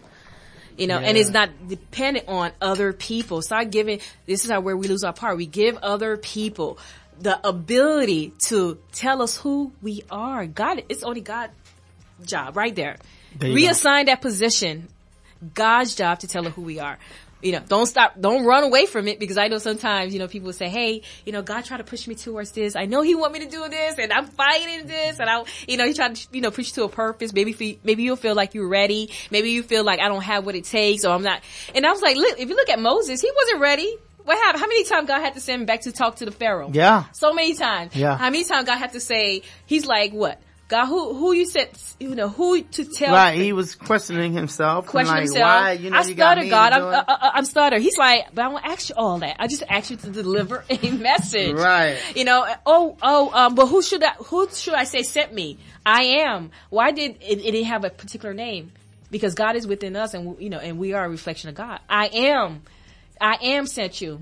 [0.77, 1.09] you know, yeah.
[1.09, 3.43] and it's not dependent on other people.
[3.43, 5.37] Start giving, this is how where we lose our power.
[5.37, 6.79] We give other people
[7.21, 10.47] the ability to tell us who we are.
[10.47, 11.53] God, it's only God's
[12.25, 12.97] job right there.
[13.37, 14.13] there Reassign go.
[14.13, 14.89] that position.
[15.53, 16.99] God's job to tell us who we are
[17.45, 20.29] you know, don't stop, don't run away from it because I know sometimes, you know,
[20.29, 22.75] people say, hey, you know, God tried to push me towards this.
[22.75, 25.77] I know he want me to do this and I'm fighting this and I, you
[25.77, 27.35] know, he tried to, you know, push you to a purpose.
[27.35, 29.11] Maybe, maybe you'll feel like you're ready.
[29.31, 31.43] Maybe you feel like I don't have what it takes or I'm not.
[31.75, 33.95] And I was like, look, if you look at Moses, he wasn't ready.
[34.25, 34.63] What happened?
[34.63, 36.71] How many times God had to send him back to talk to the Pharaoh?
[36.73, 37.05] Yeah.
[37.13, 37.95] So many times.
[37.95, 38.17] Yeah.
[38.17, 40.41] How many times God had to say, he's like, what?
[40.67, 41.71] God, who who you said,
[42.01, 43.13] you know, who to tell?
[43.13, 44.87] Right, he was questioning himself.
[44.87, 45.63] Questioning like, himself.
[45.63, 46.73] Why, you know, I you stutter, God.
[46.73, 47.79] I'm, uh, uh, I'm stutter.
[47.79, 49.37] He's like, but I won't ask you all that.
[49.39, 51.57] I just ask you to deliver a message.
[51.57, 51.99] Right.
[52.17, 52.47] You know.
[52.65, 53.31] Oh, oh.
[53.35, 53.55] Um.
[53.55, 54.13] But who should I?
[54.15, 55.59] Who should I say sent me?
[55.85, 56.51] I am.
[56.71, 58.73] Why did it, it didn't have a particular name?
[59.11, 61.81] Because God is within us, and you know, and we are a reflection of God.
[61.91, 62.63] I am.
[63.21, 64.21] I am sent you.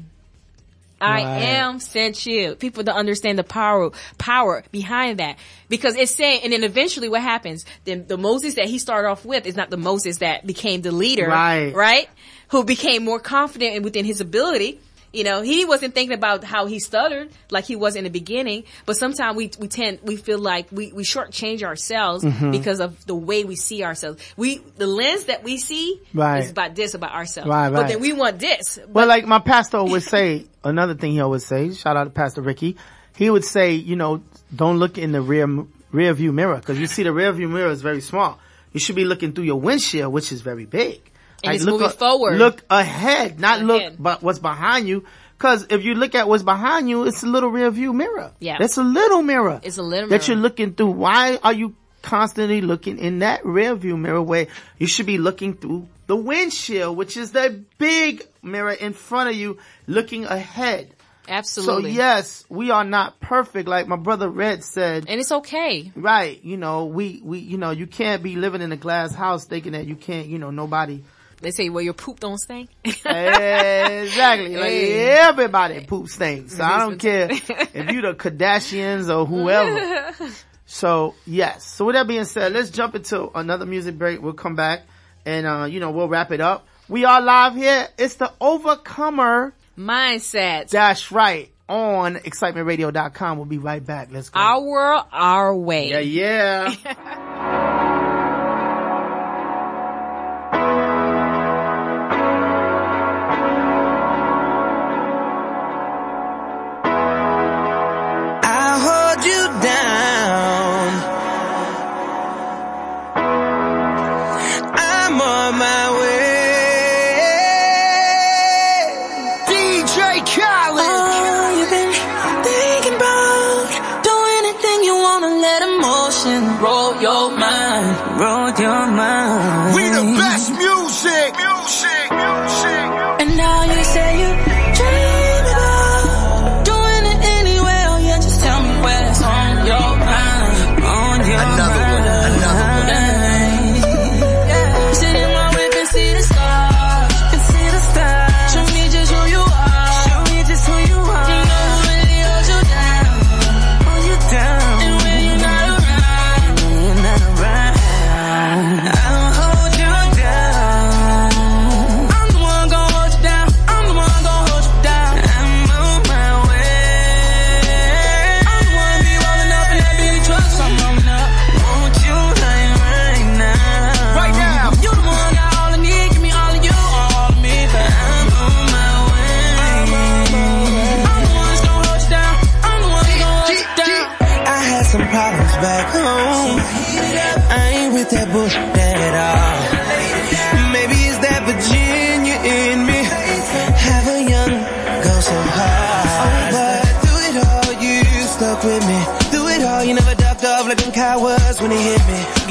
[1.03, 1.43] I right.
[1.43, 2.55] am sent you.
[2.55, 5.39] People don't understand the power, power behind that.
[5.69, 7.65] Because it's saying, and then eventually what happens?
[7.85, 10.93] Then the Moses that he started off with is not the Moses that became the
[10.93, 11.29] leader.
[11.29, 11.75] Right.
[11.75, 12.09] Right?
[12.49, 14.81] Who became more confident within his ability
[15.13, 18.65] you know, he wasn't thinking about how he stuttered like he was in the beginning.
[18.87, 22.51] But sometimes we we tend we feel like we we shortchange ourselves mm-hmm.
[22.51, 24.23] because of the way we see ourselves.
[24.37, 26.43] We the lens that we see right.
[26.43, 27.49] is about this about ourselves.
[27.49, 27.73] Right, right.
[27.75, 28.79] But then we want this.
[28.89, 31.73] Well, like my pastor would say, another thing he always say.
[31.73, 32.77] Shout out to Pastor Ricky.
[33.15, 34.23] He would say, you know,
[34.55, 35.47] don't look in the rear
[35.91, 38.39] rear view mirror because you see the rear view mirror is very small.
[38.73, 41.12] You should be looking through your windshield, which is very big.
[41.43, 42.39] And it's look moving a, forward.
[42.39, 43.67] Look ahead, not ahead.
[43.67, 45.05] look but what's behind you.
[45.39, 48.33] Cause if you look at what's behind you, it's a little rear view mirror.
[48.39, 48.59] Yeah.
[48.61, 49.61] It's a little mirror.
[49.65, 50.19] It's a little mirror.
[50.19, 50.93] That you're looking through.
[50.93, 54.49] Why are you constantly looking in that rear view mirror where
[54.79, 59.37] you should be looking through the windshield, which is the big mirror in front of
[59.37, 60.95] you, looking ahead.
[61.29, 61.93] Absolutely.
[61.93, 65.07] So yes, we are not perfect, like my brother Red said.
[65.09, 65.93] And it's okay.
[65.95, 66.43] Right.
[66.45, 69.73] You know, we, we, you know, you can't be living in a glass house thinking
[69.73, 71.03] that you can't, you know, nobody
[71.43, 72.71] they say, well, your poop don't stink.
[72.85, 74.57] exactly.
[74.63, 75.09] Like hey.
[75.11, 76.57] everybody poop stinks.
[76.57, 80.15] So I don't care if you the Kardashians or whoever.
[80.67, 81.65] so yes.
[81.67, 84.23] So with that being said, let's jump into another music break.
[84.23, 84.83] We'll come back
[85.27, 86.67] and, uh, you know, we'll wrap it up.
[86.89, 87.89] We are live here.
[87.99, 90.69] It's the Overcomer Mindset.
[90.69, 91.51] That's right.
[91.69, 93.39] On excitementradio.com.
[93.39, 94.09] We'll be right back.
[94.13, 94.39] Let's go.
[94.39, 95.91] Our world, our way.
[95.91, 97.62] Yeah, yeah.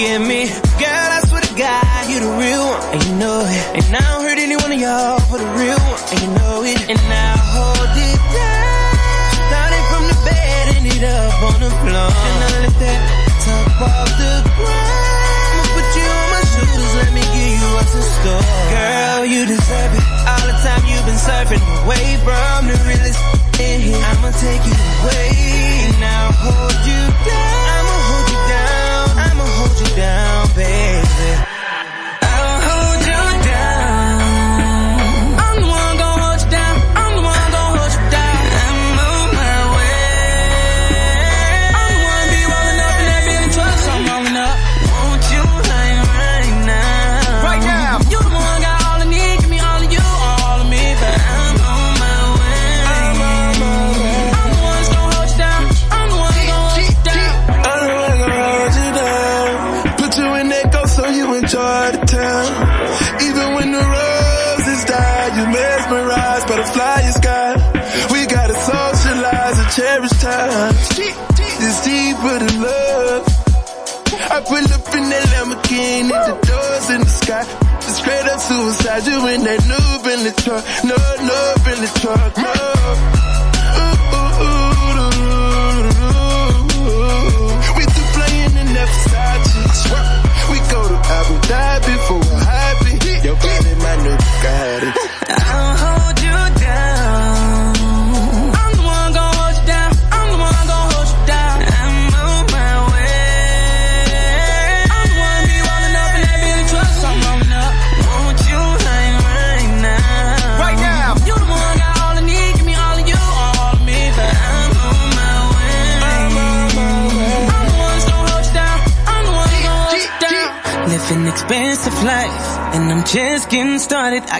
[0.01, 0.49] Hit me.
[0.81, 3.63] Girl, I swear to God, you the real one, and you know it.
[3.77, 6.63] And I don't hurt any one of y'all for the real one, and you know
[6.65, 6.81] it.
[6.89, 12.09] And I hold it down, starting from the bed, ended up on the floor.
[12.27, 13.01] And I let that
[13.45, 14.80] top off the ground.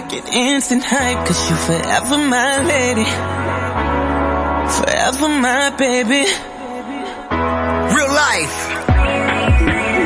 [0.08, 3.04] Get instant hype, cause you forever my lady.
[4.78, 6.24] Forever my baby.
[7.94, 8.56] Real life.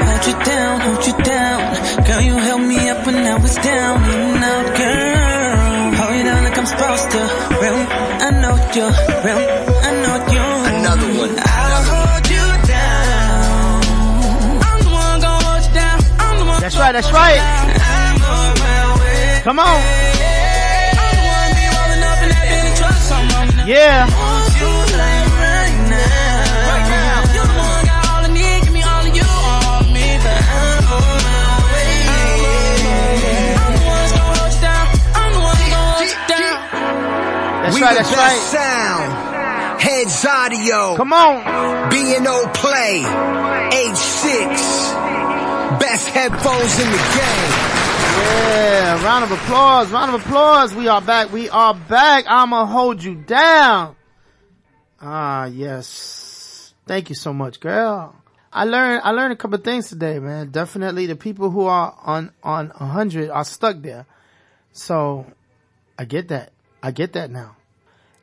[0.06, 2.04] Hold you down, hold you down.
[2.06, 5.94] Girl, you held me up when I was down and out, girl.
[5.98, 7.20] Hold you down like I'm supposed to.
[7.62, 7.78] Real,
[8.26, 8.86] I know you.
[9.26, 9.42] Real,
[9.86, 10.44] I know you.
[10.74, 11.34] Another one.
[11.38, 13.82] I'll hold you down.
[14.68, 15.98] I'm the one gon' hold you down.
[16.18, 16.60] I'm the one.
[16.60, 17.75] That's right, that's right.
[19.46, 19.62] Come on.
[19.62, 23.70] I'm the one be rolling up in that Bentley truck, so I'm rolling up.
[23.70, 24.10] Yeah.
[24.10, 26.66] Want you like right now.
[26.66, 27.30] Right now.
[27.30, 30.18] You the one got all I need, give me all of you, all of me,
[30.18, 33.54] but I'm on my way.
[33.54, 34.82] I'm the one that's gonna hold you down.
[35.14, 36.58] I'm the one that's gonna hold you down.
[37.62, 38.42] That's we right, that's best right.
[38.50, 39.14] sound.
[39.78, 40.98] Heads audio.
[40.98, 41.46] Come on.
[41.94, 43.06] B&O Play.
[43.06, 44.26] H6.
[45.78, 47.75] Best headphones in the game.
[48.16, 50.74] Yeah, round of applause, round of applause.
[50.74, 52.24] We are back, we are back.
[52.26, 53.96] I'ma hold you down.
[55.00, 56.74] Ah, yes.
[56.86, 58.16] Thank you so much, girl.
[58.52, 60.50] I learned, I learned a couple things today, man.
[60.50, 64.06] Definitely the people who are on, on a hundred are stuck there.
[64.72, 65.26] So,
[65.98, 66.52] I get that.
[66.82, 67.56] I get that now.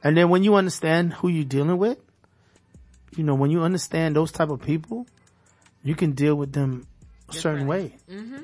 [0.03, 1.99] And then when you understand who you're dealing with,
[3.15, 5.05] you know, when you understand those type of people,
[5.83, 6.87] you can deal with them
[7.29, 7.95] a certain way.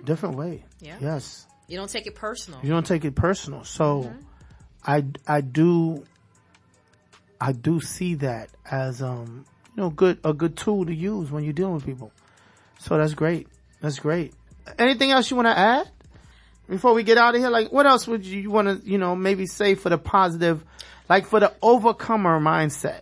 [0.04, 0.64] Different way.
[0.80, 0.98] Yeah.
[1.00, 1.46] Yes.
[1.68, 2.60] You don't take it personal.
[2.64, 3.64] You don't take it personal.
[3.64, 4.12] So
[4.86, 6.04] I, I do,
[7.40, 9.46] I do see that as, um,
[9.76, 12.12] you know, good, a good tool to use when you're dealing with people.
[12.80, 13.48] So that's great.
[13.82, 14.34] That's great.
[14.78, 15.90] Anything else you want to add
[16.68, 17.50] before we get out of here?
[17.50, 20.64] Like what else would you, want to, you know, maybe say for the positive,
[21.08, 23.02] like for the overcomer mindset?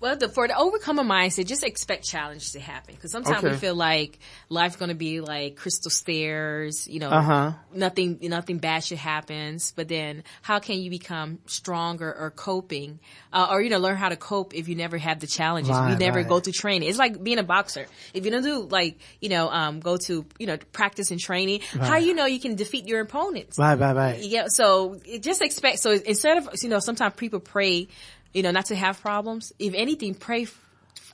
[0.00, 2.94] Well, the, for the overcomer mindset, just expect challenges to happen.
[2.94, 4.18] Because sometimes we feel like
[4.48, 7.52] life's going to be like crystal stairs, you know, Uh-huh.
[7.74, 9.58] nothing, nothing bad should happen.
[9.74, 12.98] But then how can you become stronger or coping,
[13.32, 15.70] uh, or, you know, learn how to cope if you never have the challenges?
[15.70, 16.28] Right, you never right.
[16.28, 16.88] go through training.
[16.88, 17.86] It's like being a boxer.
[18.12, 21.60] If you don't do like, you know, um, go to, you know, practice and training,
[21.80, 23.58] how you know you can defeat your opponents?
[23.58, 24.18] Right, right, right.
[24.20, 27.88] Yeah, so just expect, so instead of, you know, sometimes people pray,
[28.36, 29.54] you know, not to have problems.
[29.58, 30.46] If anything, pray,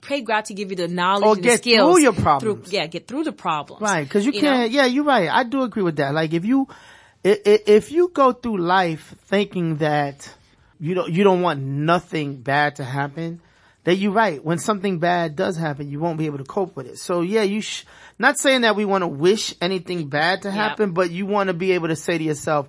[0.01, 1.95] pray God to give you the knowledge Or and the skills.
[1.95, 2.73] through your problems.
[2.73, 3.81] yeah, get through the problems.
[3.81, 4.41] Right, because you, know?
[4.41, 4.73] can't.
[4.73, 5.29] Yeah, you're right.
[5.29, 6.15] I do agree with that.
[6.15, 6.67] Like if you,
[7.23, 10.29] if you go through life thinking that
[10.81, 13.41] you don't, you don't want nothing bad to happen,
[13.85, 14.45] that you're right.
[14.45, 16.99] When something bad does happen, you won't be able to cope with it.
[16.99, 17.61] So yeah, you.
[17.61, 17.85] Sh-
[18.19, 21.55] not saying that we want to wish anything bad to happen, but you want to
[21.55, 22.69] be able to say to yourself,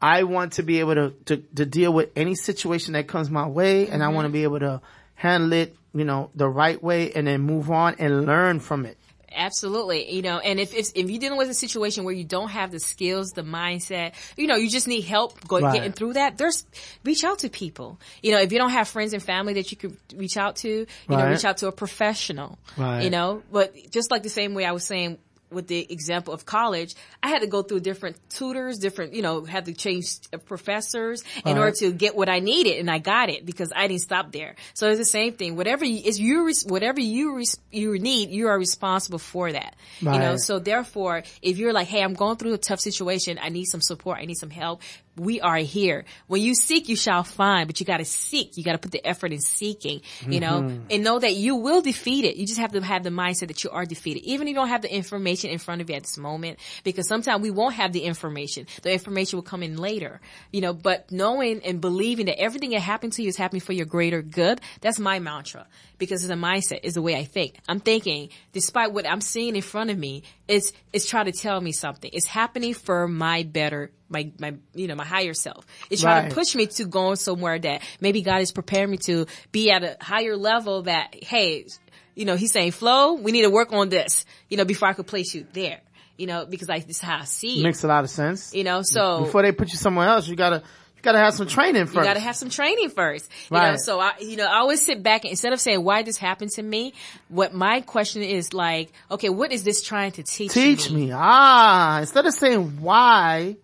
[0.00, 3.46] I want to be able to, to, to deal with any situation that comes my
[3.46, 4.14] way and I mm-hmm.
[4.14, 4.80] want to be able to
[5.14, 8.98] handle it, you know, the right way and then move on and learn from it.
[9.36, 10.14] Absolutely.
[10.14, 12.70] You know, and if, if, if you're dealing with a situation where you don't have
[12.70, 15.74] the skills, the mindset, you know, you just need help go, Right.
[15.74, 16.64] getting through that, there's,
[17.04, 18.00] reach out to people.
[18.22, 20.68] You know, if you don't have friends and family that you could reach out to,
[20.68, 22.58] you know, reach out to a professional.
[22.76, 23.02] Right.
[23.02, 25.18] You know, but just like the same way I was saying
[25.50, 29.44] with the example of college, I had to go through different tutors, different, you know,
[29.44, 31.58] had to change uh, professors in Right.
[31.58, 34.56] order to get what I needed and I got it because I didn't stop there.
[34.74, 35.56] So it's the same thing.
[35.56, 39.76] Whatever you, is you, whatever you, you need, you are responsible for that.
[40.00, 43.48] You know, so therefore, if you're like, hey, I'm going through a tough situation, I
[43.48, 44.82] need some support, I need some help,
[45.16, 46.04] we are here.
[46.26, 48.56] When you seek, you shall find, but you gotta seek.
[48.56, 50.86] You gotta put the effort in seeking, you know, Mm-hmm.
[50.90, 52.36] and know that you will defeat it.
[52.36, 54.22] You just have to have the mindset that you are defeated.
[54.24, 57.08] Even if you don't have the information in front of you at this moment, because
[57.08, 58.66] sometimes we won't have the information.
[58.82, 60.20] The information will come in later,
[60.52, 63.72] you know, but knowing and believing that everything that happened to you is happening for
[63.72, 65.66] your greater good, that's my mantra.
[65.98, 67.54] Because it's a mindset, is the way I think.
[67.68, 71.58] I'm thinking, despite what I'm seeing in front of me, it's, it's trying to tell
[71.60, 72.10] me something.
[72.12, 75.66] It's happening for my better, my, my, you know, my higher self.
[75.90, 76.28] is trying Right.
[76.30, 79.82] to push me to go somewhere that maybe God is preparing me to be at
[79.82, 81.66] a higher level that, hey,
[82.14, 84.92] you know, he's saying, Flo, we need to work on this, you know, before I
[84.92, 85.80] could place you there,
[86.16, 88.54] you know, because I, this is how I see it, Makes a lot of sense.
[88.54, 89.24] you know, so.
[89.24, 90.62] Before they put you somewhere else, you gotta,
[90.96, 91.96] you gotta have some training first.
[91.96, 93.30] You gotta have some training first.
[93.50, 93.78] You know, Right.
[93.80, 96.52] so I, you know, I always sit back and instead of saying why this happened
[96.52, 96.94] to me,
[97.28, 101.10] what my question is like, okay, what is this trying to teach Teach me.
[101.12, 103.56] Ah, instead of saying why,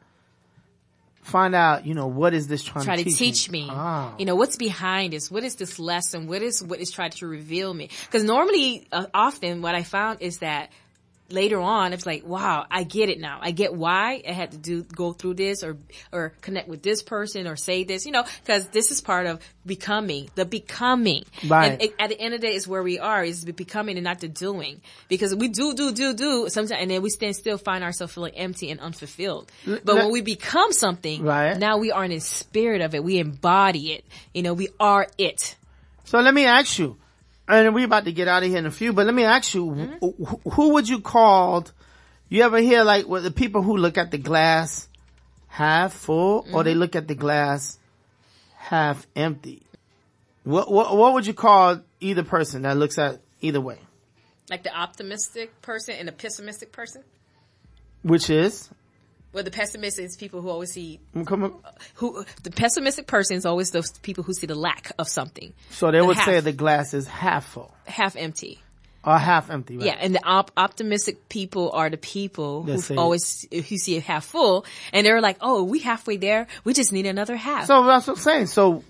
[1.23, 3.69] find out, you know, what is this trying try to to teach, teach me.
[3.71, 4.15] Ah.
[4.19, 5.31] You know, what's behind this?
[5.31, 6.27] What is this lesson?
[6.27, 7.89] What is what is trying to reveal me?
[8.07, 10.71] Because normally, uh, often, what I found is that
[11.33, 13.39] later on, it's like, wow, I get it now.
[13.41, 15.77] I get why I had to do go through this or
[16.13, 18.07] or connect with this person or say this.
[18.07, 21.25] You know, because this is part of becoming the becoming.
[21.47, 21.73] Right.
[21.73, 23.97] And it, at the end of the day, is where we are is the becoming
[23.97, 24.81] and not the doing.
[25.09, 28.35] Because we do do do do sometimes, and then we stand still, find ourselves feeling
[28.35, 29.51] empty and unfulfilled.
[29.67, 31.57] But when we become something, Right.
[31.59, 33.03] now we are in the spirit of it.
[33.03, 34.05] We embody it.
[34.35, 35.57] You know, we are it.
[36.05, 36.97] So let me ask you,
[37.53, 39.55] and we're about to get out of here in a few, but let me ask
[39.55, 40.25] you, Mm-hmm.
[40.25, 41.67] wh- who would you call,
[42.29, 44.89] you ever hear like with the people who look at the glass
[45.49, 46.63] half full or Mm-hmm.
[46.65, 47.79] they look at the glass
[48.57, 49.63] half empty?
[50.45, 53.79] What, what, what would you call either person that looks at either way?
[54.51, 57.03] Like the optimistic person and the pessimistic person.
[58.03, 58.69] Which is,
[59.33, 61.55] Well, the pessimist is people who always see come
[61.95, 65.91] who the pessimistic person is always those people who see the lack of something, so
[65.91, 66.27] they The would half.
[66.27, 68.61] say the glass is half full half empty.
[69.05, 69.87] or half empty, right?
[69.87, 74.25] Yeah, and the op- optimistic people are the people who always who see it half
[74.27, 76.47] full, and they're like, "Oh, we halfway there.
[76.65, 78.47] We just need another half." So that's what I'm saying.
[78.47, 78.85] So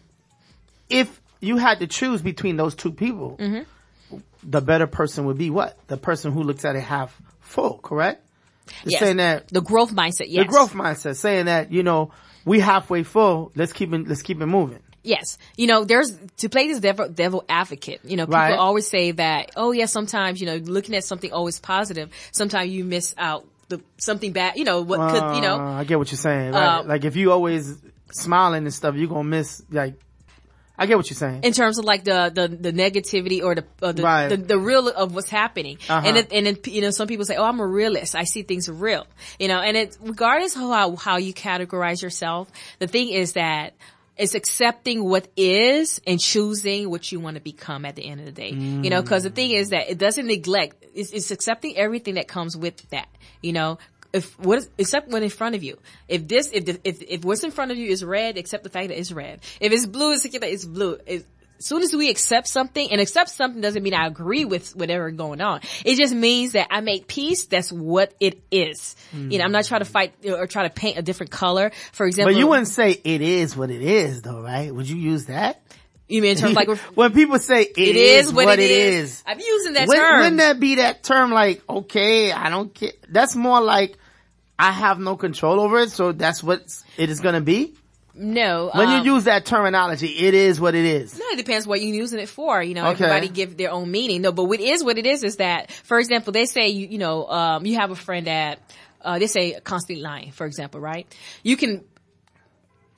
[0.91, 4.19] if you had to choose between those two people, Mm-hmm.
[4.43, 5.79] the better person would be what?
[5.87, 8.23] The person who looks at it half full, correct?
[8.85, 9.01] Yes.
[9.01, 10.27] saying that the growth mindset.
[10.29, 10.47] Yes.
[10.47, 12.11] the growth mindset, saying that, you know,
[12.45, 14.81] we halfway full, let's keep it, let's keep it moving.
[15.05, 15.37] Yes.
[15.57, 18.55] You know, there's, to play this devil, devil advocate, you know, people Right.
[18.59, 22.85] always say that, oh yeah, sometimes, you know, looking at something always positive, sometimes you
[22.85, 26.11] miss out the, something bad, you know, what could, you know, Uh, I get what
[26.13, 26.53] you're saying.
[26.53, 26.79] Right?
[26.79, 27.79] Uh, like if you always
[28.13, 29.95] smiling and stuff, you're gonna miss, like,
[30.83, 31.45] I get what you're saying.
[31.45, 34.29] in terms of like the, the, the negativity or the, or the, Right.
[34.29, 35.79] the, the real of what's happening.
[35.89, 36.03] Uh-huh.
[36.07, 38.15] And then, and then, you know, some people say, oh, I'm a realist.
[38.15, 39.07] I see things real,
[39.39, 43.75] you know, and it, regardless of how, how you categorize yourself, the thing is that
[44.17, 48.27] it's accepting what is and choosing what you want to become at the end of
[48.27, 48.51] the day.
[48.51, 52.29] You know, cause the thing is that it doesn't neglect, it's, it's accepting everything that
[52.29, 53.09] comes with that,
[53.41, 53.79] you know,
[54.13, 55.79] if what is except when in front of you.
[56.09, 58.71] If this if the, if if what's in front of you is red, accept the
[58.71, 59.41] fact that it's red.
[59.61, 60.99] If it's blue, it's that it's blue.
[61.07, 61.25] If,
[61.59, 65.13] as soon as we accept something, and accept something doesn't mean I agree with whatever
[65.13, 65.61] going on.
[65.85, 67.47] It just means that I make peace.
[67.47, 68.97] That's what it is.
[69.13, 71.71] You know, I'm not trying to fight or try to paint a different color.
[71.93, 74.75] For example, But you wouldn't say it is what it is though, right?
[74.75, 75.63] Would you use that?
[76.09, 79.23] You mean in terms like when people say it, it is what, it is.
[79.25, 80.19] I'm using that Wouldn't- term.
[80.19, 82.93] Wouldn't that be that term like, okay, I don't care.
[83.09, 83.97] That's more like,
[84.59, 86.63] I have no control over it, so that's what
[86.97, 87.75] it is gonna be?
[88.15, 91.19] no, When um, you use that terminology, it is what it is.
[91.19, 92.63] No, it depends what you're using it for.
[92.63, 93.05] You know, Okay.
[93.05, 94.21] everybody give their own meaning.
[94.21, 96.99] No, but what is what it is is that, for example, they say you, you
[96.99, 98.59] know, um, you have a friend that,
[99.01, 101.07] uh, they say constantly lying, for example, right?
[101.43, 101.85] You can,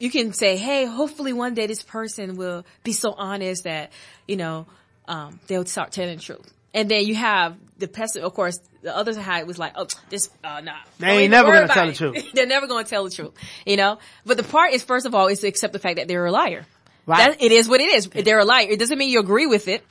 [0.01, 3.93] you can say, hey, hopefully one day this person will be so honest that,
[4.27, 4.67] you know,
[5.07, 6.53] um, they'll start telling the truth.
[6.75, 10.31] and then you have the pessimist, of course, the other side was like, oh, this,
[10.43, 10.77] uh, nah.
[10.99, 12.33] They ain't never gonna tell the truth.
[12.33, 13.33] They're never going to tell the truth,
[13.67, 13.99] you know?
[14.25, 16.33] But the part is, first of all, is to accept the fact that they're a
[16.33, 16.65] liar.
[17.07, 17.33] Right.
[17.33, 18.09] That, it is what it is.
[18.09, 18.67] They're a liar.
[18.71, 19.85] It doesn't mean you agree with it.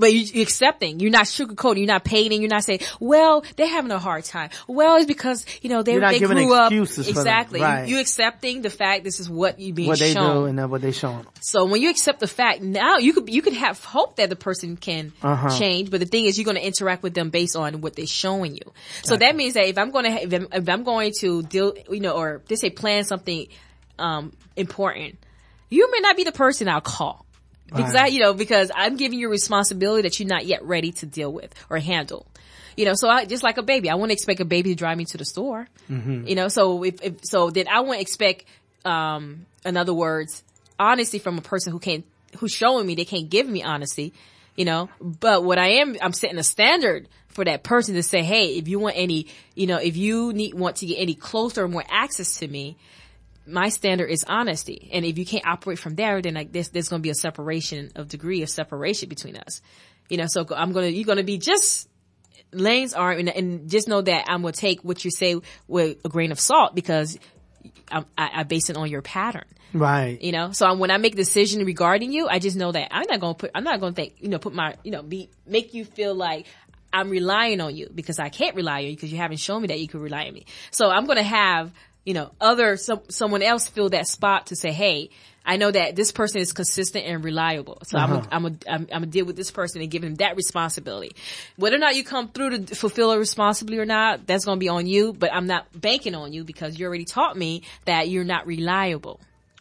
[0.00, 0.98] But you, you're accepting.
[0.98, 1.76] You're not sugarcoating.
[1.78, 2.40] You're not painting.
[2.42, 5.92] You're not saying, "Well, they're having a hard time." Well, it's because you know they
[5.92, 7.60] You're not they giving grew up exactly.
[7.60, 7.86] You- Right.
[7.88, 10.90] You, accepting the fact this is what you being what they do and what they
[10.92, 11.26] showing.
[11.40, 14.36] So when you accept the fact, now you could you could have hope that the
[14.36, 15.56] person can Uh-huh.
[15.58, 18.06] change, but the thing is, you're going to interact with them based on what they're
[18.06, 18.72] showing you.
[19.04, 21.74] So that means that if I'm going to if I'm, if I'm going to deal,
[21.90, 23.46] you know, or they say plan something
[23.98, 25.18] um important,
[25.68, 27.26] you may not be the person I'll call.
[27.74, 30.92] Because I, you know, because I'm giving you a responsibility that you're not yet ready
[30.92, 32.26] to deal with or handle.
[32.76, 34.96] You know, so I, just like a baby, I wouldn't expect a baby to drive
[34.96, 35.68] me to the store.
[36.26, 38.44] You know, so if, if, so then I wouldn't expect,
[38.84, 40.42] um, in other words,
[40.78, 42.04] honesty from a person who can't,
[42.38, 44.14] who's showing me they can't give me honesty,
[44.56, 48.22] you know, but what I am, I'm setting a standard for that person to say,
[48.22, 51.64] hey, if you want any, you know, if you need, want to get any closer
[51.64, 52.76] or more access to me,
[53.50, 54.90] my standard is honesty.
[54.92, 57.14] And if you can't operate from there, then like there's, there's going to be a
[57.14, 59.60] separation of degree of separation between us.
[60.08, 61.88] You know, so I'm going to, you're going to be just
[62.52, 65.36] lanes are, and, and just know that I'm going to take what you say
[65.68, 67.18] with a grain of salt because
[67.90, 69.44] I, I, I base it on your pattern.
[69.72, 70.20] Right.
[70.20, 72.88] You know, so i when I make a decision regarding you, I just know that
[72.90, 74.90] I'm not going to put, I'm not going to think, you know, put my, you
[74.90, 76.46] know, be, make you feel like
[76.92, 79.68] I'm relying on you because I can't rely on you because you haven't shown me
[79.68, 80.46] that you can rely on me.
[80.72, 81.72] So I'm going to have,
[82.04, 85.10] you know, other, some, someone else fill that spot to say, hey,
[85.44, 87.78] I know that this person is consistent and reliable.
[87.84, 88.26] So I'm Uh-huh.
[88.30, 91.12] I'm a, I'm, I'm gonna deal with this person and give him that responsibility.
[91.56, 94.68] Whether or not you come through to fulfill a responsibility or not, that's gonna be
[94.68, 98.24] on you, but I'm not banking on you because you already taught me that you're
[98.24, 99.18] not reliable.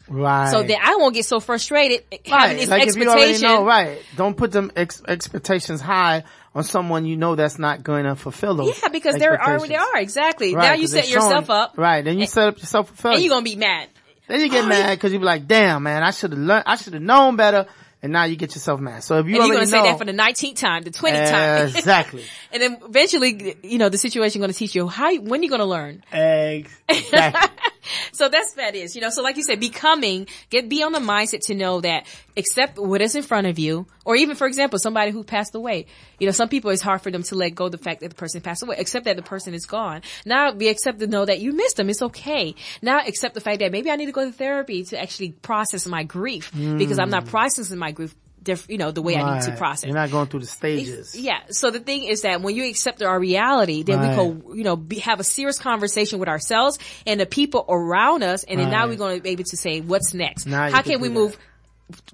[0.09, 0.49] Right.
[0.51, 2.57] So that I won't get so frustrated having right.
[2.57, 3.47] this Like if you already expectation.
[3.61, 4.01] know, right.
[4.17, 6.23] Don't put them ex- expectations high
[6.55, 8.80] on someone you know that's not going to fulfill those.
[8.81, 10.55] Yeah, because they're are they are, exactly.
[10.55, 11.73] Right, now you set yourself showing- up.
[11.77, 12.03] Right.
[12.03, 13.15] Then you and- set up yourself for failure.
[13.15, 13.88] And you're gonna be mad.
[14.27, 16.63] Then you get Oh, mad because you be like, damn, man, I should have learned,
[16.67, 17.65] I should have known better.
[18.01, 19.03] And now you get yourself mad.
[19.03, 21.67] So if you and you're gonna say that for the 19th time, the 20th time.
[21.67, 22.23] Exactly.
[22.53, 26.03] and then eventually, you know, the situation gonna teach you how, when you're gonna learn.
[26.88, 27.49] exactly.
[28.11, 30.99] So that's that is, you know, so like you said, becoming, get, be on the
[30.99, 32.05] mindset to know that
[32.35, 35.85] accept what is in front of you, or even for example, somebody who passed away.
[36.19, 38.09] You know, some people it's hard for them to let go of the fact that
[38.09, 40.01] the person passed away, accept that the person is gone.
[40.25, 41.89] Now be accept to know that you missed them.
[41.89, 42.55] It's okay.
[42.81, 45.85] Now accept the fact that maybe I need to go to therapy to actually process
[45.87, 47.29] my grief because I'm not mm.
[47.29, 48.15] processing my grief,
[48.49, 49.88] diff- you know, the way I need to process.
[49.88, 51.15] You're not going through the stages.
[51.15, 51.39] Yeah.
[51.49, 54.09] So the thing is that when you accept our reality, then Right.
[54.09, 56.77] we go, you know, be, have a serious conversation with ourselves
[57.07, 59.81] and the people around us, and then now we're going to be able to say,
[59.81, 60.45] what's next?
[60.45, 61.38] Now How can can we move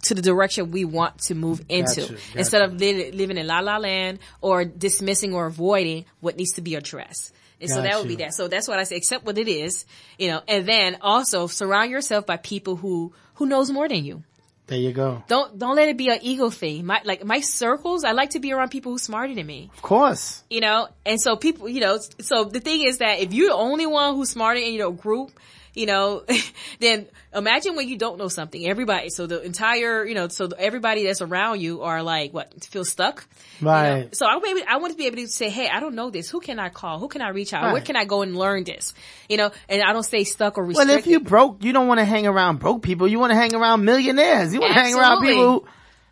[0.03, 2.37] to the direction we want to move into Gotcha, gotcha.
[2.39, 6.61] instead of li- living in la la land or dismissing or avoiding what needs to
[6.61, 7.33] be addressed?
[7.59, 8.33] And so that would be that.
[8.33, 9.85] So that's what I say, accept what it is,
[10.19, 14.23] you know, and then also surround yourself by people who, who knows more than you
[14.67, 15.23] There you go.
[15.27, 16.85] don't don't let it be an ego thing.
[16.85, 19.69] My like my circles, I like to be around people who smarter than me.
[19.75, 20.43] Of course.
[20.49, 23.55] You know, and so people, you know, so the thing is that if you're the
[23.55, 25.31] only one who's smarter in your group,
[25.75, 26.23] you know,
[26.79, 28.65] then imagine when you don't know something.
[28.65, 32.85] Everybody, so the entire, you know, so everybody that's around you are like, what, feel
[32.85, 33.27] stuck?
[33.59, 33.71] You know?
[33.71, 34.15] Right.
[34.15, 36.29] So I, maybe, I want to be able to say, hey, I don't know this.
[36.29, 36.99] Who can I call?
[36.99, 37.73] Who can I reach out?
[37.73, 38.93] Where can I go and learn this?
[39.29, 40.89] You know, and I don't stay stuck or restricted.
[40.89, 43.07] Well, if you broke, you don't want to hang around broke people.
[43.07, 44.53] You want to hang around millionaires.
[44.53, 45.67] You want to hang around people who,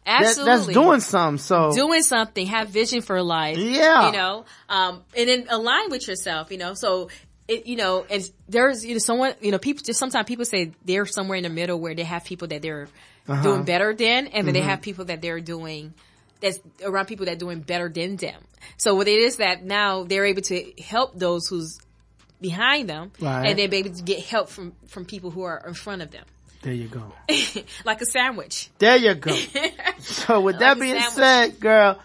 [0.05, 0.73] that, Absolutely.
[0.73, 1.37] that's doing something.
[1.37, 3.57] So doing something, have vision for life.
[3.57, 4.07] Yeah.
[4.07, 7.09] You know, um, and then align with yourself, you know, so
[7.47, 10.71] it, you know, and there's, you know, someone, you know, people just sometimes people say
[10.85, 12.87] they're somewhere in the middle where they have people that they're
[13.27, 13.41] Uh-huh.
[13.43, 14.45] doing better than, and Mm-hmm.
[14.45, 15.93] then they have people that they're doing,
[16.41, 18.41] that's around people that are doing better than them.
[18.77, 21.79] So what it is that now they're able to help those who's
[22.41, 23.47] behind them Right.
[23.47, 26.11] and then be able to get help from, from people who are in front of
[26.11, 26.25] them.
[26.63, 27.13] there you go.
[27.85, 28.69] like a sandwich.
[28.79, 29.35] There you go.
[29.99, 31.99] so with that being said, girl,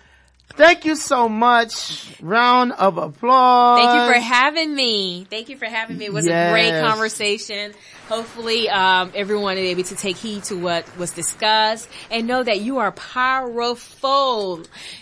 [0.59, 2.20] thank you so much.
[2.20, 3.80] Round of applause.
[3.80, 5.24] Thank you for having me.
[5.30, 6.06] Thank you for having me.
[6.06, 7.72] It was a great conversation.
[8.09, 12.60] Hopefully, um, everyone is able to take heed to what was discussed and know that
[12.60, 14.56] you are powerful.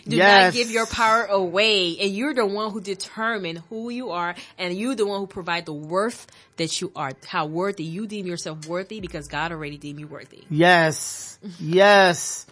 [0.06, 0.54] Do Yes.
[0.54, 1.96] not give your power away.
[1.98, 5.66] And you're the one who determine who you are and you're the one who provide
[5.66, 6.26] the worth
[6.56, 7.12] that you are.
[7.26, 10.42] How worthy you deem yourself worthy because God already deemed you worthy.
[10.50, 11.38] Yes.
[11.60, 12.46] Yes.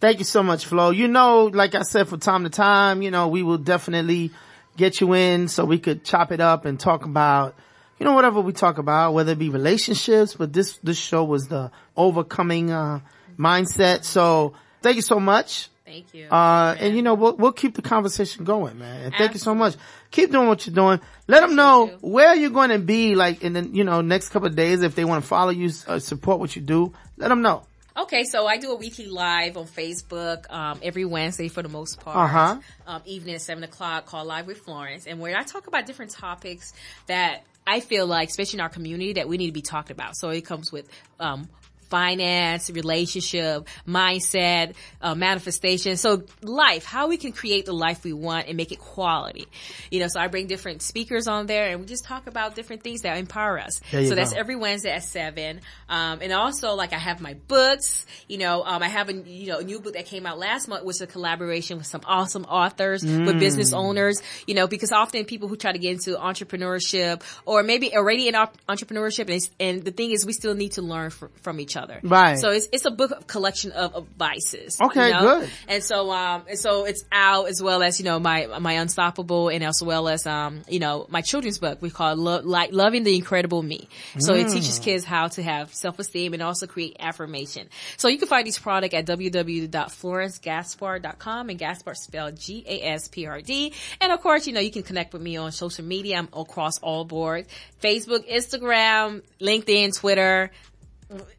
[0.00, 0.90] Thank you so much, Flo.
[0.90, 4.30] You know, like I said, from time to time, you know, we will definitely
[4.76, 7.56] get you in so we could chop it up and talk about,
[7.98, 11.48] you know, whatever we talk about, whether it be relationships, but this, this show was
[11.48, 13.00] the overcoming, uh,
[13.36, 14.04] mindset.
[14.04, 15.68] So thank you so much.
[15.84, 16.28] Thank you.
[16.28, 19.06] Uh, and you know, we'll, we'll keep the conversation going, man.
[19.06, 19.74] And thank you so much.
[20.10, 21.00] Keep doing what you're doing.
[21.26, 24.48] Let them know where you're going to be like in the, you know, next couple
[24.48, 26.92] of days if they want to follow you, uh, support what you do.
[27.16, 27.62] Let them know.
[27.98, 31.98] Okay, so I do a weekly live on Facebook um, every Wednesday for the most
[31.98, 32.16] part.
[32.16, 32.60] Uh-huh.
[32.86, 36.12] Um, evening at seven o'clock, called Live with Florence, and where I talk about different
[36.12, 36.72] topics
[37.08, 40.16] that I feel like, especially in our community, that we need to be talked about.
[40.16, 40.88] So it comes with
[41.18, 41.48] um,
[41.88, 45.96] finance, relationship, mindset, uh, manifestation.
[45.96, 49.46] So life, how we can create the life we want and make it quality.
[49.90, 52.82] You know, so I bring different speakers on there and we just talk about different
[52.82, 53.80] things that empower us.
[54.08, 55.60] So that's every Wednesday at seven.
[55.88, 59.46] Um, and also like I have my books, you know, um, I have a, you
[59.48, 62.44] know, a new book that came out last month was a collaboration with some awesome
[62.44, 63.78] authors, with business Mm.
[63.78, 68.28] owners, you know, because often people who try to get into entrepreneurship or maybe already
[68.28, 71.76] in entrepreneurship and, and the thing is we still need to learn fr- from each
[71.76, 71.77] other.
[72.02, 72.38] Right.
[72.38, 74.80] So it's, it's a book collection of advices.
[74.80, 75.40] Okay, you know?
[75.40, 75.50] good.
[75.68, 79.48] And so, um, and so it's out as well as, you know, my, my unstoppable
[79.48, 83.04] and as well as, um, you know, my children's book we call Lo- like Loving
[83.04, 83.88] the Incredible Me.
[84.18, 84.52] So it Mm.
[84.54, 87.68] teaches kids how to have self-esteem and also create affirmation.
[87.96, 93.72] So you can find these product at www.florencegaspard.com and Gaspard spelled G-A-S-P-R-D.
[94.00, 96.18] And of course, you know, you can connect with me on social media.
[96.18, 97.48] I'm across all boards.
[97.82, 100.50] Facebook, Instagram, LinkedIn, Twitter.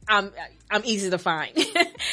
[0.08, 0.32] I'm,
[0.72, 1.52] I'm easy to find.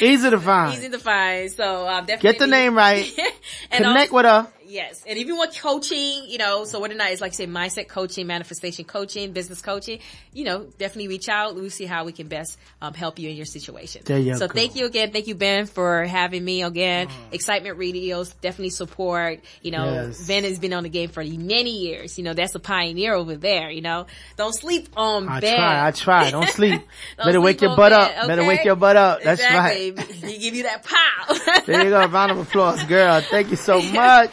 [0.00, 0.74] Easy to find.
[0.78, 1.50] easy to find.
[1.50, 2.30] So, um, definitely.
[2.32, 3.10] Get the name right.
[3.70, 4.48] and Connect also- with her.
[4.68, 5.02] Yes.
[5.06, 7.88] And if you want coaching, you know, so what or not it's like say mindset
[7.88, 10.01] coaching, manifestation coaching, business coaching,
[10.32, 11.55] you know, definitely reach out.
[11.55, 14.02] We'll see how we can best um, help you in your situation.
[14.05, 14.55] There you so go.
[14.55, 15.12] thank you again.
[15.12, 17.09] Thank you, Ben, for having me again.
[17.32, 19.40] Excitement Radios definitely support.
[19.62, 20.26] You know, Yes.
[20.26, 22.18] Ben has been on the game for many years.
[22.18, 23.70] You know, that's a pioneer over there.
[23.70, 24.06] You know,
[24.36, 25.56] don't sleep on I Ben.
[25.56, 26.30] try, I try.
[26.30, 26.82] Don't sleep.
[27.16, 28.26] Don't Better wake your butt Ben, up.
[28.28, 29.22] Better wake your butt up.
[29.22, 29.93] That's exactly.
[29.93, 30.06] right.
[30.10, 31.62] He give you that pow.
[31.66, 32.06] There you go.
[32.16, 33.20] Round of applause, girl.
[33.20, 34.30] Thank you so much.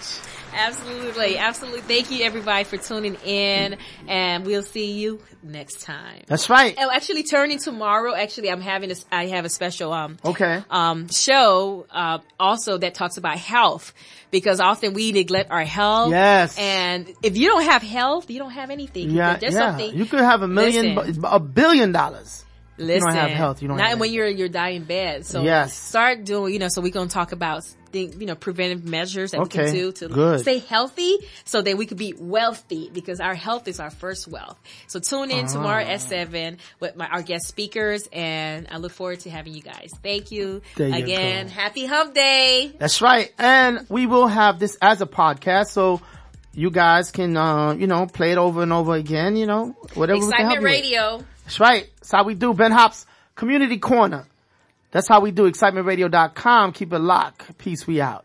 [0.55, 1.81] Absolutely, absolutely.
[1.81, 3.77] Thank you everybody for tuning in
[4.07, 6.21] and we'll see you next time.
[6.27, 6.75] That's right.
[6.77, 10.63] Oh, actually turning tomorrow, actually I'm having a, I have a special, um, Okay.
[10.69, 13.93] um, show, uh, also that talks about health
[14.31, 16.11] because often we neglect our health.
[16.11, 16.57] Yes.
[16.57, 19.09] And if you don't have health, you don't have anything.
[19.11, 19.71] Yeah, There's yeah.
[19.71, 19.95] something.
[19.95, 21.25] You could have a million, Listen.
[21.25, 22.45] a billion dollars.
[22.77, 25.27] Listen, you don't have health, you don't not have when you're you're dying bed.
[25.27, 25.77] So Yes.
[25.77, 26.53] start doing.
[26.53, 27.63] You know, so we're gonna talk about
[27.93, 30.41] think, you know preventive measures that we can do to good.
[30.41, 31.15] stay healthy,
[31.45, 34.59] so that we could be wealthy because our health is our first wealth.
[34.87, 35.91] So tune in tomorrow Ah.
[35.93, 39.91] at seven with my our guest speakers, and I look forward to having you guys.
[40.03, 41.45] Thank you again.
[41.47, 41.53] go.
[41.53, 42.73] Happy Hump Day.
[42.77, 43.31] That's right.
[43.37, 45.67] And we will have this as a podcast.
[45.67, 46.01] So
[46.53, 50.19] you guys can, uh, you know, play it over and over again, you know, whatever
[50.19, 50.83] we can help Excitement.
[50.83, 51.23] Radio.
[51.45, 51.89] That's right.
[51.99, 52.53] That's how we do.
[52.53, 53.05] Ben Hops
[53.35, 54.25] Community Corner.
[54.93, 55.51] That's how we do.
[55.51, 56.71] ExcitementRadio.com.
[56.73, 57.57] Keep it locked.
[57.57, 57.87] Peace.
[57.87, 58.21] We out.